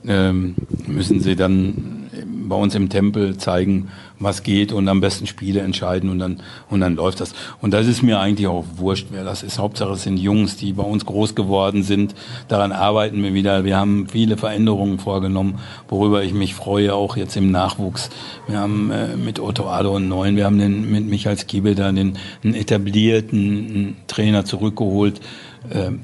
ähm, 0.06 0.56
müssen 0.88 1.20
sie 1.20 1.36
dann 1.36 2.01
bei 2.26 2.56
uns 2.56 2.76
im 2.76 2.90
Tempel 2.90 3.38
zeigen, 3.38 3.90
was 4.20 4.44
geht 4.44 4.72
und 4.72 4.88
am 4.88 5.02
besten 5.02 5.28
Spiele 5.28 5.62
entscheiden 5.62 6.10
und 6.10 6.20
dann, 6.20 6.42
und 6.70 6.82
dann 6.82 6.96
läuft 6.96 7.20
das. 7.20 7.34
Und 7.62 7.74
das 7.74 7.88
ist 7.88 8.02
mir 8.04 8.20
eigentlich 8.20 8.48
auch 8.48 8.66
wurscht, 8.76 9.08
wer 9.12 9.24
das 9.24 9.44
ist. 9.44 9.60
Hauptsache 9.60 9.94
es 9.94 10.04
sind 10.04 10.18
Jungs, 10.18 10.58
die 10.58 10.74
bei 10.74 10.84
uns 10.84 11.06
groß 11.06 11.36
geworden 11.36 11.84
sind. 11.84 12.14
Daran 12.48 12.72
arbeiten 12.72 13.24
wir 13.24 13.34
wieder. 13.34 13.64
Wir 13.64 13.78
haben 13.78 14.08
viele 14.08 14.38
Veränderungen 14.38 15.00
vorgenommen, 15.00 15.60
worüber 15.88 16.24
ich 16.24 16.34
mich 16.34 16.54
freue, 16.54 16.94
auch 16.94 17.18
jetzt 17.18 17.36
im 17.38 17.52
Nachwuchs. 17.52 18.10
Wir 18.48 18.60
haben 18.60 18.92
äh, 18.92 19.16
mit 19.16 19.40
Otto 19.40 19.68
Ado 19.68 19.96
einen 19.96 20.08
neuen, 20.08 20.36
wir 20.36 20.46
haben 20.46 20.60
den, 20.60 20.92
mit 20.92 21.08
Michael 21.08 21.38
Skiebel 21.38 21.76
da 21.76 21.92
den, 21.92 22.18
einen 22.44 22.54
etablierten 22.54 23.96
Trainer 24.08 24.46
zurückgeholt, 24.46 25.22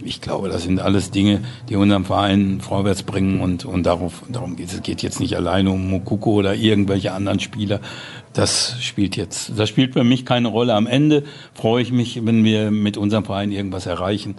ich 0.03 0.21
glaube, 0.21 0.49
das 0.49 0.63
sind 0.63 0.79
alles 0.79 1.09
Dinge, 1.09 1.41
die 1.67 1.75
unseren 1.75 2.05
Verein 2.05 2.61
vorwärts 2.61 3.01
bringen 3.03 3.41
und, 3.41 3.65
und 3.65 3.83
darauf, 3.83 4.23
darum 4.29 4.55
geht 4.55 4.67
es. 4.67 4.75
Es 4.75 4.81
geht 4.83 5.01
jetzt 5.01 5.19
nicht 5.19 5.35
alleine 5.35 5.71
um 5.71 5.89
Mokoko 5.89 6.33
oder 6.33 6.53
irgendwelche 6.53 7.11
anderen 7.11 7.39
Spieler. 7.39 7.79
Das 8.33 8.75
spielt 8.81 9.15
jetzt, 9.15 9.53
das 9.57 9.67
spielt 9.67 9.93
für 9.93 10.03
mich 10.03 10.25
keine 10.25 10.49
Rolle. 10.49 10.75
Am 10.75 10.85
Ende 10.85 11.23
freue 11.55 11.81
ich 11.81 11.91
mich, 11.91 12.23
wenn 12.23 12.43
wir 12.43 12.69
mit 12.69 12.97
unserem 12.97 13.25
Verein 13.25 13.51
irgendwas 13.51 13.87
erreichen 13.87 14.35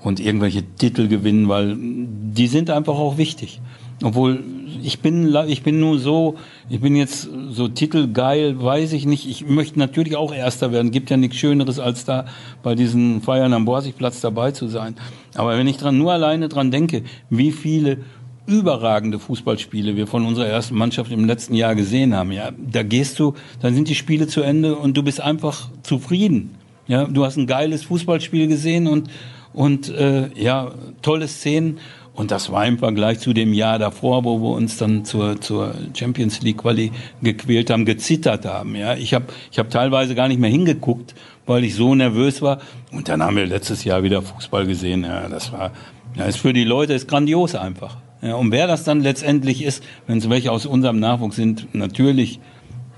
und 0.00 0.18
irgendwelche 0.18 0.64
Titel 0.64 1.06
gewinnen, 1.06 1.48
weil 1.48 1.76
die 1.78 2.48
sind 2.48 2.68
einfach 2.68 2.94
auch 2.94 3.18
wichtig. 3.18 3.60
Obwohl 4.02 4.44
ich 4.82 5.00
bin, 5.00 5.34
ich 5.48 5.62
bin 5.62 5.80
nur 5.80 5.98
so, 5.98 6.36
ich 6.68 6.80
bin 6.80 6.96
jetzt 6.96 7.28
so 7.50 7.68
titelgeil, 7.68 8.62
weiß 8.62 8.92
ich 8.92 9.06
nicht. 9.06 9.26
Ich 9.26 9.48
möchte 9.48 9.78
natürlich 9.78 10.16
auch 10.16 10.34
Erster 10.34 10.70
werden. 10.70 10.90
Gibt 10.90 11.08
ja 11.08 11.16
nichts 11.16 11.36
Schöneres, 11.36 11.78
als 11.78 12.04
da 12.04 12.26
bei 12.62 12.74
diesen 12.74 13.22
Feiern 13.22 13.54
am 13.54 13.64
Borsigplatz 13.64 14.20
dabei 14.20 14.50
zu 14.50 14.68
sein. 14.68 14.96
Aber 15.34 15.56
wenn 15.56 15.66
ich 15.66 15.78
dran, 15.78 15.96
nur 15.96 16.12
alleine 16.12 16.48
dran 16.48 16.70
denke, 16.70 17.04
wie 17.30 17.52
viele 17.52 17.98
überragende 18.46 19.18
Fußballspiele 19.18 19.96
wir 19.96 20.06
von 20.06 20.26
unserer 20.26 20.46
ersten 20.46 20.76
Mannschaft 20.76 21.10
im 21.10 21.24
letzten 21.24 21.54
Jahr 21.54 21.74
gesehen 21.74 22.14
haben, 22.14 22.32
ja, 22.32 22.50
da 22.56 22.82
gehst 22.82 23.18
du, 23.18 23.34
dann 23.60 23.74
sind 23.74 23.88
die 23.88 23.94
Spiele 23.94 24.26
zu 24.26 24.42
Ende 24.42 24.76
und 24.76 24.96
du 24.96 25.02
bist 25.02 25.20
einfach 25.20 25.68
zufrieden. 25.82 26.54
Ja, 26.86 27.04
du 27.04 27.24
hast 27.24 27.36
ein 27.36 27.48
geiles 27.48 27.84
Fußballspiel 27.84 28.46
gesehen 28.46 28.86
und 28.86 29.10
und 29.56 29.88
äh, 29.88 30.28
ja, 30.34 30.72
tolle 31.00 31.26
Szenen 31.26 31.78
und 32.16 32.30
das 32.30 32.50
war 32.50 32.66
im 32.66 32.78
Vergleich 32.78 33.20
zu 33.20 33.34
dem 33.34 33.52
Jahr 33.52 33.78
davor, 33.78 34.24
wo 34.24 34.38
wir 34.40 34.56
uns 34.56 34.78
dann 34.78 35.04
zur, 35.04 35.38
zur 35.40 35.74
Champions 35.94 36.40
League 36.40 36.58
Quali 36.58 36.90
gequält 37.22 37.68
haben, 37.68 37.84
gezittert 37.84 38.46
haben. 38.46 38.74
Ja, 38.74 38.94
ich 38.94 39.12
habe 39.12 39.26
ich 39.52 39.58
hab 39.58 39.70
teilweise 39.70 40.14
gar 40.14 40.26
nicht 40.26 40.40
mehr 40.40 40.50
hingeguckt, 40.50 41.14
weil 41.44 41.62
ich 41.62 41.74
so 41.74 41.94
nervös 41.94 42.40
war. 42.40 42.58
Und 42.90 43.10
dann 43.10 43.22
haben 43.22 43.36
wir 43.36 43.46
letztes 43.46 43.84
Jahr 43.84 44.02
wieder 44.02 44.22
Fußball 44.22 44.66
gesehen. 44.66 45.04
Ja, 45.04 45.28
das 45.28 45.52
war, 45.52 45.72
ja, 46.16 46.24
ist 46.24 46.38
für 46.38 46.54
die 46.54 46.64
Leute 46.64 46.94
ist 46.94 47.06
grandios 47.06 47.54
einfach. 47.54 47.98
Ja, 48.22 48.36
und 48.36 48.50
wer 48.50 48.66
das 48.66 48.84
dann 48.84 49.02
letztendlich 49.02 49.62
ist, 49.62 49.84
wenn 50.06 50.16
es 50.16 50.30
welche 50.30 50.50
aus 50.50 50.64
unserem 50.64 50.98
Nachwuchs 50.98 51.36
sind, 51.36 51.74
natürlich 51.74 52.40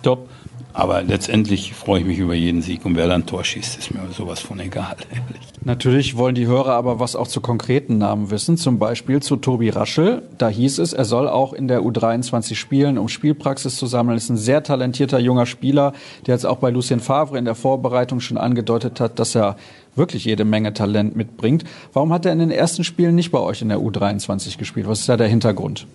top. 0.03 0.29
Aber 0.79 1.03
letztendlich 1.03 1.75
freue 1.75 2.03
ich 2.03 2.07
mich 2.07 2.19
über 2.21 2.35
jeden 2.35 2.63
Sieg 2.63 2.85
und 2.85 2.95
wer 2.95 3.09
dann 3.09 3.27
Tor 3.27 3.43
schießt, 3.43 3.81
ist 3.81 3.93
mir 3.93 4.01
sowas 4.13 4.39
von 4.39 4.61
egal. 4.61 4.95
Natürlich 5.65 6.17
wollen 6.17 6.37
die 6.37 6.47
Hörer 6.47 6.75
aber 6.75 7.01
was 7.01 7.17
auch 7.17 7.27
zu 7.27 7.41
konkreten 7.41 7.99
Namen 7.99 8.31
wissen, 8.31 8.57
zum 8.57 8.79
Beispiel 8.79 9.21
zu 9.21 9.35
Tobi 9.35 9.71
Raschel. 9.71 10.23
Da 10.39 10.49
hieß 10.49 10.79
es, 10.79 10.93
er 10.93 11.05
soll 11.05 11.29
auch 11.29 11.53
in 11.53 11.67
der 11.67 11.81
U23 11.81 12.55
spielen, 12.55 12.97
um 12.97 13.09
Spielpraxis 13.09 13.75
zu 13.75 13.87
sammeln. 13.87 14.17
Ist 14.17 14.29
ein 14.29 14.37
sehr 14.37 14.63
talentierter 14.63 15.19
junger 15.19 15.47
Spieler, 15.47 15.95
der 16.29 16.37
jetzt 16.37 16.47
auch 16.47 16.59
bei 16.59 16.71
Lucien 16.71 17.01
Favre 17.01 17.39
in 17.39 17.45
der 17.45 17.57
Vorbereitung 17.57 18.21
schon 18.21 18.39
angedeutet 18.39 19.01
hat, 19.01 19.19
dass 19.19 19.35
er 19.35 19.57
wirklich 19.97 20.27
jede 20.27 20.45
Menge 20.45 20.75
Talent 20.75 21.17
mitbringt. 21.17 21.65
Warum 21.93 22.13
hat 22.13 22.25
er 22.25 22.33
in 22.33 22.39
den 22.39 22.53
ersten 22.53 22.85
Spielen 22.85 23.17
nicht 23.17 23.33
bei 23.33 23.41
euch 23.41 23.63
in 23.63 23.69
der 23.69 23.79
U23 23.79 24.59
gespielt? 24.59 24.87
Was 24.87 25.01
ist 25.01 25.09
da 25.09 25.17
der 25.17 25.27
Hintergrund? 25.27 25.89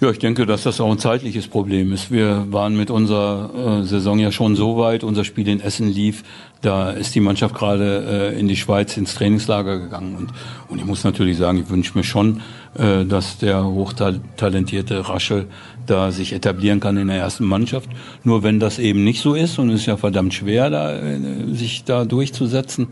Ja, 0.00 0.10
ich 0.10 0.18
denke, 0.18 0.46
dass 0.46 0.62
das 0.62 0.80
auch 0.80 0.90
ein 0.90 0.98
zeitliches 0.98 1.48
Problem 1.48 1.92
ist. 1.92 2.10
Wir 2.12 2.46
waren 2.50 2.76
mit 2.76 2.90
unserer 2.90 3.80
äh, 3.80 3.84
Saison 3.84 4.18
ja 4.18 4.30
schon 4.30 4.54
so 4.54 4.78
weit, 4.78 5.02
unser 5.02 5.24
Spiel 5.24 5.48
in 5.48 5.60
Essen 5.60 5.88
lief, 5.88 6.22
da 6.60 6.90
ist 6.90 7.14
die 7.14 7.20
Mannschaft 7.20 7.54
gerade 7.54 8.32
äh, 8.34 8.38
in 8.38 8.48
die 8.48 8.56
Schweiz 8.56 8.96
ins 8.96 9.14
Trainingslager 9.14 9.78
gegangen. 9.78 10.16
Und, 10.16 10.30
und 10.68 10.78
ich 10.78 10.84
muss 10.84 11.04
natürlich 11.04 11.36
sagen, 11.36 11.58
ich 11.58 11.70
wünsche 11.70 11.96
mir 11.96 12.04
schon, 12.04 12.42
äh, 12.76 13.04
dass 13.04 13.38
der 13.38 13.64
hochtalentierte 13.64 15.08
Raschel 15.08 15.46
da 15.86 16.12
sich 16.12 16.32
etablieren 16.32 16.80
kann 16.80 16.96
in 16.96 17.08
der 17.08 17.16
ersten 17.16 17.44
Mannschaft. 17.44 17.88
Nur 18.24 18.42
wenn 18.42 18.60
das 18.60 18.78
eben 18.78 19.04
nicht 19.04 19.20
so 19.20 19.34
ist, 19.34 19.58
und 19.58 19.70
es 19.70 19.80
ist 19.80 19.86
ja 19.86 19.96
verdammt 19.96 20.34
schwer, 20.34 20.70
da, 20.70 20.96
äh, 20.96 21.18
sich 21.52 21.84
da 21.84 22.04
durchzusetzen, 22.04 22.88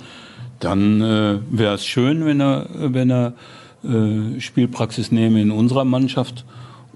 dann 0.60 1.00
äh, 1.00 1.38
wäre 1.50 1.74
es 1.74 1.86
schön, 1.86 2.24
wenn 2.24 2.40
er, 2.40 2.66
wenn 2.72 3.10
er 3.10 3.34
äh, 3.86 4.40
Spielpraxis 4.40 5.12
nehme 5.12 5.40
in 5.40 5.50
unserer 5.50 5.84
Mannschaft 5.84 6.44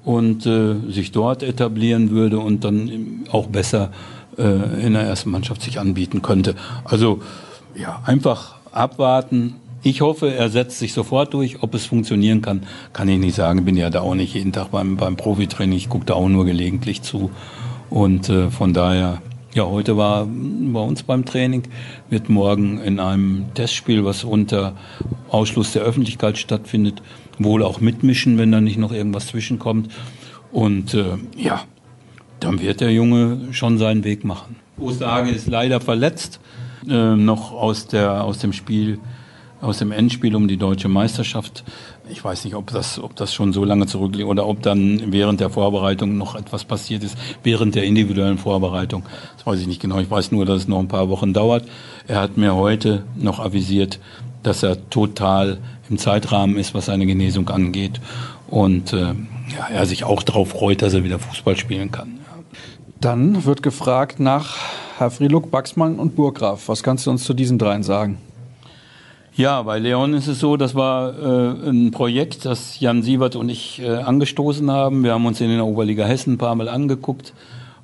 und 0.05 0.47
äh, 0.47 0.74
sich 0.88 1.12
dort 1.12 1.43
etablieren 1.43 2.11
würde 2.11 2.38
und 2.38 2.64
dann 2.64 3.24
auch 3.30 3.47
besser 3.47 3.91
äh, 4.38 4.86
in 4.86 4.95
der 4.95 5.03
ersten 5.03 5.30
Mannschaft 5.30 5.62
sich 5.62 5.78
anbieten 5.78 6.22
könnte. 6.22 6.55
Also 6.84 7.20
ja, 7.74 8.03
einfach 8.05 8.57
abwarten. 8.72 9.57
Ich 9.82 10.03
hoffe, 10.03 10.34
er 10.34 10.51
setzt 10.51 10.78
sich 10.78 10.93
sofort 10.93 11.32
durch. 11.32 11.62
Ob 11.62 11.74
es 11.74 11.86
funktionieren 11.86 12.43
kann, 12.43 12.64
kann 12.93 13.09
ich 13.09 13.18
nicht 13.18 13.34
sagen. 13.34 13.64
Bin 13.64 13.76
ja 13.76 13.91
da 13.91 14.01
auch 14.01 14.14
nicht 14.14 14.34
jeden 14.34 14.53
Tag 14.53 14.70
beim, 14.70 14.97
beim 14.97 15.16
Profitraining. 15.16 15.76
Ich 15.76 15.88
gucke 15.88 16.07
da 16.07 16.14
auch 16.14 16.28
nur 16.28 16.45
gelegentlich 16.45 17.03
zu. 17.03 17.30
Und 17.88 18.28
äh, 18.28 18.51
von 18.51 18.72
daher, 18.72 19.22
ja, 19.53 19.66
heute 19.66 19.96
war 19.96 20.26
bei 20.26 20.80
uns 20.80 21.03
beim 21.03 21.24
Training, 21.24 21.64
wird 22.09 22.28
morgen 22.28 22.80
in 22.80 23.01
einem 23.01 23.46
Testspiel, 23.55 24.05
was 24.05 24.24
unter 24.24 24.76
Ausschluss 25.28 25.72
der 25.72 25.82
Öffentlichkeit 25.82 26.38
stattfindet, 26.38 27.03
wohl 27.38 27.62
auch 27.62 27.80
mitmischen, 27.80 28.38
wenn 28.38 28.53
da 28.53 28.61
nicht 28.61 28.78
noch 28.78 28.92
irgendwas 28.92 29.28
zwischenkommt. 29.28 29.90
Und 30.53 30.94
äh, 30.94 31.16
ja, 31.36 31.64
dann 32.38 32.61
wird 32.61 32.80
der 32.80 32.92
Junge 32.92 33.48
schon 33.53 33.78
seinen 33.78 34.05
Weg 34.05 34.24
machen. 34.24 34.57
Osage 34.78 35.30
ist 35.30 35.48
leider 35.48 35.80
verletzt, 35.80 36.40
äh, 36.88 37.16
noch 37.16 37.53
aus, 37.53 37.86
der, 37.86 38.24
aus 38.24 38.38
dem 38.38 38.53
Spiel, 38.53 38.98
aus 39.61 39.78
dem 39.78 39.92
Endspiel 39.92 40.34
um 40.36 40.48
die 40.48 40.57
deutsche 40.57 40.88
Meisterschaft. 40.88 41.64
Ich 42.11 42.24
weiß 42.24 42.44
nicht, 42.44 42.56
ob 42.56 42.70
das, 42.72 42.98
ob 42.98 43.14
das 43.14 43.32
schon 43.32 43.52
so 43.52 43.64
lange 43.64 43.86
zurückliegt 43.86 44.28
oder 44.28 44.46
ob 44.46 44.62
dann 44.62 45.12
während 45.12 45.40
der 45.40 45.48
Vorbereitung 45.48 46.18
noch 46.18 46.34
etwas 46.34 46.64
passiert 46.64 47.04
ist, 47.04 47.16
während 47.44 47.76
der 47.76 47.84
individuellen 47.84 48.38
Vorbereitung. 48.38 49.04
Das 49.36 49.46
weiß 49.46 49.61
ich 49.61 49.68
nicht 49.68 49.80
genau. 49.80 49.98
Ich 50.00 50.11
weiß 50.11 50.32
nur, 50.32 50.44
dass 50.44 50.62
es 50.62 50.68
noch 50.68 50.80
ein 50.80 50.88
paar 50.88 51.08
Wochen 51.08 51.32
dauert. 51.32 51.64
Er 52.08 52.20
hat 52.20 52.36
mir 52.36 52.56
heute 52.56 53.04
noch 53.16 53.38
avisiert, 53.38 54.00
dass 54.42 54.62
er 54.62 54.90
total 54.90 55.58
im 55.88 55.98
Zeitrahmen 55.98 56.56
ist, 56.56 56.74
was 56.74 56.86
seine 56.86 57.06
Genesung 57.06 57.48
angeht. 57.48 58.00
Und 58.48 58.92
äh, 58.92 59.14
ja, 59.56 59.68
er 59.72 59.86
sich 59.86 60.04
auch 60.04 60.22
darauf 60.22 60.50
freut, 60.50 60.82
dass 60.82 60.94
er 60.94 61.04
wieder 61.04 61.18
Fußball 61.18 61.56
spielen 61.56 61.92
kann. 61.92 62.18
Dann 63.00 63.44
wird 63.44 63.62
gefragt 63.62 64.18
nach 64.18 64.56
Havriluk, 64.98 65.50
Baxmann 65.50 65.98
und 65.98 66.16
Burgraf. 66.16 66.68
Was 66.68 66.82
kannst 66.82 67.06
du 67.06 67.11
uns 67.11 67.24
zu 67.24 67.34
diesen 67.34 67.58
dreien 67.58 67.82
sagen? 67.82 68.18
Ja, 69.37 69.62
bei 69.62 69.78
Leon 69.78 70.14
ist 70.14 70.26
es 70.26 70.41
so, 70.41 70.57
das 70.57 70.74
war 70.74 71.14
äh, 71.18 71.70
ein 71.70 71.93
Projekt, 71.93 72.45
das 72.45 72.81
Jan 72.81 73.03
Siebert 73.03 73.37
und 73.37 73.49
ich 73.49 73.81
äh, 73.81 73.89
angestoßen 73.89 74.70
haben. 74.70 75.05
Wir 75.05 75.12
haben 75.12 75.24
uns 75.24 75.41
in 75.41 75.49
der 75.49 75.64
Oberliga 75.64 76.05
Hessen 76.05 76.35
ein 76.35 76.39
paar 76.39 76.55
Mal 76.55 76.68
angeguckt 76.68 77.33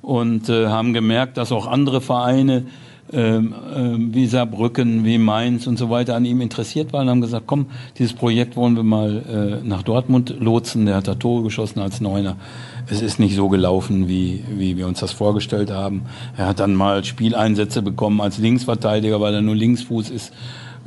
und 0.01 0.49
äh, 0.49 0.67
haben 0.67 0.93
gemerkt, 0.93 1.37
dass 1.37 1.51
auch 1.51 1.65
andere 1.67 2.01
Vereine 2.01 2.65
ähm, 3.13 3.55
ähm, 3.73 4.13
wie 4.13 4.27
Saarbrücken, 4.27 5.05
wie 5.05 5.17
Mainz 5.17 5.65
und 5.67 5.77
so 5.77 5.89
weiter 5.89 6.15
an 6.15 6.25
ihm 6.25 6.41
interessiert 6.41 6.91
waren 6.91 7.03
und 7.03 7.11
haben 7.11 7.21
gesagt, 7.21 7.45
komm, 7.47 7.67
dieses 7.97 8.13
Projekt 8.13 8.57
wollen 8.57 8.75
wir 8.75 8.83
mal 8.83 9.61
äh, 9.63 9.65
nach 9.65 9.83
Dortmund 9.83 10.35
lotsen. 10.39 10.85
Der 10.85 10.95
hat 10.95 11.07
da 11.07 11.15
Tore 11.15 11.43
geschossen 11.43 11.79
als 11.79 12.01
Neuner 12.01 12.35
es 12.89 13.01
ist 13.01 13.19
nicht 13.19 13.35
so 13.35 13.49
gelaufen, 13.49 14.07
wie, 14.07 14.43
wie 14.55 14.77
wir 14.77 14.87
uns 14.87 14.99
das 14.99 15.11
vorgestellt 15.11 15.71
haben. 15.71 16.03
Er 16.37 16.47
hat 16.47 16.59
dann 16.59 16.73
mal 16.73 17.03
Spieleinsätze 17.03 17.81
bekommen 17.81 18.21
als 18.21 18.37
Linksverteidiger, 18.37 19.19
weil 19.19 19.33
er 19.33 19.41
nur 19.41 19.55
Linksfuß 19.55 20.09
ist, 20.09 20.31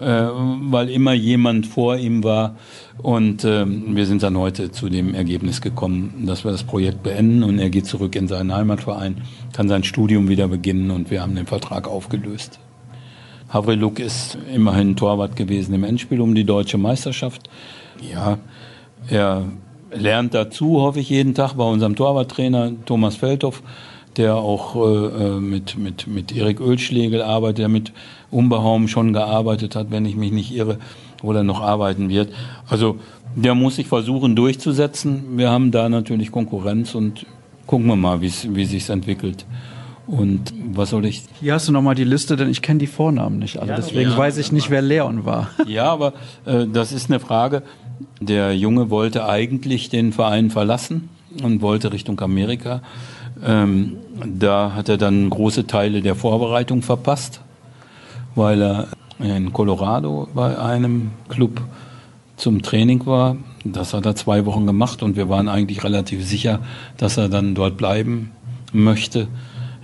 weil 0.02 0.90
immer 0.90 1.12
jemand 1.12 1.66
vor 1.66 1.96
ihm 1.96 2.24
war. 2.24 2.56
Und 3.02 3.44
äh, 3.44 3.64
wir 3.66 4.06
sind 4.06 4.22
dann 4.22 4.36
heute 4.38 4.70
zu 4.70 4.88
dem 4.88 5.14
Ergebnis 5.14 5.60
gekommen, 5.60 6.24
dass 6.26 6.44
wir 6.44 6.52
das 6.52 6.64
Projekt 6.64 7.02
beenden 7.02 7.42
und 7.42 7.58
er 7.58 7.70
geht 7.70 7.86
zurück 7.86 8.14
in 8.16 8.28
seinen 8.28 8.54
Heimatverein, 8.54 9.22
kann 9.52 9.68
sein 9.68 9.84
Studium 9.84 10.28
wieder 10.28 10.48
beginnen 10.48 10.90
und 10.90 11.10
wir 11.10 11.22
haben 11.22 11.34
den 11.34 11.46
Vertrag 11.46 11.88
aufgelöst. 11.88 12.58
Havriluk 13.48 13.98
ist 13.98 14.38
immerhin 14.54 14.96
Torwart 14.96 15.34
gewesen 15.34 15.74
im 15.74 15.84
Endspiel 15.84 16.20
um 16.20 16.34
die 16.34 16.44
deutsche 16.44 16.78
Meisterschaft. 16.78 17.50
Ja, 18.12 18.38
er 19.08 19.44
lernt 19.92 20.34
dazu, 20.34 20.80
hoffe 20.80 21.00
ich, 21.00 21.10
jeden 21.10 21.34
Tag 21.34 21.54
bei 21.54 21.64
unserem 21.64 21.96
Torwarttrainer 21.96 22.72
Thomas 22.84 23.16
Feldhoff, 23.16 23.62
der 24.16 24.36
auch 24.36 24.76
äh, 24.76 24.80
äh, 24.80 25.40
mit, 25.40 25.76
mit, 25.78 26.06
mit 26.06 26.34
Erik 26.36 26.60
Ölschlegel 26.60 27.22
arbeitet, 27.22 27.58
der 27.58 27.68
mit 27.68 27.92
Umbehaum 28.30 28.88
schon 28.88 29.12
gearbeitet 29.12 29.76
hat, 29.76 29.90
wenn 29.90 30.06
ich 30.06 30.16
mich 30.16 30.32
nicht 30.32 30.54
irre, 30.54 30.78
oder 31.22 31.42
noch 31.42 31.60
arbeiten 31.60 32.08
wird. 32.08 32.32
Also 32.68 32.96
der 33.36 33.54
muss 33.54 33.76
sich 33.76 33.86
versuchen 33.86 34.36
durchzusetzen. 34.36 35.36
Wir 35.36 35.50
haben 35.50 35.70
da 35.70 35.88
natürlich 35.88 36.32
Konkurrenz 36.32 36.94
und 36.94 37.26
gucken 37.66 37.86
wir 37.86 37.96
mal, 37.96 38.20
wie 38.20 38.64
sich 38.64 38.88
entwickelt. 38.88 39.46
Und 40.10 40.52
was 40.72 40.90
soll 40.90 41.04
ich? 41.06 41.22
Hier 41.40 41.54
hast 41.54 41.68
du 41.68 41.72
nochmal 41.72 41.94
die 41.94 42.04
Liste, 42.04 42.34
denn 42.34 42.50
ich 42.50 42.62
kenne 42.62 42.80
die 42.80 42.88
Vornamen 42.88 43.38
nicht 43.38 43.58
alle. 43.58 43.76
Deswegen 43.76 44.10
ja, 44.10 44.16
weiß 44.16 44.38
ich 44.38 44.50
nicht, 44.50 44.68
wer 44.68 44.82
Leon 44.82 45.24
war. 45.24 45.50
Ja, 45.68 45.84
aber 45.84 46.14
äh, 46.46 46.66
das 46.66 46.90
ist 46.90 47.10
eine 47.10 47.20
Frage. 47.20 47.62
Der 48.20 48.56
Junge 48.56 48.90
wollte 48.90 49.28
eigentlich 49.28 49.88
den 49.88 50.12
Verein 50.12 50.50
verlassen 50.50 51.10
und 51.44 51.62
wollte 51.62 51.92
Richtung 51.92 52.18
Amerika. 52.20 52.82
Ähm, 53.44 53.98
da 54.26 54.72
hat 54.74 54.88
er 54.88 54.96
dann 54.96 55.30
große 55.30 55.68
Teile 55.68 56.02
der 56.02 56.16
Vorbereitung 56.16 56.82
verpasst, 56.82 57.40
weil 58.40 58.62
er 58.62 58.88
in 59.18 59.52
Colorado 59.52 60.26
bei 60.34 60.58
einem 60.58 61.10
Club 61.28 61.60
zum 62.36 62.62
Training 62.62 63.04
war. 63.04 63.36
Das 63.64 63.92
hat 63.92 64.06
er 64.06 64.16
zwei 64.16 64.46
Wochen 64.46 64.66
gemacht 64.66 65.02
und 65.02 65.14
wir 65.14 65.28
waren 65.28 65.46
eigentlich 65.46 65.84
relativ 65.84 66.26
sicher, 66.26 66.60
dass 66.96 67.18
er 67.18 67.28
dann 67.28 67.54
dort 67.54 67.76
bleiben 67.76 68.30
möchte. 68.72 69.28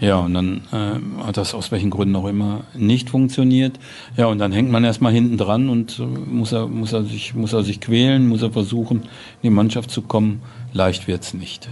Ja, 0.00 0.16
und 0.20 0.32
dann 0.32 0.62
äh, 0.72 1.24
hat 1.24 1.36
das 1.36 1.54
aus 1.54 1.70
welchen 1.70 1.90
Gründen 1.90 2.16
auch 2.16 2.26
immer 2.26 2.64
nicht 2.74 3.10
funktioniert. 3.10 3.78
Ja, 4.16 4.26
und 4.26 4.38
dann 4.38 4.52
hängt 4.52 4.70
man 4.70 4.84
erstmal 4.84 5.12
hinten 5.12 5.36
dran 5.36 5.68
und 5.68 5.98
äh, 5.98 6.02
muss, 6.04 6.52
er, 6.52 6.66
muss, 6.66 6.94
er 6.94 7.04
sich, 7.04 7.34
muss 7.34 7.52
er 7.52 7.62
sich 7.62 7.80
quälen, 7.80 8.26
muss 8.26 8.42
er 8.42 8.52
versuchen, 8.52 9.02
in 9.42 9.42
die 9.42 9.50
Mannschaft 9.50 9.90
zu 9.90 10.00
kommen. 10.00 10.40
Leicht 10.72 11.08
wird's 11.08 11.34
nicht. 11.34 11.68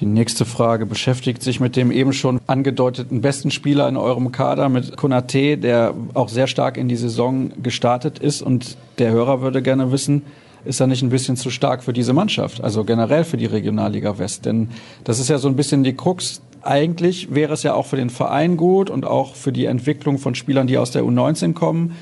Die 0.00 0.06
nächste 0.06 0.44
Frage 0.44 0.86
beschäftigt 0.86 1.42
sich 1.42 1.60
mit 1.60 1.76
dem 1.76 1.90
eben 1.90 2.12
schon 2.12 2.40
angedeuteten 2.46 3.20
besten 3.20 3.50
Spieler 3.50 3.88
in 3.88 3.96
eurem 3.96 4.32
Kader, 4.32 4.68
mit 4.68 4.96
Konate, 4.96 5.56
der 5.56 5.94
auch 6.14 6.28
sehr 6.28 6.46
stark 6.46 6.76
in 6.76 6.88
die 6.88 6.96
Saison 6.96 7.52
gestartet 7.62 8.18
ist. 8.18 8.42
Und 8.42 8.76
der 8.98 9.10
Hörer 9.12 9.40
würde 9.40 9.62
gerne 9.62 9.92
wissen, 9.92 10.22
ist 10.64 10.80
er 10.80 10.86
nicht 10.86 11.02
ein 11.02 11.10
bisschen 11.10 11.36
zu 11.36 11.50
stark 11.50 11.82
für 11.82 11.92
diese 11.92 12.12
Mannschaft, 12.12 12.62
also 12.62 12.84
generell 12.84 13.24
für 13.24 13.36
die 13.36 13.46
Regionalliga 13.46 14.18
West? 14.18 14.46
Denn 14.46 14.68
das 15.04 15.18
ist 15.18 15.28
ja 15.28 15.38
so 15.38 15.48
ein 15.48 15.56
bisschen 15.56 15.82
die 15.82 15.94
Krux 15.94 16.40
eigentlich 16.64 17.34
wäre 17.34 17.52
es 17.54 17.62
ja 17.62 17.74
auch 17.74 17.86
für 17.86 17.96
den 17.96 18.10
Verein 18.10 18.56
gut 18.56 18.90
und 18.90 19.04
auch 19.04 19.34
für 19.34 19.52
die 19.52 19.64
Entwicklung 19.64 20.18
von 20.18 20.34
Spielern, 20.34 20.66
die 20.66 20.78
aus 20.78 20.92
der 20.92 21.02
U19 21.02 21.54
kommen, 21.54 21.96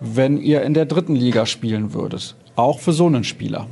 wenn 0.00 0.38
ihr 0.38 0.62
in 0.62 0.74
der 0.74 0.86
dritten 0.86 1.14
Liga 1.14 1.46
spielen 1.46 1.92
würdet. 1.92 2.34
Auch 2.56 2.80
für 2.80 2.92
so 2.92 3.06
einen 3.06 3.24
Spieler. 3.24 3.66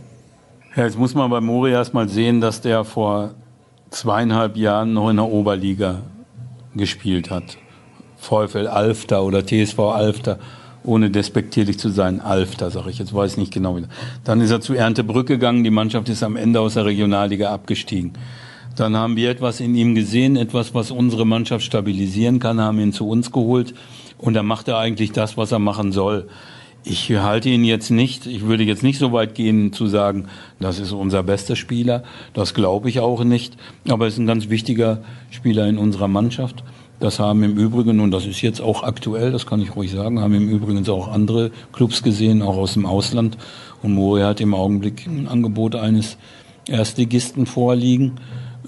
Ja, 0.76 0.84
jetzt 0.84 0.96
muss 0.96 1.16
man 1.16 1.28
bei 1.30 1.40
Morias 1.40 1.92
mal 1.92 2.08
sehen, 2.08 2.40
dass 2.40 2.60
der 2.60 2.84
vor 2.84 3.34
zweieinhalb 3.90 4.56
Jahren 4.56 4.92
noch 4.92 5.10
in 5.10 5.16
der 5.16 5.26
Oberliga 5.26 6.02
gespielt 6.76 7.28
hat. 7.28 7.58
VfL 8.16 8.68
Alfter 8.68 9.24
oder 9.24 9.44
TSV 9.44 9.80
Alfter, 9.80 10.38
ohne 10.84 11.10
despektierlich 11.10 11.80
zu 11.80 11.88
sein, 11.88 12.20
Alfter, 12.20 12.70
sage 12.70 12.90
ich 12.90 13.00
jetzt, 13.00 13.12
weiß 13.12 13.36
nicht 13.36 13.52
genau. 13.52 13.80
Dann 14.22 14.40
ist 14.40 14.52
er 14.52 14.60
zu 14.60 14.74
Erntebrück 14.74 15.26
gegangen, 15.26 15.64
die 15.64 15.70
Mannschaft 15.70 16.08
ist 16.08 16.22
am 16.22 16.36
Ende 16.36 16.60
aus 16.60 16.74
der 16.74 16.84
Regionalliga 16.84 17.52
abgestiegen. 17.52 18.12
Dann 18.76 18.96
haben 18.96 19.16
wir 19.16 19.28
etwas 19.28 19.58
in 19.58 19.74
ihm 19.74 19.96
gesehen, 19.96 20.36
etwas, 20.36 20.72
was 20.72 20.92
unsere 20.92 21.26
Mannschaft 21.26 21.64
stabilisieren 21.64 22.38
kann, 22.38 22.60
haben 22.60 22.78
ihn 22.78 22.92
zu 22.92 23.08
uns 23.08 23.32
geholt 23.32 23.74
und 24.18 24.34
dann 24.34 24.46
macht 24.46 24.68
er 24.68 24.78
eigentlich 24.78 25.10
das, 25.10 25.36
was 25.36 25.50
er 25.50 25.58
machen 25.58 25.90
soll. 25.90 26.28
Ich 26.82 27.10
halte 27.10 27.50
ihn 27.50 27.64
jetzt 27.64 27.90
nicht, 27.90 28.26
ich 28.26 28.46
würde 28.46 28.64
jetzt 28.64 28.82
nicht 28.82 28.98
so 28.98 29.12
weit 29.12 29.34
gehen 29.34 29.72
zu 29.72 29.86
sagen, 29.86 30.28
das 30.60 30.78
ist 30.78 30.92
unser 30.92 31.22
bester 31.22 31.54
Spieler. 31.54 32.04
Das 32.32 32.54
glaube 32.54 32.88
ich 32.88 33.00
auch 33.00 33.22
nicht. 33.22 33.56
Aber 33.88 34.06
er 34.06 34.08
ist 34.08 34.18
ein 34.18 34.26
ganz 34.26 34.48
wichtiger 34.48 35.02
Spieler 35.30 35.68
in 35.68 35.76
unserer 35.76 36.08
Mannschaft. 36.08 36.64
Das 36.98 37.18
haben 37.18 37.42
im 37.42 37.56
Übrigen, 37.56 38.00
und 38.00 38.10
das 38.10 38.26
ist 38.26 38.42
jetzt 38.42 38.60
auch 38.60 38.82
aktuell, 38.82 39.32
das 39.32 39.46
kann 39.46 39.60
ich 39.60 39.74
ruhig 39.74 39.90
sagen, 39.90 40.20
haben 40.20 40.34
im 40.34 40.48
Übrigen 40.48 40.86
auch 40.88 41.08
andere 41.08 41.50
Clubs 41.72 42.02
gesehen, 42.02 42.42
auch 42.42 42.56
aus 42.56 42.74
dem 42.74 42.86
Ausland. 42.86 43.36
Und 43.82 43.94
Moria 43.94 44.28
hat 44.28 44.40
im 44.40 44.54
Augenblick 44.54 45.06
ein 45.06 45.28
Angebot 45.28 45.74
eines 45.74 46.16
Erstligisten 46.66 47.46
vorliegen. 47.46 48.12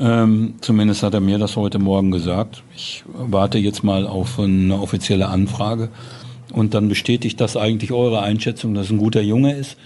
Ähm, 0.00 0.54
zumindest 0.60 1.02
hat 1.02 1.14
er 1.14 1.20
mir 1.20 1.38
das 1.38 1.56
heute 1.56 1.78
Morgen 1.78 2.10
gesagt. 2.10 2.62
Ich 2.74 3.04
warte 3.12 3.58
jetzt 3.58 3.84
mal 3.84 4.06
auf 4.06 4.38
eine 4.38 4.80
offizielle 4.80 5.28
Anfrage. 5.28 5.90
Und 6.52 6.74
dann 6.74 6.88
bestätigt 6.88 7.40
das 7.40 7.56
eigentlich 7.56 7.92
eure 7.92 8.22
Einschätzung, 8.22 8.74
dass 8.74 8.86
es 8.86 8.92
ein 8.92 8.98
guter 8.98 9.22
Junge 9.22 9.54
ist. 9.54 9.76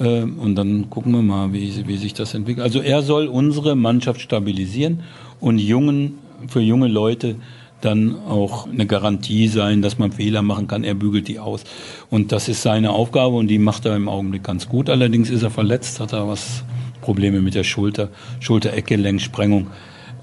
Ähm, 0.00 0.38
und 0.38 0.54
dann 0.54 0.90
gucken 0.90 1.12
wir 1.12 1.22
mal, 1.22 1.52
wie, 1.52 1.86
wie 1.86 1.96
sich 1.96 2.14
das 2.14 2.34
entwickelt. 2.34 2.64
Also 2.64 2.80
er 2.80 3.02
soll 3.02 3.26
unsere 3.26 3.76
Mannschaft 3.76 4.20
stabilisieren 4.20 5.00
und 5.40 5.58
jungen, 5.58 6.18
für 6.48 6.60
junge 6.60 6.88
Leute 6.88 7.36
dann 7.80 8.16
auch 8.26 8.66
eine 8.66 8.86
Garantie 8.86 9.48
sein, 9.48 9.82
dass 9.82 9.98
man 9.98 10.12
Fehler 10.12 10.42
machen 10.42 10.66
kann. 10.66 10.84
Er 10.84 10.94
bügelt 10.94 11.28
die 11.28 11.38
aus. 11.38 11.64
Und 12.10 12.32
das 12.32 12.48
ist 12.48 12.62
seine 12.62 12.90
Aufgabe 12.90 13.36
und 13.36 13.48
die 13.48 13.58
macht 13.58 13.84
er 13.84 13.94
im 13.94 14.08
Augenblick 14.08 14.42
ganz 14.42 14.68
gut. 14.68 14.88
Allerdings 14.88 15.28
ist 15.28 15.42
er 15.42 15.50
verletzt, 15.50 16.00
hat 16.00 16.12
er 16.12 16.26
was 16.26 16.64
Probleme 17.02 17.40
mit 17.42 17.54
der 17.54 17.64
Schulter, 17.64 18.08
Schulter-Eckgelenksprengung. 18.40 19.66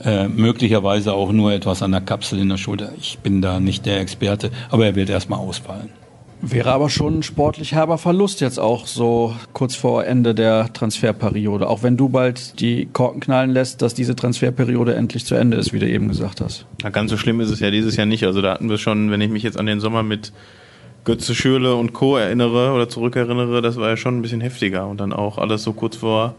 Äh, 0.04 0.28
möglicherweise 0.28 1.14
auch 1.14 1.32
nur 1.32 1.54
etwas 1.54 1.84
an 1.84 1.91
der 1.91 2.02
Kapsel 2.02 2.39
in 2.39 2.49
der 2.49 2.58
Schulter. 2.58 2.91
Ich 2.99 3.20
bin 3.20 3.41
da 3.41 3.60
nicht 3.60 3.86
der 3.86 3.99
Experte, 3.99 4.49
aber 4.70 4.86
er 4.86 4.95
wird 4.95 5.10
erstmal 5.10 5.39
ausfallen. 5.39 5.89
Wäre 6.43 6.72
aber 6.72 6.89
schon 6.89 7.20
ein 7.20 7.24
sportlich 7.24 7.74
herber 7.74 7.99
Verlust 7.99 8.41
jetzt 8.41 8.60
auch 8.60 8.88
so 8.88 9.36
kurz 9.54 9.76
vor 9.76 10.06
Ende 10.06 10.34
der 10.34 10.74
Transferperiode. 10.74 11.70
Auch 11.70 11.84
wenn 11.84 11.97
du 11.97 12.10
bald 12.10 12.60
die 12.60 12.88
Korken 12.91 13.20
knallen 13.22 13.52
lässt, 13.52 13.84
dass 13.84 13.93
diese 13.93 14.16
Transferperiode 14.16 14.95
endlich 14.95 15.24
zu 15.24 15.36
Ende 15.36 15.58
ist, 15.58 15.72
wie 15.72 15.78
du 15.78 15.88
eben 15.88 16.08
gesagt 16.08 16.41
hast. 16.41 16.66
Na, 16.82 16.89
ganz 16.89 17.12
so 17.12 17.18
schlimm 17.18 17.41
ist 17.41 17.52
es 17.52 17.60
ja 17.60 17.70
dieses 17.70 17.95
Jahr 17.95 18.08
nicht. 18.08 18.24
Also 18.24 18.41
da 18.41 18.54
hatten 18.54 18.72
wir 18.72 18.80
schon, 18.80 19.12
wenn 19.12 19.22
ich 19.22 19.30
mich 19.30 19.43
jetzt 19.43 19.60
an 19.60 19.68
den 19.68 19.80
Sommer 19.80 20.02
mit 20.02 20.34
Götze 21.04 21.36
Schürle 21.36 21.76
und 21.76 21.93
Co. 21.93 22.18
erinnere 22.18 22.74
oder 22.74 22.89
zurückerinnere, 22.89 23.62
das 23.62 23.78
war 23.78 23.89
ja 23.89 23.97
schon 23.97 24.18
ein 24.18 24.22
bisschen 24.24 24.41
heftiger 24.41 24.88
und 24.88 24.99
dann 24.99 25.14
auch 25.14 25.38
alles 25.38 25.62
so 25.62 25.74
kurz 25.74 25.95
vor 25.95 26.34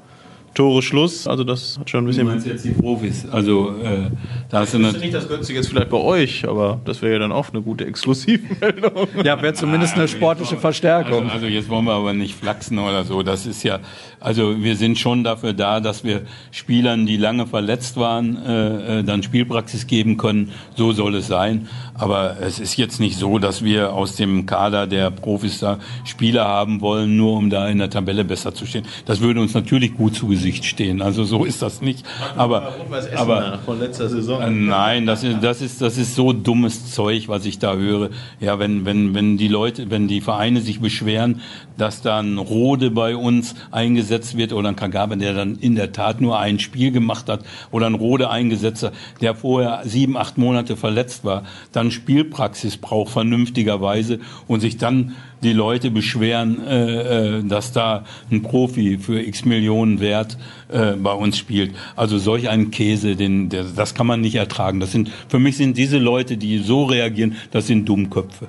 Tore 0.55 0.83
Schluss. 0.83 1.27
Also 1.27 1.45
das 1.45 1.79
hat 1.79 1.89
schon 1.89 2.05
ein 2.05 2.07
bisschen. 2.07 2.27
Du 2.27 2.33
meinst 2.33 2.47
jetzt 2.47 2.65
die 2.65 2.71
Profis. 2.71 3.27
Also 3.31 3.75
äh, 3.83 4.11
da 4.51 4.61
hast 4.61 4.75
du 4.75 4.79
ich 4.79 5.01
nicht 5.01 5.15
das 5.15 5.29
Götze 5.29 5.53
jetzt 5.53 5.69
vielleicht 5.69 5.89
bei 5.89 5.99
euch, 5.99 6.47
aber 6.47 6.81
das 6.85 7.01
wäre 7.01 7.15
ja 7.15 7.19
dann 7.19 7.33
auch 7.33 7.51
eine 7.51 7.63
gute 7.63 7.87
Exklusivmeldung. 7.87 9.09
Ja, 9.25 9.41
wäre 9.41 9.55
zumindest 9.55 9.95
eine 9.95 10.09
sportliche 10.09 10.57
Verstärkung. 10.57 11.25
Also, 11.25 11.35
also, 11.35 11.47
jetzt 11.47 11.69
wollen 11.69 11.85
wir 11.85 11.93
aber 11.93 12.13
nicht 12.13 12.35
flachsen 12.35 12.79
oder 12.79 13.05
so. 13.05 13.23
Das 13.23 13.47
ist 13.47 13.63
ja, 13.63 13.81
also 14.21 14.63
wir 14.63 14.77
sind 14.77 14.99
schon 14.99 15.23
dafür 15.23 15.53
da, 15.53 15.81
dass 15.81 16.03
wir 16.05 16.23
Spielern, 16.51 17.07
die 17.07 17.17
lange 17.17 17.47
verletzt 17.47 17.97
waren, 17.97 18.37
äh, 18.45 18.99
äh 18.99 19.03
dann 19.05 19.23
Spielpraxis 19.23 19.87
geben 19.87 20.17
können. 20.17 20.53
So 20.77 20.93
soll 20.93 21.15
es 21.15 21.29
sein. 21.29 21.69
Aber 21.95 22.37
es 22.41 22.59
ist 22.59 22.77
jetzt 22.77 23.01
nicht 23.01 23.19
so, 23.19 23.39
dass 23.39 23.63
wir 23.63 23.93
aus 23.93 24.17
dem 24.17 24.47
Kader 24.47 24.87
der 24.87 25.11
Profis 25.11 25.61
da 25.61 25.79
Spieler 26.05 26.47
haben 26.47 26.81
wollen, 26.81 27.17
nur 27.17 27.37
um 27.37 27.51
da 27.51 27.69
in 27.69 27.79
der 27.79 27.91
Tabelle 27.91 28.25
besser 28.25 28.55
zu 28.55 28.67
stehen. 28.67 28.85
Das 29.05 29.21
würde 29.21 29.41
uns 29.41 29.55
natürlich 29.55 29.95
gut 29.95 30.15
zu 30.15 30.29
Gesicht 30.29 30.65
stehen. 30.65 31.03
Also 31.03 31.25
so 31.25 31.45
ist 31.45 31.63
das 31.63 31.83
nicht. 31.83 32.05
Aber, 32.37 32.73
aber 33.17 33.59
von 33.65 33.79
letzter 33.79 34.09
Saison. 34.09 34.67
Nein, 34.67 35.07
das 35.07 35.23
ist, 35.23 35.43
das 35.43 35.61
ist, 35.61 35.83
das 35.83 35.99
ist 35.99 36.15
so 36.15 36.33
dummes 36.33 36.93
Zeug, 36.93 37.29
was 37.29 37.45
ich 37.45 37.59
da 37.59 37.75
höre. 37.75 38.11
Ja, 38.41 38.59
wenn, 38.59 38.85
wenn, 38.85 39.15
wenn 39.15 39.37
die 39.37 39.49
Leute, 39.49 39.91
wenn 39.91 40.09
die 40.09 40.21
Vereine 40.21 40.61
sich 40.61 40.81
beschweren, 40.81 41.41
dass 41.77 42.03
dann 42.03 42.39
Rode 42.39 42.91
bei 42.91 43.17
uns 43.17 43.55
eingesetzt 43.71 44.37
wird 44.37 44.53
oder 44.53 44.71
ein 44.71 44.77
Kagabe, 44.77 45.17
der 45.17 45.35
dann 45.35 45.57
in 45.57 45.75
der 45.75 45.93
Tat 45.93 46.21
nur 46.21 46.39
ein 46.39 46.59
Spiel 46.59 46.91
gemacht 46.91 47.29
hat 47.29 47.41
oder 47.71 47.87
ein 47.87 47.95
Rode 47.95 48.31
eingesetzt 48.31 48.83
hat, 48.83 48.95
der 49.21 49.35
vorher 49.35 49.83
sieben, 49.85 50.17
acht 50.17 50.39
Monate 50.39 50.77
verletzt 50.77 51.25
war, 51.25 51.45
dann 51.73 51.91
Spielpraxis 51.93 52.77
braucht 52.77 53.13
vernünftigerweise 53.13 54.19
und 54.47 54.61
sich 54.61 54.77
dann 54.77 55.15
die 55.43 55.53
Leute 55.53 55.91
beschweren, 55.91 56.65
äh, 56.67 57.39
äh, 57.39 57.45
dass 57.45 57.73
da 57.73 58.05
ein 58.31 58.43
Profi 58.43 58.99
für 58.99 59.21
x 59.21 59.45
Millionen 59.45 60.01
wert 60.01 60.39
äh, 60.69 60.93
bei 60.93 61.13
uns 61.13 61.39
spielt. 61.39 61.75
Also 61.97 62.19
solch 62.19 62.49
einen 62.49 62.71
Käse, 62.71 63.17
den, 63.17 63.49
der, 63.49 63.65
das 63.65 63.95
kann 63.95 64.07
man 64.07 64.21
nicht 64.21 64.37
ertragen. 64.37 64.81
Das 64.81 64.93
sind, 64.93 65.11
für 65.29 65.39
mich 65.39 65.57
sind 65.57 65.77
diese 65.77 65.99
Leute, 65.99 66.37
die 66.37 66.59
so 66.59 66.85
reagieren, 66.85 67.37
das 67.51 67.67
sind 67.67 67.89
Dummköpfe. 67.89 68.49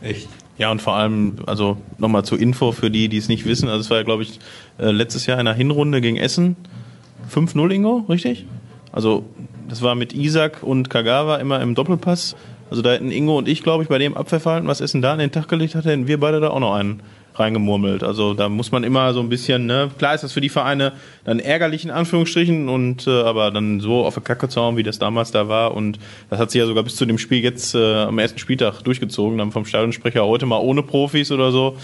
Echt. 0.00 0.28
Ja, 0.58 0.70
und 0.70 0.82
vor 0.82 0.94
allem, 0.94 1.36
also 1.46 1.78
nochmal 1.98 2.24
zur 2.24 2.38
Info 2.38 2.72
für 2.72 2.90
die, 2.90 3.08
die 3.08 3.16
es 3.16 3.28
nicht 3.28 3.46
wissen. 3.46 3.68
Also 3.68 3.80
es 3.80 3.90
war 3.90 3.98
ja, 3.98 4.02
glaube 4.02 4.22
ich, 4.22 4.38
äh, 4.78 4.90
letztes 4.90 5.26
Jahr 5.26 5.38
in 5.38 5.46
der 5.46 5.54
Hinrunde 5.54 6.00
gegen 6.00 6.16
Essen 6.16 6.56
5-0, 7.32 7.70
Ingo, 7.70 8.04
richtig? 8.08 8.46
Also 8.92 9.24
das 9.68 9.80
war 9.82 9.94
mit 9.94 10.12
Isaac 10.12 10.62
und 10.62 10.90
Kagawa 10.90 11.36
immer 11.36 11.60
im 11.60 11.74
Doppelpass. 11.74 12.36
Also 12.72 12.80
da 12.80 12.92
hätten 12.92 13.12
Ingo 13.12 13.36
und 13.36 13.48
ich, 13.48 13.62
glaube 13.62 13.82
ich, 13.82 13.90
bei 13.90 13.98
dem 13.98 14.16
Abwehrverhalten, 14.16 14.66
was 14.66 14.80
Essen 14.80 15.02
da 15.02 15.12
an 15.12 15.18
den 15.18 15.30
Tag 15.30 15.46
gelegt 15.46 15.74
hat, 15.74 15.84
hätten 15.84 16.06
wir 16.06 16.18
beide 16.18 16.40
da 16.40 16.48
auch 16.48 16.58
noch 16.58 16.72
einen 16.72 17.02
reingemurmelt. 17.34 18.02
Also 18.02 18.32
da 18.32 18.48
muss 18.48 18.72
man 18.72 18.82
immer 18.82 19.12
so 19.12 19.20
ein 19.20 19.28
bisschen, 19.28 19.66
ne, 19.66 19.90
klar 19.98 20.14
ist 20.14 20.24
das 20.24 20.32
für 20.32 20.40
die 20.40 20.48
Vereine 20.48 20.92
dann 21.24 21.38
ärgerlich 21.38 21.84
in 21.84 21.90
Anführungsstrichen 21.90 22.70
und 22.70 23.06
äh, 23.06 23.10
aber 23.10 23.50
dann 23.50 23.80
so 23.80 24.06
auf 24.06 24.14
der 24.14 24.22
Kacke 24.22 24.48
zu 24.48 24.58
hauen, 24.58 24.78
wie 24.78 24.82
das 24.82 24.98
damals 24.98 25.32
da 25.32 25.48
war 25.48 25.74
und 25.74 25.98
das 26.30 26.38
hat 26.38 26.50
sich 26.50 26.60
ja 26.60 26.66
sogar 26.66 26.82
bis 26.82 26.96
zu 26.96 27.04
dem 27.04 27.18
Spiel 27.18 27.44
jetzt 27.44 27.74
äh, 27.74 28.04
am 28.04 28.18
ersten 28.18 28.38
Spieltag 28.38 28.80
durchgezogen, 28.84 29.36
dann 29.36 29.52
vom 29.52 29.66
Stadionsprecher 29.66 30.24
heute 30.24 30.46
mal 30.46 30.56
ohne 30.56 30.82
Profis 30.82 31.30
oder 31.30 31.52
so. 31.52 31.76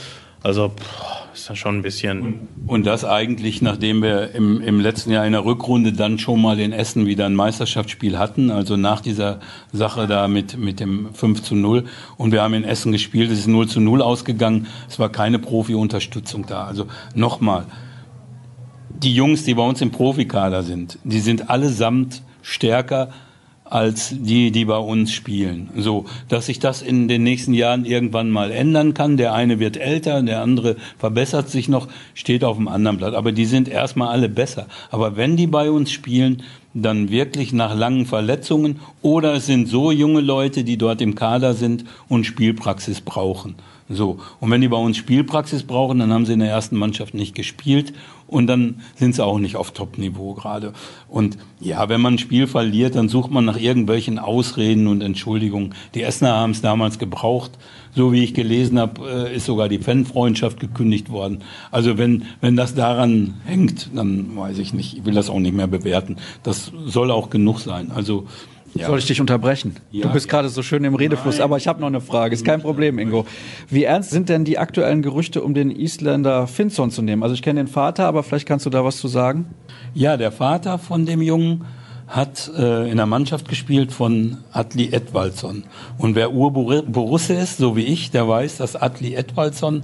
Also 0.43 0.70
pff, 0.70 1.28
ist 1.51 1.59
schon 1.59 1.78
ein 1.78 1.82
bisschen. 1.82 2.22
Und, 2.22 2.49
und, 2.66 2.86
das 2.86 3.05
eigentlich, 3.05 3.62
nachdem 3.62 4.03
wir 4.03 4.34
im, 4.34 4.61
im 4.61 4.80
letzten 4.80 5.11
Jahr 5.11 5.26
in 5.26 5.32
der 5.32 5.44
Rückrunde 5.44 5.92
dann 5.92 6.18
schon 6.18 6.40
mal 6.40 6.59
in 6.61 6.72
Essen 6.72 7.07
wieder 7.07 7.26
ein 7.26 7.34
Meisterschaftsspiel 7.34 8.18
hatten, 8.18 8.51
also 8.51 8.76
nach 8.76 9.01
dieser 9.01 9.40
Sache 9.72 10.07
da 10.07 10.28
mit, 10.28 10.59
mit 10.59 10.80
dem 10.80 11.14
5 11.14 11.42
zu 11.42 11.55
0. 11.55 11.84
Und 12.16 12.32
wir 12.32 12.42
haben 12.42 12.55
in 12.55 12.64
Essen 12.64 12.92
gespielt, 12.92 13.30
es 13.30 13.40
ist 13.40 13.49
0 13.49 13.68
zu 13.68 13.80
0 13.80 14.03
ausgegangen, 14.03 14.66
es 14.88 14.99
war 14.99 15.11
keine 15.11 15.38
Profi-Unterstützung 15.38 16.46
da. 16.46 16.64
Also 16.64 16.86
nochmal, 17.14 17.66
die 18.90 19.14
Jungs, 19.14 19.44
die 19.44 19.55
bei 19.55 19.62
uns 19.62 19.80
im 19.80 19.90
Profikader 19.90 20.62
sind, 20.62 20.99
die 21.05 21.20
sind 21.20 21.51
allesamt 21.51 22.22
stärker 22.42 23.11
als 23.71 24.14
die, 24.16 24.51
die 24.51 24.64
bei 24.64 24.79
uns 24.79 25.12
spielen. 25.12 25.71
So, 25.77 26.07
dass 26.29 26.47
sich 26.47 26.59
das 26.59 26.83
in 26.83 27.09
den 27.09 27.23
nächsten 27.23 27.53
Jahren 27.55 27.85
irgendwann 27.85 28.31
mal 28.31 28.51
ändern 28.51 28.95
kann. 28.95 29.16
Der 29.16 29.35
eine 29.35 29.59
wird 29.59 29.77
älter, 29.77 30.23
der 30.23 30.43
andere 30.43 30.77
verbessert 30.99 31.49
sich 31.51 31.69
noch, 31.69 31.89
steht 32.14 32.45
auf 32.45 32.57
dem 32.57 32.69
anderen 32.69 32.99
Blatt. 32.99 33.14
Aber 33.14 33.33
die 33.33 33.47
sind 33.47 33.69
erstmal 33.69 34.09
alle 34.09 34.29
besser. 34.29 34.66
Aber 34.91 35.16
wenn 35.16 35.37
die 35.37 35.47
bei 35.47 35.71
uns 35.71 35.93
spielen, 35.93 36.43
dann 36.83 37.11
wirklich 37.11 37.53
nach 37.53 37.76
langen 37.76 38.07
Verletzungen 38.07 38.81
oder 39.03 39.35
es 39.35 39.47
sind 39.47 39.68
so 39.68 39.91
junge 39.91 40.20
Leute, 40.20 40.64
die 40.64 40.76
dort 40.76 41.01
im 41.01 41.14
Kader 41.14 41.55
sind 41.55 41.85
und 42.09 42.24
Spielpraxis 42.24 43.01
brauchen. 43.01 43.57
So. 43.89 44.18
Und 44.41 44.51
wenn 44.51 44.61
die 44.61 44.68
bei 44.68 44.76
uns 44.76 44.99
Spielpraxis 44.99 45.62
brauchen, 45.62 45.99
dann 45.99 46.12
haben 46.12 46.26
sie 46.26 46.35
in 46.35 46.41
der 46.41 46.51
ersten 46.51 46.76
Mannschaft 46.76 47.14
nicht 47.14 47.35
gespielt 47.35 47.95
und 48.26 48.47
dann 48.47 48.83
sind 48.97 49.14
sie 49.14 49.24
auch 49.24 49.39
nicht 49.39 49.57
auf 49.57 49.70
Top-Niveau 49.70 50.35
gerade. 50.35 50.74
Und 51.09 51.39
ja, 51.61 51.89
wenn 51.89 52.01
man 52.01 52.14
ein 52.14 52.18
Spiel 52.18 52.47
verliert, 52.47 52.97
dann 52.97 53.09
sucht 53.09 53.31
man 53.31 53.47
nach 53.47 53.59
irgendwelchen 53.59 54.18
Ausreden 54.18 54.87
und 54.87 55.01
Entschuldigungen. 55.01 55.74
Die 55.95 56.03
Essener 56.03 56.35
haben 56.35 56.51
es 56.51 56.61
damals 56.61 56.99
gebraucht. 56.99 57.53
So 57.95 58.12
wie 58.12 58.22
ich 58.22 58.34
gelesen 58.34 58.78
habe, 58.78 59.28
äh, 59.30 59.36
ist 59.36 59.47
sogar 59.47 59.68
die 59.68 59.78
Fanfreundschaft 59.78 60.61
gekündigt 60.61 61.11
worden. 61.11 61.43
Also 61.70 61.99
wenn, 61.99 62.24
wenn 62.41 62.57
das 62.57 62.74
daran 62.74 63.34
hängt, 63.45 63.91
dann 63.95 64.36
weiß 64.36 64.59
ich 64.59 64.72
nicht. 64.72 64.99
Ich 64.99 65.05
will 65.05 65.14
das 65.14 65.30
auch 65.30 65.41
nicht 65.41 65.55
mehr 65.55 65.66
bewerten. 65.66 66.16
Das 66.43 66.72
soll 66.86 67.11
auch 67.11 67.30
genug 67.30 67.61
sein. 67.61 67.91
Also 67.95 68.26
ja. 68.74 68.86
Soll 68.86 68.99
ich 68.99 69.07
dich 69.07 69.20
unterbrechen? 69.20 69.76
Ja, 69.91 70.07
du 70.07 70.12
bist 70.12 70.26
ja. 70.26 70.30
gerade 70.30 70.49
so 70.49 70.62
schön 70.62 70.84
im 70.84 70.95
Redefluss, 70.95 71.36
Nein. 71.36 71.45
aber 71.45 71.57
ich 71.57 71.66
habe 71.66 71.80
noch 71.80 71.86
eine 71.86 72.01
Frage. 72.01 72.34
Ist 72.34 72.45
kein 72.45 72.61
Problem, 72.61 72.99
Ingo. 72.99 73.26
Wie 73.68 73.84
ernst 73.84 74.11
sind 74.11 74.28
denn 74.28 74.45
die 74.45 74.59
aktuellen 74.59 75.03
Gerüchte, 75.03 75.43
um 75.43 75.55
den 75.55 75.70
Isländer 75.70 76.47
Finson 76.47 76.91
zu 76.91 77.03
nehmen? 77.03 77.22
Also 77.22 77.34
ich 77.34 77.43
kenne 77.43 77.61
den 77.61 77.66
Vater, 77.66 78.07
aber 78.07 78.22
vielleicht 78.22 78.47
kannst 78.47 78.66
du 78.66 78.70
da 78.70 78.84
was 78.84 78.99
zu 78.99 79.09
sagen? 79.09 79.47
Ja, 79.95 80.16
der 80.16 80.32
Vater 80.32 80.78
von 80.78 81.07
dem 81.07 81.22
Jungen 81.22 81.64
hat 82.09 82.51
äh, 82.57 82.91
in 82.91 82.97
der 82.97 83.07
Mannschaft 83.07 83.49
gespielt 83.49 83.93
von 83.93 84.39
Atli 84.53 84.93
Edvaldsson. 84.93 85.65
Und 85.99 86.15
wer 86.15 86.33
Urborusse 86.33 87.35
ist, 87.35 87.59
so 87.59 87.77
wie 87.77 87.85
ich, 87.85 88.11
der 88.11 88.27
weiß, 88.27 88.57
dass 88.57 88.77
Atli 88.77 89.15
Edvaldsson 89.15 89.83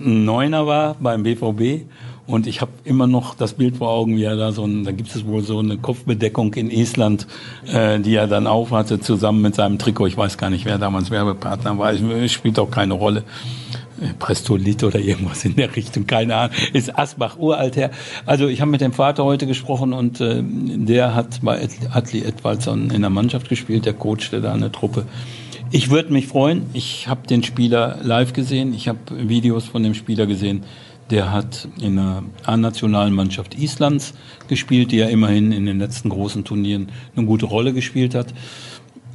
ein 0.00 0.24
Neuner 0.24 0.66
war 0.66 0.96
beim 1.00 1.22
BVB 1.22 1.86
und 2.26 2.46
ich 2.46 2.60
habe 2.60 2.72
immer 2.84 3.06
noch 3.06 3.34
das 3.34 3.52
Bild 3.52 3.76
vor 3.76 3.90
Augen, 3.90 4.16
wie 4.16 4.24
er 4.24 4.36
da 4.36 4.50
so 4.50 4.64
ein, 4.64 4.84
da 4.84 4.92
gibt 4.92 5.14
es 5.14 5.26
wohl 5.26 5.42
so 5.42 5.58
eine 5.58 5.76
Kopfbedeckung 5.76 6.54
in 6.54 6.70
Island, 6.70 7.26
äh, 7.66 8.00
die 8.00 8.14
er 8.14 8.26
dann 8.26 8.46
aufhatte, 8.46 8.98
zusammen 8.98 9.42
mit 9.42 9.54
seinem 9.54 9.78
Trikot. 9.78 10.06
Ich 10.06 10.16
weiß 10.16 10.38
gar 10.38 10.48
nicht, 10.48 10.64
wer 10.64 10.78
damals 10.78 11.10
Werbepartner 11.10 11.78
war. 11.78 11.94
Spielt 12.28 12.58
auch 12.58 12.70
keine 12.70 12.94
Rolle. 12.94 13.24
Prestolit 14.18 14.82
oder 14.82 14.98
irgendwas 14.98 15.44
in 15.44 15.56
der 15.56 15.74
Richtung, 15.74 16.06
keine 16.06 16.34
Ahnung, 16.36 16.56
ist 16.72 16.98
Asbach 16.98 17.38
uralt 17.38 17.76
her. 17.76 17.90
Also 18.26 18.48
ich 18.48 18.60
habe 18.60 18.70
mit 18.70 18.80
dem 18.80 18.92
Vater 18.92 19.24
heute 19.24 19.46
gesprochen 19.46 19.92
und 19.92 20.20
äh, 20.20 20.42
der 20.42 21.14
hat 21.14 21.40
bei 21.42 21.68
Atli 21.92 22.22
Edwaldson 22.22 22.90
in 22.90 23.02
der 23.02 23.10
Mannschaft 23.10 23.48
gespielt, 23.48 23.86
der 23.86 23.94
coachte 23.94 24.40
da 24.40 24.52
eine 24.52 24.72
Truppe. 24.72 25.06
Ich 25.70 25.90
würde 25.90 26.12
mich 26.12 26.28
freuen. 26.28 26.66
Ich 26.72 27.08
habe 27.08 27.26
den 27.26 27.42
Spieler 27.42 27.98
live 28.02 28.32
gesehen. 28.32 28.74
Ich 28.74 28.86
habe 28.86 28.98
Videos 29.10 29.66
von 29.66 29.82
dem 29.82 29.94
Spieler 29.94 30.26
gesehen. 30.26 30.62
Der 31.10 31.32
hat 31.32 31.68
in 31.80 31.96
der 31.96 32.22
A-nationalen 32.44 33.12
Mannschaft 33.12 33.58
Islands 33.58 34.14
gespielt, 34.48 34.92
die 34.92 34.98
ja 34.98 35.08
immerhin 35.08 35.52
in 35.52 35.66
den 35.66 35.78
letzten 35.78 36.10
großen 36.10 36.44
Turnieren 36.44 36.90
eine 37.16 37.26
gute 37.26 37.46
Rolle 37.46 37.72
gespielt 37.72 38.14
hat. 38.14 38.32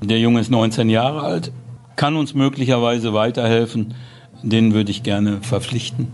Der 0.03 0.19
Junge 0.19 0.41
ist 0.41 0.51
19 0.51 0.89
Jahre 0.89 1.21
alt, 1.21 1.51
kann 1.95 2.15
uns 2.15 2.33
möglicherweise 2.33 3.13
weiterhelfen. 3.13 3.95
Den 4.43 4.73
würde 4.73 4.91
ich 4.91 5.03
gerne 5.03 5.39
verpflichten. 5.41 6.09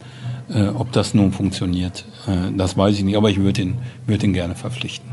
Äh, 0.48 0.68
ob 0.68 0.92
das 0.92 1.14
nun 1.14 1.32
funktioniert, 1.32 2.06
äh, 2.28 2.56
das 2.56 2.78
weiß 2.78 2.96
ich 2.96 3.04
nicht, 3.04 3.18
aber 3.18 3.32
ich 3.32 3.40
würde 3.40 3.64
ihn, 3.64 3.78
würd 4.06 4.22
ihn 4.24 4.34
gerne 4.34 4.54
verpflichten. 4.54 5.10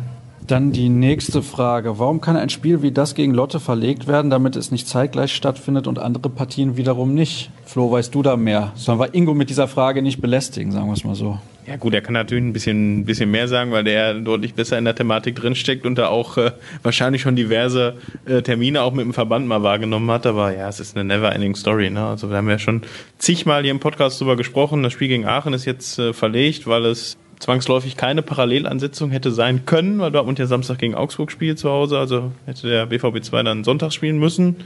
Dann 0.47 0.73
die 0.73 0.89
nächste 0.89 1.43
Frage. 1.43 1.99
Warum 1.99 2.21
kann 2.21 2.37
ein 2.37 2.51
Spiel 2.51 2.83
wie 2.83 2.91
das 2.91 3.15
gegen 3.15 3.33
Lotte 3.33 3.61
verlegt 3.61 4.07
werden, 4.07 4.31
damit 4.31 4.57
es 4.57 4.71
nicht 4.71 4.89
zeitgleich 4.89 5.33
stattfindet 5.33 5.87
und 5.87 5.99
andere 5.99 6.29
Partien 6.29 6.77
wiederum 6.77 7.15
nicht? 7.15 7.51
Flo, 7.65 7.91
weißt 7.91 8.15
du 8.15 8.23
da 8.23 8.37
mehr? 8.37 8.73
Sollen 8.75 8.99
wir 8.99 9.15
Ingo 9.15 9.35
mit 9.35 9.51
dieser 9.51 9.69
Frage 9.69 10.03
nicht 10.03 10.21
belästigen, 10.21 10.73
sagen 10.73 10.89
wir 10.89 10.95
es 10.95 11.05
mal 11.05 11.15
so. 11.15 11.39
Ja 11.67 11.77
gut, 11.77 11.95
er 11.95 12.01
kann 12.01 12.15
natürlich 12.15 12.43
ein 12.43 12.53
bisschen, 12.53 13.05
bisschen 13.05 13.31
mehr 13.31 13.47
sagen, 13.47 13.71
weil 13.71 13.85
der 13.85 14.15
deutlich 14.15 14.55
besser 14.55 14.79
in 14.79 14.85
der 14.85 14.97
Thematik 14.97 15.37
drinsteckt 15.37 15.87
und 15.87 15.97
da 15.97 16.09
auch 16.09 16.37
äh, 16.37 16.51
wahrscheinlich 16.83 17.23
schon 17.23 17.37
diverse 17.37 17.95
äh, 18.27 18.43
Termine 18.43 18.83
auch 18.83 18.93
mit 18.93 19.05
dem 19.05 19.15
Verband 19.15 19.47
mal 19.47 19.63
wahrgenommen 19.63 20.11
hat. 20.11 20.27
Aber 20.27 20.57
ja, 20.57 20.69
es 20.69 20.81
ist 20.81 20.97
eine 20.97 21.05
never-ending 21.05 21.55
Story. 21.55 21.89
Ne? 21.91 22.05
Also 22.05 22.31
wir 22.31 22.37
haben 22.37 22.49
ja 22.49 22.59
schon 22.59 22.83
zigmal 23.19 23.63
hier 23.63 23.71
im 23.71 23.79
Podcast 23.79 24.21
drüber 24.21 24.37
gesprochen. 24.37 24.83
Das 24.83 24.93
Spiel 24.93 25.07
gegen 25.07 25.25
Aachen 25.25 25.53
ist 25.53 25.65
jetzt 25.65 26.01
äh, 26.01 26.13
verlegt, 26.13 26.67
weil 26.67 26.85
es 26.85 27.17
zwangsläufig 27.39 27.97
keine 27.97 28.23
Parallelansetzung 28.23 29.11
hätte 29.11 29.31
sein 29.31 29.65
können, 29.65 30.01
weil 30.01 30.11
Dortmund 30.11 30.41
ja 30.41 30.47
Samstag 30.47 30.79
gegen 30.79 30.97
Augsburg 30.97 31.31
spielt 31.31 31.61
zu 31.61 31.71
Hause. 31.71 31.97
Also 31.97 32.33
hätte 32.45 32.69
der 32.69 32.87
BVB 32.87 33.23
2 33.23 33.43
dann 33.45 33.63
Sonntag 33.63 33.93
spielen 33.93 34.19
müssen, 34.19 34.57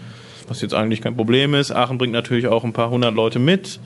was 0.48 0.62
jetzt 0.62 0.74
eigentlich 0.74 1.02
kein 1.02 1.16
Problem 1.16 1.54
ist. 1.54 1.72
Aachen 1.72 1.98
bringt 1.98 2.14
natürlich 2.14 2.46
auch 2.46 2.64
ein 2.64 2.72
paar 2.72 2.88
hundert 2.88 3.14
Leute 3.14 3.38
mit. 3.38 3.80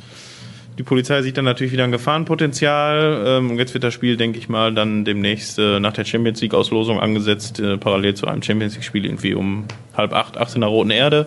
Die 0.78 0.82
Polizei 0.82 1.20
sieht 1.22 1.36
dann 1.36 1.44
natürlich 1.44 1.72
wieder 1.72 1.84
ein 1.84 1.92
Gefahrenpotenzial. 1.92 3.24
Ähm, 3.26 3.50
und 3.50 3.58
jetzt 3.58 3.74
wird 3.74 3.84
das 3.84 3.92
Spiel, 3.92 4.16
denke 4.16 4.38
ich 4.38 4.48
mal, 4.48 4.72
dann 4.72 5.04
demnächst 5.04 5.58
äh, 5.58 5.80
nach 5.80 5.92
der 5.92 6.04
Champions 6.04 6.40
League-Auslosung 6.40 7.00
angesetzt, 7.00 7.60
äh, 7.60 7.76
parallel 7.76 8.14
zu 8.14 8.26
einem 8.26 8.42
Champions 8.42 8.74
League-Spiel 8.74 9.04
irgendwie 9.04 9.34
um 9.34 9.64
halb 9.96 10.12
acht, 10.12 10.38
acht 10.38 10.54
in 10.54 10.60
der 10.62 10.70
Roten 10.70 10.90
Erde. 10.90 11.26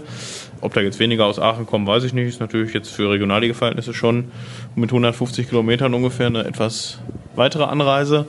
Ob 0.62 0.74
da 0.74 0.82
jetzt 0.82 1.00
weniger 1.00 1.26
aus 1.26 1.40
Aachen 1.40 1.66
kommen, 1.66 1.86
weiß 1.86 2.04
ich 2.06 2.14
nicht. 2.14 2.28
Ist 2.28 2.40
natürlich 2.40 2.74
jetzt 2.74 2.90
für 2.90 3.12
Regionalliga-Verhältnisse 3.12 3.94
schon 3.94 4.32
mit 4.76 4.90
150 4.90 5.50
Kilometern 5.50 5.94
ungefähr 5.94 6.28
eine 6.28 6.46
etwas 6.46 7.00
weitere 7.36 7.66
Anreise. 7.66 8.26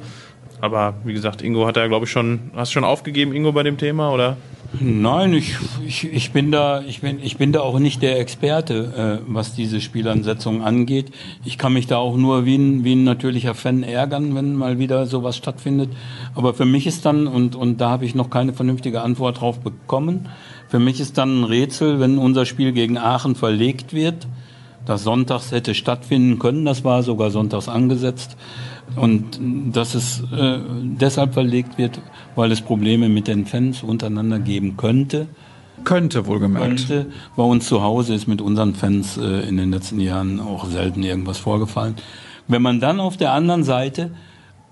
Aber 0.61 0.95
wie 1.05 1.13
gesagt, 1.13 1.43
Ingo 1.43 1.67
hat 1.67 1.77
da, 1.77 1.87
glaube 1.87 2.07
ich, 2.07 2.11
schon. 2.11 2.51
Hast 2.55 2.71
du 2.71 2.75
schon 2.75 2.85
aufgegeben, 2.85 3.33
Ingo, 3.33 3.53
bei 3.53 3.63
dem 3.63 3.77
Thema, 3.77 4.13
oder? 4.13 4.37
Nein, 4.81 5.35
ich, 5.35 5.57
ich, 5.87 6.13
ich, 6.13 6.33
bin 6.33 6.51
da, 6.51 6.81
ich, 6.81 7.01
bin, 7.01 7.21
ich 7.23 7.37
bin 7.37 7.53
da 7.53 7.61
auch 7.61 7.79
nicht 7.79 8.03
der 8.03 8.19
Experte, 8.19 9.21
äh, 9.23 9.25
was 9.33 9.55
diese 9.55 9.81
Spielansetzung 9.81 10.65
angeht. 10.65 11.13
Ich 11.45 11.59
kann 11.59 11.75
mich 11.75 11.87
da 11.87 11.99
auch 11.99 12.17
nur 12.17 12.45
wie 12.45 12.57
ein, 12.57 12.83
wie 12.83 12.95
ein 12.95 13.05
natürlicher 13.05 13.55
Fan 13.55 13.85
ärgern, 13.85 14.35
wenn 14.35 14.57
mal 14.57 14.81
wieder 14.81 15.07
sowas 15.07 15.37
stattfindet. 15.37 15.91
Aber 16.35 16.55
für 16.55 16.65
mich 16.65 16.89
ist 16.89 17.07
dann, 17.07 17.29
und, 17.29 17.55
und 17.55 17.81
da 17.81 17.91
habe 17.91 18.05
ich 18.05 18.17
noch 18.17 18.31
keine 18.31 18.53
vernünftige 18.53 19.03
Antwort 19.03 19.41
drauf 19.41 19.61
bekommen, 19.61 20.29
für 20.69 20.81
mich 20.81 20.99
ist 20.99 21.19
dann 21.19 21.43
ein 21.43 21.45
Rätsel, 21.45 22.01
wenn 22.01 22.19
unser 22.19 22.47
Spiel 22.47 22.73
gegen 22.73 22.99
Aachen 22.99 23.37
verlegt 23.37 23.95
wird, 23.95 24.27
das 24.87 25.05
sonntags 25.05 25.53
hätte 25.53 25.75
stattfinden 25.75 26.41
können, 26.41 26.65
das 26.65 26.83
war 26.83 27.05
sogar 27.05 27.31
sonntags 27.31 27.69
angesetzt, 27.69 28.37
und 28.97 29.41
dass 29.73 29.95
es 29.95 30.23
äh, 30.33 30.59
deshalb 30.83 31.35
verlegt 31.35 31.79
wird, 31.79 32.01
weil 32.35 32.53
es 32.53 32.61
Probleme 32.61 33.09
mit 33.09 33.29
den 33.29 33.47
Fans 33.47 33.83
untereinander 33.83 34.39
geben 34.39 34.77
könnte. 34.77 35.27
Könnte, 35.83 36.27
wohlgemerkt. 36.27 36.87
Könnte. 36.87 37.07
Bei 37.37 37.43
uns 37.43 37.67
zu 37.67 37.83
Hause 37.83 38.15
ist 38.15 38.27
mit 38.27 38.41
unseren 38.41 38.75
Fans 38.75 39.17
äh, 39.17 39.49
in 39.49 39.57
den 39.57 39.71
letzten 39.71 40.01
Jahren 40.01 40.41
auch 40.41 40.67
selten 40.67 41.03
irgendwas 41.03 41.39
vorgefallen. 41.39 41.97
Wenn 42.47 42.63
man 42.63 42.81
dann 42.81 43.01
auf 43.01 43.17
der 43.17 43.33
anderen 43.33 43.65
Seite 43.65 44.11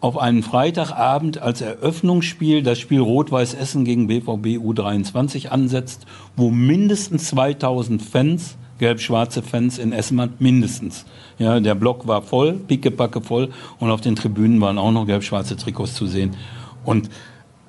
auf 0.01 0.19
einen 0.19 0.43
Freitagabend 0.43 1.41
als 1.41 1.61
Eröffnungsspiel 1.61 2.63
das 2.63 2.79
Spiel 2.79 3.01
Rot-Weiß 3.01 3.55
Essen 3.55 3.85
gegen 3.85 4.09
BVB 4.09 4.59
U23 4.59 5.49
ansetzt, 5.49 6.07
wo 6.37 6.51
mindestens 6.51 7.29
2000 7.29 8.03
Fans 8.03 8.57
gelb-schwarze 8.79 9.43
Fans 9.43 9.79
in 9.79 9.93
Essenmann 9.93 10.35
mindestens. 10.41 11.07
Ja, 11.43 11.59
der 11.59 11.75
Block 11.75 12.07
war 12.07 12.23
voll, 12.23 12.53
pickepacke 12.53 13.21
voll 13.21 13.51
und 13.81 13.91
auf 13.91 14.01
den 14.01 14.15
Tribünen 14.15 14.61
waren 14.61 14.79
auch 14.79 14.93
noch 14.93 15.07
gelb-schwarze 15.07 15.57
Trikots 15.57 15.95
zu 15.95 16.07
sehen. 16.07 16.37
Und 16.85 17.11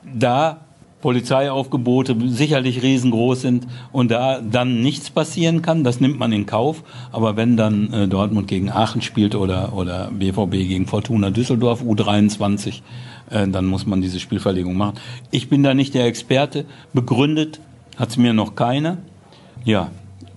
da 0.04 0.62
Polizeiaufgebote 1.02 2.16
sicherlich 2.30 2.82
riesengroß 2.82 3.42
sind 3.42 3.68
und 3.92 4.12
da 4.12 4.40
dann 4.40 4.82
nichts 4.82 5.10
passieren 5.10 5.62
kann, 5.62 5.84
das 5.84 6.00
nimmt 6.00 6.18
man 6.18 6.32
in 6.32 6.46
Kauf. 6.46 6.84
Aber 7.12 7.36
wenn 7.36 7.58
dann 7.58 7.92
äh, 7.92 8.08
Dortmund 8.08 8.48
gegen 8.48 8.70
Aachen 8.70 9.02
spielt 9.02 9.36
oder, 9.36 9.74
oder 9.74 10.12
BVB 10.12 10.52
gegen 10.52 10.88
Fortuna 10.88 11.30
Düsseldorf 11.30 11.82
U23, 11.82 12.82
äh, 13.32 13.48
dann 13.48 13.66
muss 13.66 13.86
man 13.86 14.02
diese 14.02 14.20
Spielverlegung 14.20 14.78
machen. 14.78 14.96
Ich 15.30 15.50
bin 15.50 15.64
da 15.64 15.74
nicht 15.74 15.94
der 15.94 16.06
Experte. 16.06 16.66
Begründet 16.94 17.60
hat 17.98 18.10
es 18.10 18.18
mir 18.18 18.34
noch 18.34 18.56
keiner. 18.56 19.00
Ja, 19.66 19.90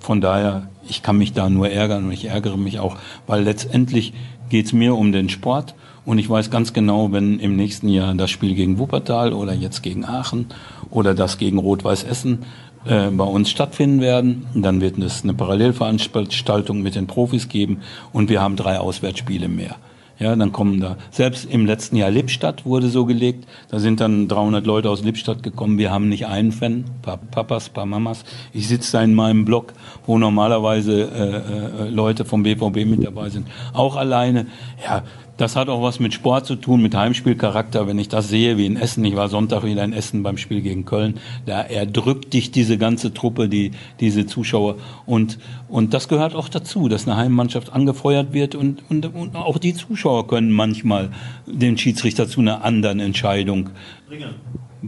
von 0.07 0.21
daher, 0.21 0.69
ich 0.89 1.03
kann 1.03 1.19
mich 1.19 1.33
da 1.33 1.51
nur 1.51 1.69
ärgern 1.69 2.05
und 2.05 2.13
ich 2.13 2.27
ärgere 2.27 2.57
mich 2.57 2.79
auch, 2.79 2.97
weil 3.27 3.43
letztendlich 3.43 4.13
geht 4.49 4.67
es 4.67 4.73
mir 4.73 4.95
um 4.95 5.11
den 5.11 5.29
Sport 5.29 5.75
und 6.05 6.19
ich 6.19 6.31
weiß 6.31 6.53
ganz 6.53 6.73
genau, 6.73 7.11
wenn 7.11 7.41
im 7.41 7.57
nächsten 7.57 7.89
Jahr 7.89 8.15
das 8.15 8.31
Spiel 8.31 8.55
gegen 8.55 8.79
Wuppertal 8.79 9.33
oder 9.33 9.53
jetzt 9.53 9.83
gegen 9.83 10.05
Aachen 10.05 10.47
oder 10.91 11.13
das 11.13 11.39
gegen 11.39 11.59
Rot-Weiß 11.59 12.05
Essen 12.05 12.45
äh, 12.85 13.11
bei 13.11 13.25
uns 13.25 13.51
stattfinden 13.51 14.01
werden, 14.01 14.47
dann 14.55 14.81
wird 14.81 14.97
es 14.99 15.25
eine 15.25 15.35
Parallelveranstaltung 15.35 16.83
mit 16.83 16.95
den 16.95 17.09
Profis 17.09 17.49
geben 17.49 17.81
und 18.13 18.31
wir 18.31 18.41
haben 18.41 18.55
drei 18.55 18.79
Auswärtsspiele 18.79 19.49
mehr. 19.49 19.75
Ja, 20.19 20.35
dann 20.35 20.51
kommen 20.51 20.81
da, 20.81 20.97
selbst 21.11 21.45
im 21.45 21.67
letzten 21.67 21.97
Jahr 21.97 22.11
Lippstadt 22.11 22.65
wurde 22.65 22.89
so 22.89 23.05
gelegt, 23.05 23.47
da 23.69 23.79
sind 23.79 24.01
dann 24.01 24.29
300 24.29 24.65
Leute 24.65 24.89
aus 24.89 25.05
Lippstadt 25.05 25.43
gekommen, 25.43 25.77
wir 25.77 25.91
haben 25.91 26.09
nicht 26.09 26.27
einen 26.27 26.53
Fan, 26.53 26.85
paar 27.03 27.19
Papas, 27.19 27.69
paar 27.69 27.85
Mamas. 27.85 28.25
Ich 28.55 28.67
sitze 28.67 28.93
da 28.93 29.03
in 29.03 29.15
meinem 29.15 29.45
Block, 29.45 29.75
wo 30.07 30.17
normalerweise 30.17 31.03
äh, 31.03 31.85
äh, 31.87 31.91
Leute 31.91 32.25
vom 32.25 32.45
BVB 32.45 32.87
mit 32.87 33.05
dabei 33.05 33.29
sind, 33.29 33.47
auch 33.75 33.97
alleine. 33.97 34.47
Ja, 34.83 35.03
das 35.37 35.57
hat 35.57 35.69
auch 35.69 35.83
was 35.83 36.01
mit 36.01 36.15
Sport 36.15 36.47
zu 36.47 36.57
tun, 36.57 36.83
mit 36.83 36.95
Heimspielcharakter. 36.95 37.87
Wenn 37.87 37.99
ich 37.99 38.09
das 38.09 38.29
sehe, 38.29 38.57
wie 38.57 38.67
in 38.67 38.77
Essen, 38.77 39.05
ich 39.05 39.17
war 39.17 39.29
Sonntag 39.29 39.65
wieder 39.65 39.85
in 39.85 39.93
Essen 39.93 40.23
beim 40.23 40.39
Spiel 40.39 40.63
gegen 40.63 40.85
Köln, 40.85 41.21
da 41.45 41.63
erdrückt 41.63 42.33
dich 42.33 42.51
diese 42.51 42.79
ganze 42.79 43.13
Truppe, 43.13 43.49
die, 43.49 43.73
diese 44.01 44.27
Zuschauer. 44.27 44.77
Und, 45.05 45.39
und 45.69 45.95
das 45.95 46.09
gehört 46.09 46.35
auch 46.35 46.49
dazu, 46.49 46.89
dass 46.89 47.07
eine 47.07 47.17
Heimmannschaft 47.17 47.73
angefeuert 47.73 48.33
wird 48.33 48.55
und, 48.55 48.83
und, 48.89 49.07
und 49.15 49.37
auch 49.37 49.59
die 49.59 49.75
Zuschauer 49.75 50.27
können 50.27 50.53
manchmal 50.53 51.11
den 51.47 51.77
Schiedsrichter 51.77 52.29
zu 52.29 52.41
einer 52.41 52.65
anderen 52.65 53.01
Entscheidung 53.01 53.71
bringen 54.09 54.35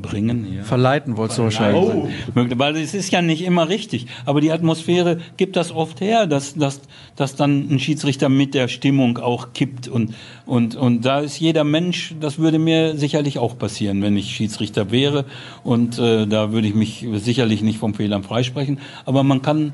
bringen. 0.03 0.55
Ja. 0.57 0.63
Verleiten 0.63 1.17
wolltest 1.17 1.39
du 1.39 1.45
wahrscheinlich. 1.45 1.83
Oh. 1.83 2.09
Weil 2.35 2.77
es 2.77 2.95
ist 2.95 3.11
ja 3.11 3.23
nicht 3.23 3.43
immer 3.43 3.69
richtig. 3.69 4.07
Aber 4.25 4.41
die 4.41 4.53
Atmosphäre 4.53 5.19
gibt 5.37 5.57
das 5.57 5.73
oft 5.73 6.01
her, 6.01 6.27
dass, 6.27 6.55
dass, 6.55 6.81
dass 7.17 7.37
dann 7.37 7.69
ein 7.71 7.79
Schiedsrichter 7.79 8.29
mit 8.29 8.55
der 8.55 8.69
Stimmung 8.69 9.19
auch 9.19 9.53
kippt. 9.53 9.89
Und, 9.89 10.15
und, 10.47 10.77
und 10.77 11.05
da 11.05 11.21
ist 11.21 11.39
jeder 11.39 11.65
Mensch, 11.65 12.15
das 12.21 12.39
würde 12.39 12.59
mir 12.59 12.97
sicherlich 12.97 13.39
auch 13.39 13.59
passieren, 13.59 14.03
wenn 14.03 14.17
ich 14.17 14.35
Schiedsrichter 14.35 14.91
wäre. 14.91 15.25
Und 15.65 15.99
äh, 15.99 16.27
da 16.27 16.53
würde 16.53 16.69
ich 16.69 16.75
mich 16.75 17.07
sicherlich 17.15 17.63
nicht 17.63 17.79
vom 17.79 17.95
Fehlern 17.95 18.23
freisprechen. 18.23 18.81
Aber 19.05 19.23
man 19.23 19.43
kann 19.43 19.73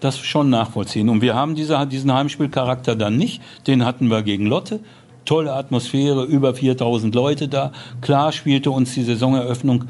das 0.00 0.18
schon 0.18 0.50
nachvollziehen. 0.50 1.08
Und 1.08 1.22
wir 1.22 1.34
haben 1.34 1.54
diese, 1.54 1.86
diesen 1.86 2.12
Heimspielcharakter 2.12 2.94
dann 2.94 3.16
nicht. 3.16 3.42
Den 3.66 3.84
hatten 3.84 4.08
wir 4.08 4.22
gegen 4.22 4.46
Lotte 4.46 4.80
tolle 5.24 5.52
Atmosphäre, 5.52 6.24
über 6.24 6.54
4000 6.54 7.14
Leute 7.14 7.48
da. 7.48 7.72
Klar 8.00 8.32
spielte 8.32 8.70
uns 8.70 8.94
die 8.94 9.02
Saisoneröffnung 9.02 9.84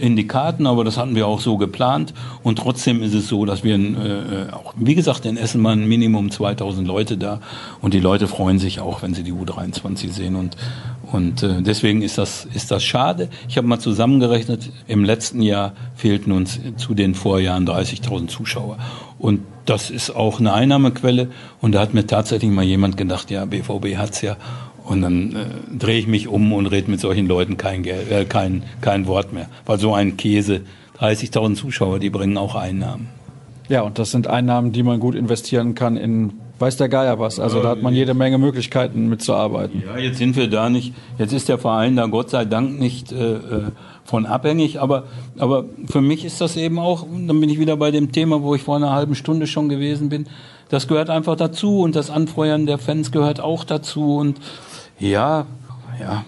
in 0.00 0.16
die 0.16 0.26
Karten, 0.26 0.66
aber 0.66 0.84
das 0.84 0.96
hatten 0.98 1.14
wir 1.14 1.26
auch 1.26 1.40
so 1.40 1.56
geplant. 1.56 2.12
Und 2.42 2.58
trotzdem 2.58 3.02
ist 3.02 3.14
es 3.14 3.28
so, 3.28 3.44
dass 3.44 3.64
wir, 3.64 3.76
äh, 3.76 4.52
auch, 4.52 4.74
wie 4.76 4.94
gesagt, 4.94 5.24
in 5.26 5.36
Essen 5.36 5.62
waren 5.64 5.86
Minimum 5.86 6.30
2000 6.30 6.86
Leute 6.86 7.16
da. 7.16 7.40
Und 7.80 7.94
die 7.94 8.00
Leute 8.00 8.26
freuen 8.26 8.58
sich 8.58 8.80
auch, 8.80 9.02
wenn 9.02 9.14
sie 9.14 9.22
die 9.22 9.32
U23 9.32 10.10
sehen. 10.10 10.36
Und, 10.36 10.56
und 11.12 11.42
äh, 11.42 11.62
deswegen 11.62 12.02
ist 12.02 12.18
das, 12.18 12.46
ist 12.52 12.70
das 12.70 12.84
schade. 12.84 13.28
Ich 13.48 13.56
habe 13.56 13.66
mal 13.66 13.78
zusammengerechnet, 13.78 14.70
im 14.86 15.04
letzten 15.04 15.40
Jahr 15.40 15.72
fehlten 15.94 16.32
uns 16.32 16.58
zu 16.76 16.94
den 16.94 17.14
Vorjahren 17.14 17.66
30.000 17.66 18.28
Zuschauer. 18.28 18.78
Und 19.18 19.40
das 19.64 19.90
ist 19.90 20.10
auch 20.10 20.40
eine 20.40 20.52
Einnahmequelle. 20.52 21.28
Und 21.60 21.72
da 21.72 21.80
hat 21.80 21.94
mir 21.94 22.06
tatsächlich 22.06 22.50
mal 22.50 22.64
jemand 22.64 22.96
gedacht, 22.96 23.30
ja, 23.30 23.44
BVB 23.44 23.96
hat's 23.96 24.20
ja. 24.20 24.36
Und 24.86 25.02
dann 25.02 25.34
äh, 25.34 25.76
drehe 25.76 25.98
ich 25.98 26.06
mich 26.06 26.28
um 26.28 26.52
und 26.52 26.66
rede 26.66 26.90
mit 26.90 27.00
solchen 27.00 27.26
Leuten 27.26 27.56
kein, 27.56 27.84
äh, 27.84 28.24
kein, 28.28 28.62
kein 28.80 29.06
Wort 29.06 29.32
mehr. 29.32 29.48
Weil 29.66 29.78
so 29.78 29.94
ein 29.94 30.16
Käse, 30.16 30.62
30.000 31.00 31.56
Zuschauer, 31.56 31.98
die 31.98 32.10
bringen 32.10 32.38
auch 32.38 32.54
Einnahmen. 32.54 33.08
Ja, 33.68 33.82
und 33.82 33.98
das 33.98 34.12
sind 34.12 34.28
Einnahmen, 34.28 34.70
die 34.70 34.84
man 34.84 35.00
gut 35.00 35.16
investieren 35.16 35.74
kann 35.74 35.96
in 35.96 36.34
weiß 36.58 36.76
der 36.76 36.88
Geier 36.88 37.18
was. 37.18 37.38
Also 37.38 37.62
da 37.62 37.70
hat 37.70 37.82
man 37.82 37.94
jede 37.94 38.14
Menge 38.14 38.38
Möglichkeiten 38.38 39.08
mitzuarbeiten. 39.08 39.82
Ja, 39.86 39.98
jetzt 39.98 40.18
sind 40.18 40.36
wir 40.36 40.48
da 40.48 40.70
nicht, 40.70 40.94
jetzt 41.18 41.32
ist 41.32 41.48
der 41.48 41.58
Verein 41.58 41.96
da 41.96 42.06
Gott 42.06 42.30
sei 42.30 42.44
Dank 42.44 42.78
nicht 42.78 43.12
äh, 43.12 43.34
äh, 43.34 43.40
von 44.04 44.24
abhängig, 44.24 44.80
aber, 44.80 45.04
aber 45.38 45.66
für 45.86 46.00
mich 46.00 46.24
ist 46.24 46.40
das 46.40 46.56
eben 46.56 46.78
auch, 46.78 47.06
dann 47.26 47.40
bin 47.40 47.50
ich 47.50 47.58
wieder 47.58 47.76
bei 47.76 47.90
dem 47.90 48.12
Thema, 48.12 48.42
wo 48.42 48.54
ich 48.54 48.62
vor 48.62 48.76
einer 48.76 48.92
halben 48.92 49.14
Stunde 49.14 49.46
schon 49.46 49.68
gewesen 49.68 50.08
bin, 50.08 50.26
das 50.68 50.88
gehört 50.88 51.10
einfach 51.10 51.36
dazu 51.36 51.80
und 51.80 51.94
das 51.94 52.10
Anfeuern 52.10 52.66
der 52.66 52.78
Fans 52.78 53.12
gehört 53.12 53.40
auch 53.40 53.64
dazu 53.64 54.16
und 54.16 54.40
ja, 54.98 55.46
ja, 56.00 56.24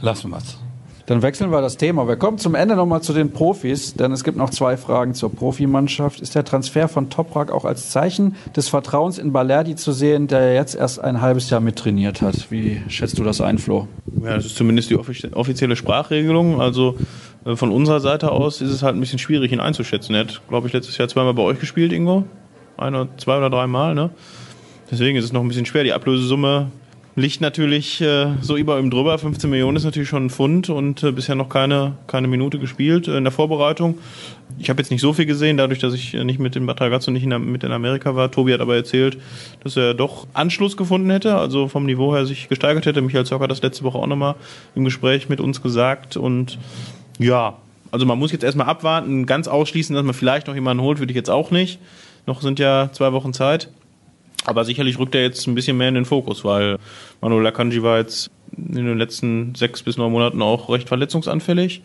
lassen 0.00 0.30
wir's. 0.30 0.58
Dann 1.06 1.22
wechseln 1.22 1.52
wir 1.52 1.60
das 1.60 1.76
Thema. 1.76 2.08
Wir 2.08 2.16
kommen 2.16 2.36
zum 2.38 2.56
Ende 2.56 2.74
nochmal 2.74 3.00
zu 3.00 3.12
den 3.12 3.30
Profis, 3.30 3.94
denn 3.94 4.10
es 4.10 4.24
gibt 4.24 4.36
noch 4.36 4.50
zwei 4.50 4.76
Fragen 4.76 5.14
zur 5.14 5.32
Profimannschaft. 5.32 6.20
Ist 6.20 6.34
der 6.34 6.44
Transfer 6.44 6.88
von 6.88 7.10
Toprak 7.10 7.52
auch 7.52 7.64
als 7.64 7.90
Zeichen 7.90 8.34
des 8.56 8.68
Vertrauens 8.68 9.18
in 9.18 9.32
Balerdi 9.32 9.76
zu 9.76 9.92
sehen, 9.92 10.26
der 10.26 10.54
jetzt 10.54 10.74
erst 10.74 10.98
ein 10.98 11.20
halbes 11.20 11.48
Jahr 11.48 11.60
mittrainiert 11.60 12.22
hat? 12.22 12.50
Wie 12.50 12.82
schätzt 12.88 13.18
du 13.18 13.22
das 13.22 13.40
ein, 13.40 13.58
Flo? 13.58 13.86
Ja, 14.20 14.34
das 14.34 14.46
ist 14.46 14.56
zumindest 14.56 14.90
die 14.90 14.96
offizielle 14.96 15.76
Sprachregelung. 15.76 16.60
Also 16.60 16.96
äh, 17.44 17.54
von 17.54 17.70
unserer 17.70 18.00
Seite 18.00 18.32
aus 18.32 18.60
ist 18.60 18.72
es 18.72 18.82
halt 18.82 18.96
ein 18.96 19.00
bisschen 19.00 19.20
schwierig, 19.20 19.52
ihn 19.52 19.60
einzuschätzen. 19.60 20.12
Er 20.16 20.22
hat, 20.22 20.42
glaube 20.48 20.66
ich, 20.66 20.72
letztes 20.72 20.98
Jahr 20.98 21.06
zweimal 21.06 21.34
bei 21.34 21.42
euch 21.42 21.60
gespielt, 21.60 21.92
Ingo. 21.92 22.24
Ein 22.76 22.96
oder 22.96 23.08
zwei 23.16 23.38
oder 23.38 23.48
dreimal, 23.48 23.94
ne? 23.94 24.10
Deswegen 24.90 25.16
ist 25.16 25.24
es 25.24 25.32
noch 25.32 25.40
ein 25.40 25.48
bisschen 25.48 25.66
schwer. 25.66 25.84
Die 25.84 25.92
Ablösesumme 25.92 26.72
liegt 27.16 27.40
natürlich 27.40 28.02
äh, 28.02 28.34
so 28.42 28.56
über 28.56 28.78
ihm 28.78 28.90
drüber. 28.90 29.18
15 29.18 29.48
Millionen 29.48 29.76
ist 29.76 29.84
natürlich 29.84 30.08
schon 30.08 30.26
ein 30.26 30.30
Pfund 30.30 30.68
und 30.68 31.02
äh, 31.02 31.12
bisher 31.12 31.34
noch 31.34 31.48
keine, 31.48 31.94
keine 32.06 32.28
Minute 32.28 32.58
gespielt 32.58 33.08
äh, 33.08 33.16
in 33.16 33.24
der 33.24 33.32
Vorbereitung. 33.32 33.96
Ich 34.58 34.68
habe 34.68 34.80
jetzt 34.80 34.90
nicht 34.90 35.00
so 35.00 35.14
viel 35.14 35.24
gesehen, 35.24 35.56
dadurch, 35.56 35.78
dass 35.78 35.94
ich 35.94 36.12
äh, 36.12 36.24
nicht 36.24 36.38
mit 36.38 36.54
dem 36.54 36.66
Batragazzo 36.66 37.10
nicht 37.10 37.24
in, 37.24 37.50
mit 37.50 37.64
in 37.64 37.72
Amerika 37.72 38.14
war. 38.14 38.30
Tobi 38.30 38.52
hat 38.52 38.60
aber 38.60 38.76
erzählt, 38.76 39.16
dass 39.64 39.78
er 39.78 39.94
doch 39.94 40.26
Anschluss 40.34 40.76
gefunden 40.76 41.08
hätte, 41.08 41.36
also 41.36 41.68
vom 41.68 41.86
Niveau 41.86 42.14
her 42.14 42.26
sich 42.26 42.50
gesteigert 42.50 42.84
hätte. 42.84 43.00
Michael 43.00 43.24
Zocker 43.24 43.44
hat 43.44 43.50
das 43.50 43.62
letzte 43.62 43.82
Woche 43.82 43.98
auch 43.98 44.06
nochmal 44.06 44.34
im 44.74 44.84
Gespräch 44.84 45.30
mit 45.30 45.40
uns 45.40 45.62
gesagt 45.62 46.18
und 46.18 46.58
ja, 47.18 47.56
also 47.92 48.04
man 48.04 48.18
muss 48.18 48.30
jetzt 48.30 48.44
erstmal 48.44 48.66
abwarten, 48.66 49.24
ganz 49.24 49.48
ausschließen, 49.48 49.96
dass 49.96 50.04
man 50.04 50.14
vielleicht 50.14 50.48
noch 50.48 50.54
jemanden 50.54 50.82
holt, 50.82 50.98
würde 50.98 51.12
ich 51.12 51.16
jetzt 51.16 51.30
auch 51.30 51.50
nicht. 51.50 51.78
Noch 52.26 52.42
sind 52.42 52.58
ja 52.58 52.90
zwei 52.92 53.12
Wochen 53.14 53.32
Zeit. 53.32 53.70
Aber 54.46 54.64
sicherlich 54.64 54.98
rückt 54.98 55.14
er 55.14 55.22
jetzt 55.22 55.46
ein 55.46 55.54
bisschen 55.54 55.76
mehr 55.76 55.88
in 55.88 55.94
den 55.94 56.04
Fokus, 56.04 56.44
weil 56.44 56.78
Manuel 57.20 57.46
Akanji 57.46 57.82
war 57.82 57.98
jetzt 57.98 58.30
in 58.56 58.86
den 58.86 58.96
letzten 58.96 59.54
sechs 59.54 59.82
bis 59.82 59.96
neun 59.96 60.12
Monaten 60.12 60.40
auch 60.40 60.70
recht 60.70 60.88
verletzungsanfällig. 60.88 61.82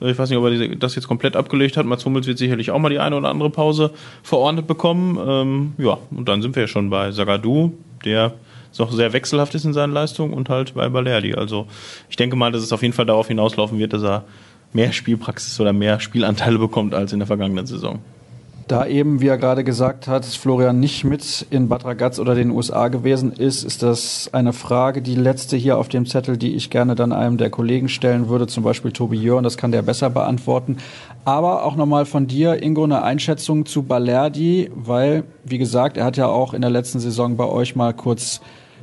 Ich 0.00 0.18
weiß 0.18 0.30
nicht, 0.30 0.38
ob 0.38 0.46
er 0.46 0.76
das 0.76 0.94
jetzt 0.96 1.08
komplett 1.08 1.36
abgelegt 1.36 1.76
hat. 1.76 1.86
Mats 1.86 2.04
Hummels 2.04 2.26
wird 2.26 2.38
sicherlich 2.38 2.70
auch 2.70 2.78
mal 2.78 2.88
die 2.88 2.98
eine 2.98 3.16
oder 3.16 3.28
andere 3.28 3.50
Pause 3.50 3.92
verordnet 4.22 4.66
bekommen. 4.66 5.18
Ähm, 5.24 5.72
ja, 5.78 5.98
und 6.10 6.28
dann 6.28 6.42
sind 6.42 6.56
wir 6.56 6.62
ja 6.64 6.66
schon 6.68 6.90
bei 6.90 7.10
Sagadu, 7.12 7.72
der 8.04 8.34
noch 8.78 8.92
sehr 8.92 9.12
wechselhaft 9.12 9.54
ist 9.54 9.64
in 9.64 9.72
seinen 9.72 9.92
Leistungen 9.92 10.34
und 10.34 10.48
halt 10.48 10.74
bei 10.74 10.88
Balerdi. 10.88 11.34
Also 11.34 11.66
ich 12.10 12.16
denke 12.16 12.34
mal, 12.36 12.50
dass 12.50 12.62
es 12.62 12.72
auf 12.72 12.82
jeden 12.82 12.92
Fall 12.92 13.06
darauf 13.06 13.28
hinauslaufen 13.28 13.78
wird, 13.78 13.92
dass 13.92 14.02
er 14.02 14.24
mehr 14.72 14.92
Spielpraxis 14.92 15.60
oder 15.60 15.72
mehr 15.72 16.00
Spielanteile 16.00 16.58
bekommt 16.58 16.92
als 16.92 17.12
in 17.12 17.20
der 17.20 17.26
vergangenen 17.26 17.66
Saison. 17.66 18.00
Da 18.66 18.86
eben, 18.86 19.20
wie 19.20 19.28
er 19.28 19.36
gerade 19.36 19.62
gesagt 19.62 20.08
hat, 20.08 20.24
Florian 20.24 20.80
nicht 20.80 21.04
mit 21.04 21.46
in 21.50 21.68
Bad 21.68 21.84
Ragaz 21.84 22.18
oder 22.18 22.34
den 22.34 22.50
USA 22.50 22.88
gewesen 22.88 23.30
ist, 23.32 23.62
ist 23.62 23.82
das 23.82 24.30
eine 24.32 24.54
Frage, 24.54 25.02
die 25.02 25.16
letzte 25.16 25.58
hier 25.58 25.76
auf 25.76 25.88
dem 25.88 26.06
Zettel, 26.06 26.38
die 26.38 26.54
ich 26.54 26.70
gerne 26.70 26.94
dann 26.94 27.12
einem 27.12 27.36
der 27.36 27.50
Kollegen 27.50 27.90
stellen 27.90 28.30
würde, 28.30 28.46
zum 28.46 28.64
Beispiel 28.64 28.90
Tobi 28.90 29.18
Jörn, 29.18 29.44
das 29.44 29.58
kann 29.58 29.70
der 29.70 29.82
besser 29.82 30.08
beantworten. 30.08 30.78
Aber 31.26 31.64
auch 31.64 31.76
nochmal 31.76 32.06
von 32.06 32.26
dir, 32.26 32.62
Ingo, 32.62 32.84
eine 32.84 33.02
Einschätzung 33.02 33.66
zu 33.66 33.82
Balerdi, 33.82 34.70
weil, 34.74 35.24
wie 35.44 35.58
gesagt, 35.58 35.98
er 35.98 36.06
hat 36.06 36.16
ja 36.16 36.28
auch 36.28 36.54
in 36.54 36.62
der 36.62 36.70
letzten 36.70 37.00
Saison 37.00 37.36
bei 37.36 37.46
euch 37.46 37.76
mal 37.76 37.92
kurz 37.92 38.40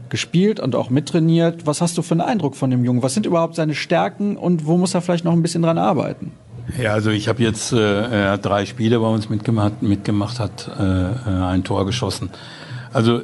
gespielt 0.09 0.59
und 0.59 0.75
auch 0.75 0.91
mittrainiert. 0.91 1.65
Was 1.65 1.81
hast 1.81 1.97
du 1.97 2.03
für 2.03 2.13
einen 2.13 2.21
Eindruck 2.21 2.55
von 2.55 2.69
dem 2.69 2.85
Jungen? 2.85 3.01
Was 3.01 3.15
sind 3.15 3.25
überhaupt 3.25 3.55
seine 3.55 3.73
Stärken 3.73 4.37
und 4.37 4.67
wo 4.67 4.77
muss 4.77 4.93
er 4.93 5.01
vielleicht 5.01 5.25
noch 5.25 5.33
ein 5.33 5.41
bisschen 5.41 5.63
dran 5.63 5.79
arbeiten? 5.79 6.33
Ja, 6.77 6.93
also 6.93 7.09
ich 7.09 7.27
habe 7.27 7.41
jetzt, 7.43 7.73
äh, 7.73 8.37
drei 8.37 8.65
Spiele 8.65 8.99
bei 8.99 9.07
uns 9.07 9.29
mitgemacht, 9.29 9.81
mitgemacht 9.81 10.39
hat 10.39 10.69
äh, 10.79 10.83
äh 10.83 11.43
ein 11.43 11.63
Tor 11.63 11.85
geschossen. 11.85 12.29
Also 12.93 13.21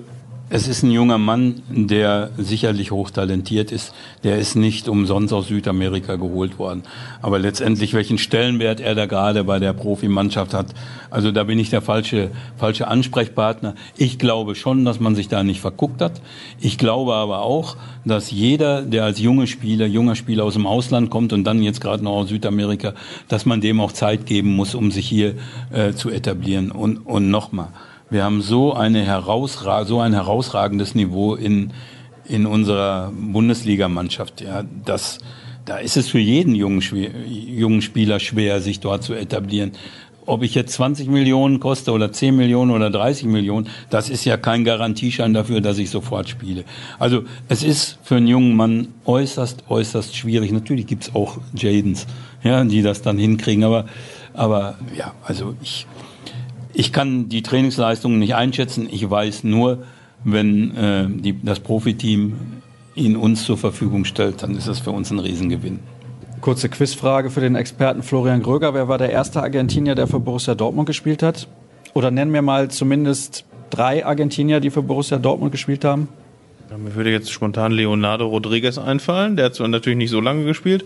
es 0.49 0.69
ist 0.69 0.81
ein 0.83 0.91
junger 0.91 1.17
Mann, 1.17 1.61
der 1.69 2.31
sicherlich 2.37 2.91
hochtalentiert 2.91 3.73
ist. 3.73 3.93
Der 4.23 4.37
ist 4.37 4.55
nicht 4.55 4.87
umsonst 4.87 5.33
aus 5.33 5.49
Südamerika 5.49 6.15
geholt 6.15 6.57
worden. 6.57 6.83
Aber 7.21 7.37
letztendlich, 7.37 7.93
welchen 7.93 8.17
Stellenwert 8.17 8.79
er 8.79 8.95
da 8.95 9.07
gerade 9.07 9.43
bei 9.43 9.59
der 9.59 9.73
Profimannschaft 9.73 10.53
hat, 10.53 10.67
also 11.09 11.33
da 11.33 11.43
bin 11.43 11.59
ich 11.59 11.69
der 11.69 11.81
falsche, 11.81 12.31
falsche 12.55 12.87
Ansprechpartner. 12.87 13.75
Ich 13.97 14.19
glaube 14.19 14.55
schon, 14.55 14.85
dass 14.85 15.01
man 15.01 15.15
sich 15.15 15.27
da 15.27 15.43
nicht 15.43 15.59
verguckt 15.59 16.01
hat. 16.01 16.21
Ich 16.61 16.77
glaube 16.77 17.13
aber 17.15 17.41
auch, 17.41 17.75
dass 18.05 18.31
jeder, 18.31 18.83
der 18.83 19.03
als 19.03 19.19
junge 19.19 19.47
Spieler, 19.47 19.85
junger 19.85 20.15
Spieler 20.15 20.45
aus 20.45 20.53
dem 20.53 20.65
Ausland 20.65 21.09
kommt 21.09 21.33
und 21.33 21.43
dann 21.43 21.61
jetzt 21.61 21.81
gerade 21.81 22.05
noch 22.05 22.13
aus 22.13 22.29
Südamerika, 22.29 22.93
dass 23.27 23.45
man 23.45 23.59
dem 23.59 23.81
auch 23.81 23.91
Zeit 23.91 24.25
geben 24.25 24.55
muss, 24.55 24.75
um 24.75 24.91
sich 24.91 25.09
hier 25.09 25.35
äh, 25.71 25.91
zu 25.91 26.09
etablieren. 26.09 26.71
Und, 26.71 26.99
und 27.05 27.29
nochmal, 27.29 27.67
wir 28.09 28.23
haben 28.23 28.41
so, 28.41 28.73
eine 28.73 29.03
herausra 29.03 29.85
so 29.85 29.99
ein 29.99 30.13
herausragendes 30.13 30.95
Niveau 30.95 31.35
in, 31.35 31.71
in 32.25 32.45
unserer 32.45 33.11
Bundesligamannschaft. 33.13 34.41
Ja, 34.41 34.63
das, 34.85 35.19
da 35.65 35.77
ist 35.77 35.97
es 35.97 36.07
für 36.07 36.19
jeden 36.19 36.55
jungen, 36.55 36.81
jungen 36.81 37.81
Spieler 37.81 38.19
schwer, 38.19 38.61
sich 38.61 38.79
dort 38.79 39.03
zu 39.03 39.13
etablieren. 39.13 39.73
Ob 40.25 40.43
ich 40.43 40.55
jetzt 40.55 40.73
20 40.73 41.07
Millionen 41.07 41.61
koste 41.61 41.91
oder 41.91 42.11
10 42.11 42.35
Millionen 42.35 42.71
oder 42.71 42.89
30 42.89 43.27
Millionen, 43.27 43.67
das 43.89 44.09
ist 44.09 44.25
ja 44.25 44.35
kein 44.35 44.65
Garantieschein 44.65 45.33
dafür, 45.33 45.61
dass 45.61 45.77
ich 45.77 45.89
sofort 45.89 46.27
spiele. 46.27 46.65
Also 46.99 47.23
es 47.47 47.63
ist 47.63 47.97
für 48.03 48.17
einen 48.17 48.27
jungen 48.27 48.55
Mann 48.55 48.89
äußerst, 49.05 49.63
äußerst 49.69 50.15
schwierig. 50.17 50.51
Natürlich 50.51 50.85
gibt's 50.85 51.15
auch 51.15 51.39
Jadens, 51.55 52.07
ja, 52.43 52.63
die 52.65 52.81
das 52.81 53.01
dann 53.01 53.17
hinkriegen, 53.17 53.63
aber, 53.63 53.85
aber 54.33 54.77
ja, 54.97 55.13
also 55.23 55.55
ich, 55.61 55.87
ich 56.77 56.93
kann 56.93 57.27
die 57.27 57.41
Trainingsleistungen 57.41 58.19
nicht 58.19 58.35
einschätzen. 58.35 58.87
Ich 58.91 59.09
weiß 59.09 59.43
nur, 59.43 59.79
wenn 60.23 60.77
äh, 60.77 61.07
die, 61.09 61.35
das 61.43 61.59
Profiteam 61.59 62.35
ihn 62.93 63.15
uns 63.15 63.45
zur 63.45 63.57
Verfügung 63.57 64.05
stellt, 64.05 64.43
dann 64.43 64.55
ist 64.55 64.67
das 64.67 64.77
für 64.79 64.91
uns 64.91 65.09
ein 65.09 65.17
Riesengewinn. 65.17 65.79
Kurze 66.39 66.69
Quizfrage 66.69 67.31
für 67.31 67.41
den 67.41 67.55
Experten 67.55 68.03
Florian 68.03 68.43
Gröger. 68.43 68.75
Wer 68.75 68.87
war 68.87 68.99
der 68.99 69.09
erste 69.09 69.41
Argentinier, 69.41 69.95
der 69.95 70.05
für 70.05 70.19
Borussia 70.19 70.53
Dortmund 70.53 70.85
gespielt 70.85 71.23
hat? 71.23 71.47
Oder 71.95 72.11
nennen 72.11 72.31
wir 72.31 72.43
mal 72.43 72.69
zumindest 72.69 73.45
drei 73.71 74.05
Argentinier, 74.05 74.59
die 74.59 74.69
für 74.69 74.83
Borussia 74.83 75.17
Dortmund 75.17 75.51
gespielt 75.51 75.83
haben. 75.83 76.09
Ja, 76.69 76.77
mir 76.77 76.93
würde 76.93 77.09
jetzt 77.09 77.31
spontan 77.31 77.71
Leonardo 77.71 78.27
Rodriguez 78.27 78.77
einfallen. 78.77 79.35
Der 79.35 79.45
hat 79.45 79.55
zwar 79.55 79.67
natürlich 79.67 79.97
nicht 79.97 80.11
so 80.11 80.21
lange 80.21 80.45
gespielt. 80.45 80.85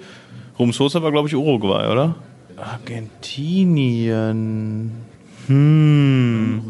Rum 0.58 0.72
Sosa 0.72 1.04
war, 1.04 1.12
glaube 1.12 1.28
ich, 1.28 1.36
Uruguay, 1.36 1.92
oder? 1.92 2.16
Argentinien. 2.56 5.11
Hm. 5.48 6.62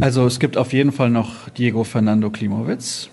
Also 0.00 0.26
es 0.26 0.38
gibt 0.40 0.56
auf 0.56 0.72
jeden 0.72 0.92
Fall 0.92 1.10
noch 1.10 1.48
Diego 1.50 1.84
Fernando 1.84 2.30
Klimowitz. 2.30 3.08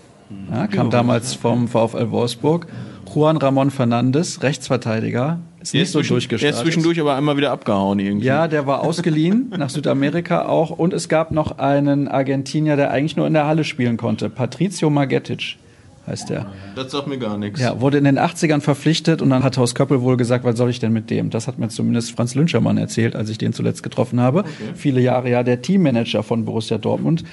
Ja, 0.52 0.66
kam 0.66 0.90
damals 0.90 1.34
vom 1.34 1.68
VfL 1.68 2.10
Wolfsburg. 2.10 2.66
Juan 3.14 3.38
Ramon 3.38 3.70
Fernandes, 3.70 4.42
Rechtsverteidiger, 4.42 5.40
ist 5.60 5.72
der 5.72 5.80
nicht 5.80 5.88
ist 5.88 5.92
so 5.92 6.02
durchgestartet. 6.02 6.42
Der 6.42 6.50
ist 6.50 6.60
zwischendurch 6.60 7.00
aber 7.00 7.16
einmal 7.16 7.36
wieder 7.36 7.50
abgehauen 7.50 7.98
irgendwie. 7.98 8.26
Ja, 8.26 8.48
der 8.48 8.66
war 8.66 8.82
ausgeliehen 8.82 9.52
nach 9.58 9.70
Südamerika 9.70 10.46
auch. 10.46 10.70
Und 10.70 10.92
es 10.92 11.08
gab 11.08 11.30
noch 11.30 11.58
einen 11.58 12.06
Argentinier, 12.06 12.76
der 12.76 12.90
eigentlich 12.90 13.16
nur 13.16 13.26
in 13.26 13.32
der 13.32 13.46
Halle 13.46 13.64
spielen 13.64 13.96
konnte. 13.96 14.28
Patricio 14.28 14.90
Margetic 14.90 15.56
heißt 16.08 16.30
der. 16.30 16.46
Das 16.74 16.90
sagt 16.90 17.06
mir 17.06 17.18
gar 17.18 17.38
nichts. 17.38 17.60
Ja, 17.60 17.80
wurde 17.80 17.98
in 17.98 18.04
den 18.04 18.18
80ern 18.18 18.60
verpflichtet 18.60 19.22
und 19.22 19.30
dann 19.30 19.44
hat 19.44 19.56
Haus 19.58 19.74
Köppel 19.74 20.02
wohl 20.02 20.16
gesagt, 20.16 20.44
was 20.44 20.56
soll 20.56 20.70
ich 20.70 20.80
denn 20.80 20.92
mit 20.92 21.10
dem? 21.10 21.30
Das 21.30 21.46
hat 21.46 21.58
mir 21.58 21.68
zumindest 21.68 22.12
Franz 22.12 22.34
Lünschermann 22.34 22.78
erzählt, 22.78 23.14
als 23.14 23.30
ich 23.30 23.38
den 23.38 23.52
zuletzt 23.52 23.82
getroffen 23.82 24.20
habe. 24.20 24.40
Okay. 24.40 24.50
Viele 24.74 25.00
Jahre 25.00 25.30
ja 25.30 25.42
der 25.42 25.62
Teammanager 25.62 26.22
von 26.22 26.44
Borussia 26.44 26.78
Dortmund. 26.78 27.24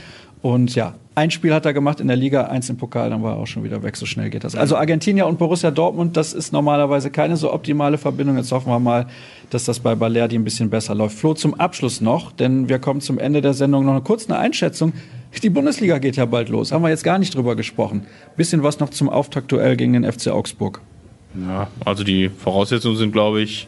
Und 0.41 0.75
ja, 0.75 0.95
ein 1.15 1.31
Spiel 1.31 1.53
hat 1.53 1.65
er 1.65 1.73
gemacht 1.73 2.01
in 2.01 2.07
der 2.07 2.17
Liga, 2.17 2.47
eins 2.47 2.69
im 2.69 2.77
Pokal, 2.77 3.09
dann 3.09 3.23
war 3.23 3.35
er 3.35 3.37
auch 3.37 3.47
schon 3.47 3.63
wieder 3.63 3.81
weg. 3.83 3.95
So 3.95 4.05
schnell 4.05 4.29
geht 4.29 4.43
das. 4.43 4.55
Also 4.55 4.75
Argentinier 4.75 5.25
und 5.27 5.39
Borussia 5.39 5.71
Dortmund, 5.71 6.17
das 6.17 6.33
ist 6.33 6.51
normalerweise 6.51 7.09
keine 7.09 7.37
so 7.37 7.53
optimale 7.53 7.97
Verbindung. 7.97 8.35
Jetzt 8.37 8.51
hoffen 8.51 8.69
wir 8.69 8.79
mal, 8.79 9.07
dass 9.49 9.63
das 9.63 9.79
bei 9.79 9.95
Balerdi 9.95 10.35
ein 10.35 10.43
bisschen 10.43 10.69
besser 10.69 10.93
läuft. 10.93 11.17
Flo, 11.17 11.33
zum 11.33 11.53
Abschluss 11.53 12.01
noch, 12.01 12.33
denn 12.33 12.67
wir 12.67 12.79
kommen 12.79 12.99
zum 12.99 13.17
Ende 13.17 13.41
der 13.41 13.53
Sendung 13.53 13.85
noch 13.85 13.93
eine 13.93 14.01
kurze 14.01 14.37
Einschätzung. 14.37 14.93
Die 15.41 15.49
Bundesliga 15.49 15.99
geht 15.99 16.17
ja 16.17 16.25
bald 16.25 16.49
los. 16.49 16.71
Haben 16.71 16.83
wir 16.83 16.89
jetzt 16.89 17.03
gar 17.03 17.17
nicht 17.17 17.33
drüber 17.33 17.55
gesprochen. 17.55 18.05
Bisschen 18.35 18.63
was 18.63 18.79
noch 18.79 18.89
zum 18.89 19.09
Auftaktduell 19.09 19.77
gegen 19.77 19.93
den 19.93 20.11
FC 20.11 20.27
Augsburg. 20.27 20.81
Ja, 21.47 21.67
also 21.83 22.03
die 22.03 22.29
Voraussetzungen 22.29 22.97
sind, 22.97 23.11
glaube 23.11 23.41
ich, 23.41 23.67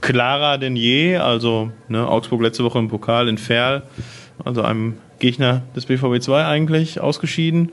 klarer 0.00 0.58
denn 0.58 0.76
je. 0.76 1.16
Also 1.16 1.70
ne, 1.88 2.06
Augsburg 2.08 2.42
letzte 2.42 2.64
Woche 2.64 2.78
im 2.78 2.88
Pokal 2.88 3.28
in 3.28 3.38
Ferl, 3.38 3.82
also 4.44 4.62
einem 4.62 4.94
Gegner 5.18 5.62
des 5.74 5.86
BVB 5.86 6.20
2 6.20 6.46
eigentlich 6.46 7.00
ausgeschieden. 7.00 7.72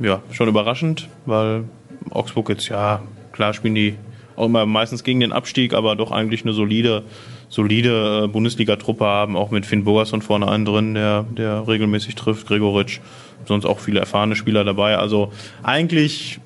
Ja, 0.00 0.22
schon 0.30 0.48
überraschend, 0.48 1.08
weil 1.24 1.64
Augsburg 2.10 2.48
jetzt, 2.48 2.68
ja, 2.68 3.02
klar 3.32 3.54
spielen 3.54 3.74
die 3.74 3.94
auch 4.36 4.46
immer 4.46 4.66
meistens 4.66 5.04
gegen 5.04 5.20
den 5.20 5.32
Abstieg, 5.32 5.74
aber 5.74 5.96
doch 5.96 6.10
eigentlich 6.10 6.42
eine 6.42 6.52
solide, 6.52 7.04
solide 7.48 8.24
äh, 8.24 8.28
Bundesliga-Truppe 8.28 9.04
haben, 9.04 9.36
auch 9.36 9.50
mit 9.50 9.66
Finn 9.66 9.84
Bogerson 9.84 10.22
vorne 10.22 10.48
einen 10.48 10.64
drin, 10.64 10.94
der, 10.94 11.24
der 11.24 11.66
regelmäßig 11.68 12.16
trifft, 12.16 12.46
Gregoritsch, 12.48 13.00
sonst 13.44 13.64
auch 13.64 13.78
viele 13.78 14.00
erfahrene 14.00 14.34
Spieler 14.34 14.64
dabei. 14.64 14.98
Also 14.98 15.32
eigentlich 15.62 16.40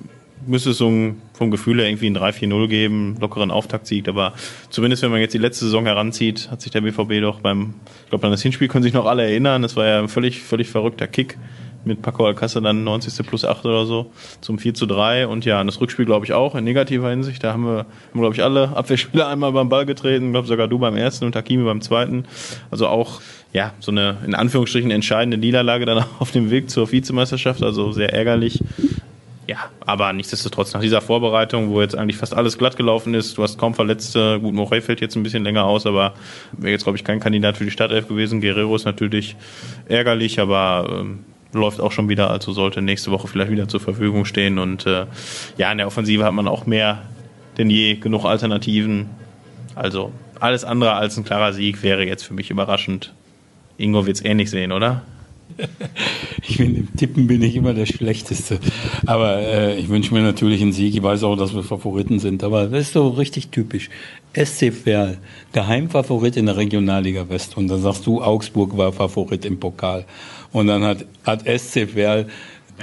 müsste 0.45 0.71
es 0.71 0.81
ein, 0.81 1.21
vom 1.33 1.51
Gefühl 1.51 1.79
her 1.79 1.87
irgendwie 1.87 2.07
ein 2.07 2.17
3-4-0 2.17 2.67
geben, 2.67 3.17
lockeren 3.19 3.51
Auftaktsieg, 3.51 4.07
aber 4.07 4.33
zumindest 4.69 5.03
wenn 5.03 5.11
man 5.11 5.19
jetzt 5.19 5.33
die 5.33 5.39
letzte 5.39 5.65
Saison 5.65 5.85
heranzieht, 5.85 6.49
hat 6.51 6.61
sich 6.61 6.71
der 6.71 6.81
BVB 6.81 7.21
doch 7.21 7.39
beim, 7.41 7.73
ich 8.03 8.09
glaube 8.09 8.25
an 8.25 8.31
das 8.31 8.41
Hinspiel 8.41 8.67
können 8.67 8.83
sich 8.83 8.93
noch 8.93 9.05
alle 9.05 9.23
erinnern, 9.23 9.61
das 9.61 9.75
war 9.75 9.85
ja 9.85 9.99
ein 9.99 10.07
völlig, 10.07 10.41
völlig 10.41 10.69
verrückter 10.69 11.07
Kick 11.07 11.37
mit 11.85 12.01
Paco 12.01 12.27
Alcácer 12.27 12.61
dann 12.61 12.83
90. 12.83 13.25
plus 13.25 13.45
8 13.45 13.65
oder 13.65 13.85
so 13.85 14.11
zum 14.41 14.59
4 14.59 14.73
zu 14.73 14.85
3 14.85 15.27
und 15.27 15.45
ja, 15.45 15.63
das 15.63 15.79
Rückspiel 15.79 16.05
glaube 16.05 16.25
ich 16.25 16.33
auch 16.33 16.55
in 16.55 16.63
negativer 16.63 17.09
Hinsicht, 17.09 17.43
da 17.43 17.53
haben 17.53 17.63
wir, 17.63 17.85
haben 18.11 18.19
glaube 18.19 18.35
ich 18.35 18.43
alle 18.43 18.75
Abwehrspieler 18.75 19.27
einmal 19.29 19.51
beim 19.51 19.69
Ball 19.69 19.85
getreten, 19.85 20.31
glaube 20.31 20.47
sogar 20.47 20.67
du 20.67 20.79
beim 20.79 20.95
ersten 20.95 21.25
und 21.25 21.35
Hakimi 21.35 21.63
beim 21.63 21.81
zweiten, 21.81 22.25
also 22.71 22.87
auch 22.87 23.21
ja, 23.51 23.73
so 23.79 23.91
eine 23.91 24.17
in 24.25 24.35
Anführungsstrichen 24.35 24.91
entscheidende 24.91 25.37
Niederlage 25.37 25.85
dann 25.85 26.05
auf 26.19 26.31
dem 26.31 26.51
Weg 26.51 26.69
zur 26.69 26.91
Vizemeisterschaft, 26.91 27.63
also 27.63 27.91
sehr 27.91 28.13
ärgerlich. 28.13 28.63
Ja, 29.49 29.71
aber 29.83 30.13
nichtsdestotrotz 30.13 30.75
nach 30.75 30.81
dieser 30.81 31.01
Vorbereitung, 31.01 31.71
wo 31.71 31.81
jetzt 31.81 31.95
eigentlich 31.95 32.17
fast 32.17 32.35
alles 32.35 32.59
glatt 32.59 32.77
gelaufen 32.77 33.15
ist, 33.15 33.35
du 33.35 33.41
hast 33.41 33.57
kaum 33.57 33.73
Verletzte, 33.73 34.39
gut, 34.39 34.53
Morey 34.53 34.79
fällt 34.79 35.01
jetzt 35.01 35.15
ein 35.15 35.23
bisschen 35.23 35.43
länger 35.43 35.63
aus, 35.63 35.87
aber 35.87 36.13
wäre 36.51 36.71
jetzt, 36.71 36.83
glaube 36.83 36.99
ich, 36.99 37.03
kein 37.03 37.19
Kandidat 37.19 37.57
für 37.57 37.63
die 37.63 37.71
Startelf 37.71 38.07
gewesen. 38.07 38.41
Guerrero 38.41 38.75
ist 38.75 38.85
natürlich 38.85 39.35
ärgerlich, 39.87 40.39
aber 40.39 40.99
ähm, 40.99 41.25
läuft 41.51 41.81
auch 41.81 41.91
schon 41.91 42.09
wieder, 42.09 42.29
also 42.29 42.53
sollte 42.53 42.83
nächste 42.83 43.09
Woche 43.09 43.27
vielleicht 43.27 43.49
wieder 43.49 43.67
zur 43.67 43.79
Verfügung 43.79 44.25
stehen. 44.25 44.59
Und 44.59 44.85
äh, 44.85 45.07
ja, 45.57 45.71
in 45.71 45.79
der 45.79 45.87
Offensive 45.87 46.23
hat 46.25 46.33
man 46.33 46.47
auch 46.47 46.67
mehr 46.67 47.01
denn 47.57 47.71
je 47.71 47.95
genug 47.95 48.25
Alternativen. 48.25 49.09
Also 49.73 50.11
alles 50.39 50.63
andere 50.63 50.93
als 50.93 51.17
ein 51.17 51.23
klarer 51.23 51.53
Sieg 51.53 51.81
wäre 51.81 52.05
jetzt 52.05 52.21
für 52.21 52.35
mich 52.35 52.51
überraschend. 52.51 53.15
Ingo 53.77 54.05
wird 54.05 54.17
es 54.17 54.23
ähnlich 54.23 54.51
sehen, 54.51 54.71
oder? 54.71 55.01
Ich 56.47 56.57
bin 56.57 56.75
im 56.75 56.95
Tippen 56.95 57.27
bin 57.27 57.43
ich 57.43 57.55
immer 57.55 57.73
der 57.73 57.85
Schlechteste. 57.85 58.59
Aber 59.05 59.37
äh, 59.37 59.77
ich 59.77 59.89
wünsche 59.89 60.13
mir 60.13 60.21
natürlich 60.21 60.61
einen 60.61 60.73
Sieg. 60.73 60.95
Ich 60.95 61.03
weiß 61.03 61.23
auch, 61.23 61.35
dass 61.35 61.53
wir 61.53 61.63
Favoriten 61.63 62.19
sind. 62.19 62.43
Aber 62.43 62.65
das 62.65 62.87
ist 62.87 62.93
so 62.93 63.09
richtig 63.09 63.49
typisch. 63.49 63.89
SC 64.33 64.73
Verl, 64.73 65.19
Geheimfavorit 65.53 66.37
in 66.37 66.47
der 66.47 66.57
Regionalliga 66.57 67.29
West. 67.29 67.55
Und 67.55 67.67
dann 67.67 67.81
sagst 67.81 68.05
du, 68.07 68.21
Augsburg 68.21 68.77
war 68.77 68.91
Favorit 68.91 69.45
im 69.45 69.59
Pokal. 69.59 70.05
Und 70.51 70.67
dann 70.67 70.83
hat, 70.83 71.05
hat 71.23 71.43
SC 71.45 71.87
Verl 71.87 72.27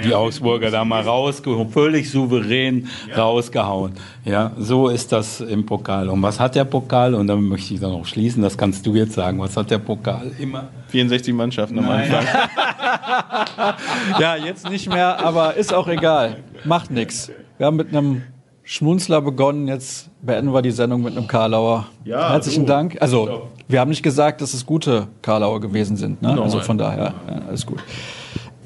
die 0.03 0.13
Augsburger 0.13 0.71
da 0.71 0.85
mal 0.85 1.01
rausgehauen, 1.01 1.69
völlig 1.69 2.09
souverän 2.09 2.87
rausgehauen. 3.15 3.93
Ja, 4.25 4.51
so 4.57 4.89
ist 4.89 5.11
das 5.11 5.41
im 5.41 5.65
Pokal. 5.65 6.09
Und 6.09 6.21
was 6.21 6.39
hat 6.39 6.55
der 6.55 6.65
Pokal? 6.65 7.13
Und 7.15 7.27
dann 7.27 7.41
möchte 7.43 7.73
ich 7.73 7.79
dann 7.79 7.91
auch 7.91 8.05
schließen, 8.05 8.41
das 8.43 8.57
kannst 8.57 8.85
du 8.85 8.95
jetzt 8.95 9.13
sagen. 9.13 9.39
Was 9.39 9.55
hat 9.57 9.71
der 9.71 9.79
Pokal 9.79 10.31
immer? 10.39 10.69
64 10.87 11.33
Mannschaften 11.33 11.79
am 11.79 11.89
Anfang. 11.89 12.25
ja, 14.19 14.35
jetzt 14.35 14.69
nicht 14.69 14.89
mehr, 14.89 15.23
aber 15.23 15.55
ist 15.55 15.73
auch 15.73 15.87
egal. 15.87 16.37
Macht 16.63 16.91
nichts. 16.91 17.31
Wir 17.57 17.65
haben 17.65 17.75
mit 17.77 17.89
einem 17.89 18.23
Schmunzler 18.63 19.21
begonnen. 19.21 19.67
Jetzt 19.67 20.09
beenden 20.21 20.53
wir 20.53 20.61
die 20.61 20.71
Sendung 20.71 21.01
mit 21.01 21.15
einem 21.15 21.27
Karlauer. 21.27 21.87
Ja, 22.03 22.31
Herzlichen 22.31 22.65
du. 22.65 22.71
Dank. 22.71 23.01
Also, 23.01 23.49
wir 23.67 23.79
haben 23.79 23.89
nicht 23.89 24.03
gesagt, 24.03 24.41
dass 24.41 24.53
es 24.53 24.65
gute 24.65 25.07
Karlauer 25.21 25.61
gewesen 25.61 25.97
sind. 25.97 26.21
Ne? 26.21 26.41
Also 26.41 26.59
von 26.59 26.77
daher, 26.77 27.13
ja, 27.27 27.41
alles 27.47 27.65
gut. 27.65 27.79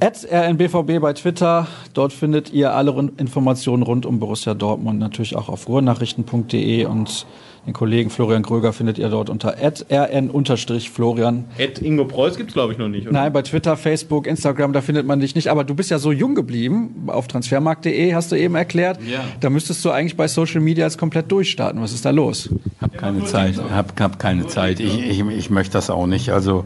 At 0.04 0.28
rnbvb 0.32 1.00
bei 1.00 1.14
Twitter. 1.14 1.68
Dort 1.94 2.12
findet 2.12 2.52
ihr 2.52 2.74
alle 2.74 3.12
Informationen 3.18 3.84
rund 3.84 4.08
um 4.08 4.20
Borussia 4.20 4.56
Dortmund. 4.56 4.98
Natürlich 4.98 5.36
auch 5.36 5.48
auf 5.48 5.70
ruhrnachrichten.de 5.70 6.86
und 6.86 7.28
den 7.68 7.74
Kollegen 7.74 8.10
Florian 8.10 8.42
Gröger 8.42 8.74
findet 8.74 8.98
ihr 8.98 9.10
dort 9.10 9.30
unter 9.30 9.58
rn-florian. 9.62 11.46
At 11.60 11.80
Ingo 11.84 12.06
Preuß 12.06 12.36
gibt's 12.38 12.54
glaube 12.54 12.74
ich 12.74 12.80
noch 12.80 12.88
nicht, 12.88 13.08
oder? 13.08 13.14
Nein, 13.14 13.32
bei 13.32 13.44
Twitter, 13.44 13.78
Facebook, 13.78 14.26
Instagram, 14.26 14.74
da 14.74 14.82
findet 14.82 15.06
man 15.06 15.20
dich 15.20 15.36
nicht. 15.36 15.50
Aber 15.50 15.64
du 15.64 15.76
bist 15.76 15.92
ja 15.92 16.00
so 16.00 16.12
jung 16.12 16.34
geblieben. 16.34 17.04
Auf 17.06 17.28
transfermarkt.de 17.28 18.16
hast 18.16 18.32
du 18.32 18.36
eben 18.36 18.56
erklärt. 18.56 19.00
Ja. 19.04 19.20
Da 19.40 19.52
müsstest 19.52 19.86
du 19.86 19.92
eigentlich 19.92 20.18
bei 20.18 20.28
Social 20.28 20.62
Media 20.62 20.86
jetzt 20.86 20.98
komplett 20.98 21.32
durchstarten. 21.32 21.80
Was 21.80 21.94
ist 21.94 22.06
da 22.06 22.10
los? 22.10 22.50
Ich 22.50 22.82
habe 22.82 22.98
keine 22.98 23.24
Zeit. 23.26 23.62
Hab, 23.72 24.00
hab 24.00 24.18
keine 24.18 24.48
Zeit. 24.48 24.80
Ich, 24.80 25.00
ich, 25.00 25.20
ich 25.20 25.50
möchte 25.52 25.74
das 25.74 25.92
auch 25.92 26.08
nicht. 26.08 26.32
Also 26.32 26.66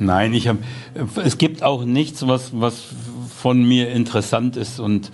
Nein, 0.00 0.32
ich 0.32 0.48
hab, 0.48 0.56
es 1.22 1.36
gibt 1.36 1.62
auch 1.62 1.84
nichts, 1.84 2.26
was, 2.26 2.58
was 2.58 2.86
von 3.36 3.62
mir 3.62 3.90
interessant 3.90 4.56
ist 4.56 4.80
und 4.80 5.12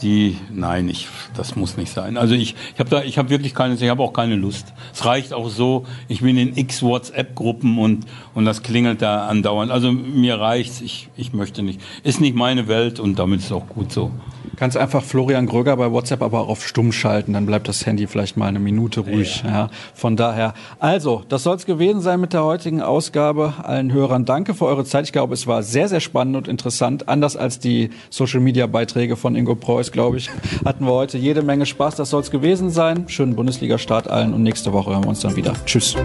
die, 0.00 0.36
nein, 0.54 0.88
ich, 0.88 1.08
das 1.36 1.56
muss 1.56 1.76
nicht 1.76 1.92
sein. 1.92 2.16
Also 2.16 2.36
ich, 2.36 2.54
ich 2.72 2.78
habe 2.78 2.88
da, 2.88 3.02
ich 3.02 3.18
habe 3.18 3.30
wirklich 3.30 3.52
keine, 3.52 3.74
ich 3.74 3.88
habe 3.88 4.00
auch 4.00 4.12
keine 4.12 4.36
Lust. 4.36 4.72
Es 4.94 5.04
reicht 5.04 5.32
auch 5.32 5.48
so. 5.48 5.86
Ich 6.06 6.20
bin 6.20 6.38
in 6.38 6.56
x 6.56 6.82
WhatsApp-Gruppen 6.82 7.78
und 7.78 8.06
und 8.32 8.44
das 8.44 8.62
klingelt 8.62 9.02
da 9.02 9.26
andauernd. 9.26 9.72
Also 9.72 9.90
mir 9.90 10.38
reicht's. 10.38 10.80
Ich, 10.82 11.08
ich 11.16 11.32
möchte 11.32 11.62
nicht. 11.62 11.80
Ist 12.04 12.20
nicht 12.20 12.36
meine 12.36 12.68
Welt 12.68 13.00
und 13.00 13.18
damit 13.18 13.40
ist 13.40 13.46
es 13.46 13.52
auch 13.52 13.66
gut 13.66 13.90
so. 13.90 14.12
Kannst 14.56 14.76
einfach 14.76 15.02
Florian 15.02 15.46
Gröger 15.46 15.76
bei 15.76 15.90
WhatsApp 15.90 16.22
aber 16.22 16.40
auch 16.40 16.48
auf 16.48 16.66
Stumm 16.66 16.92
schalten, 16.92 17.32
dann 17.32 17.46
bleibt 17.46 17.68
das 17.68 17.84
Handy 17.86 18.06
vielleicht 18.06 18.36
mal 18.36 18.46
eine 18.46 18.58
Minute 18.58 19.00
ruhig. 19.00 19.42
Ja. 19.44 19.50
ja. 19.50 19.70
Von 19.94 20.16
daher. 20.16 20.54
Also, 20.78 21.22
das 21.28 21.42
soll 21.42 21.56
es 21.56 21.66
gewesen 21.66 22.00
sein 22.00 22.20
mit 22.20 22.32
der 22.32 22.44
heutigen 22.44 22.82
Ausgabe. 22.82 23.54
Allen 23.62 23.92
Hörern 23.92 24.24
danke 24.24 24.54
für 24.54 24.66
eure 24.66 24.84
Zeit. 24.84 25.04
Ich 25.04 25.12
glaube, 25.12 25.34
es 25.34 25.46
war 25.46 25.62
sehr, 25.62 25.88
sehr 25.88 26.00
spannend 26.00 26.36
und 26.36 26.48
interessant. 26.48 27.08
Anders 27.08 27.36
als 27.36 27.58
die 27.58 27.90
Social 28.10 28.40
Media 28.40 28.66
Beiträge 28.66 29.16
von 29.16 29.36
Ingo 29.36 29.54
Preuß, 29.54 29.92
glaube 29.92 30.18
ich, 30.18 30.30
hatten 30.64 30.84
wir 30.84 30.92
heute 30.92 31.18
jede 31.18 31.42
Menge 31.42 31.66
Spaß. 31.66 31.96
Das 31.96 32.10
soll 32.10 32.22
es 32.22 32.30
gewesen 32.30 32.70
sein. 32.70 33.08
Schönen 33.08 33.36
Bundesliga-Start 33.36 34.08
allen 34.08 34.34
und 34.34 34.42
nächste 34.42 34.72
Woche 34.72 34.90
hören 34.90 35.04
wir 35.04 35.08
uns 35.08 35.20
dann 35.20 35.36
wieder. 35.36 35.52
Tschüss. 35.64 35.96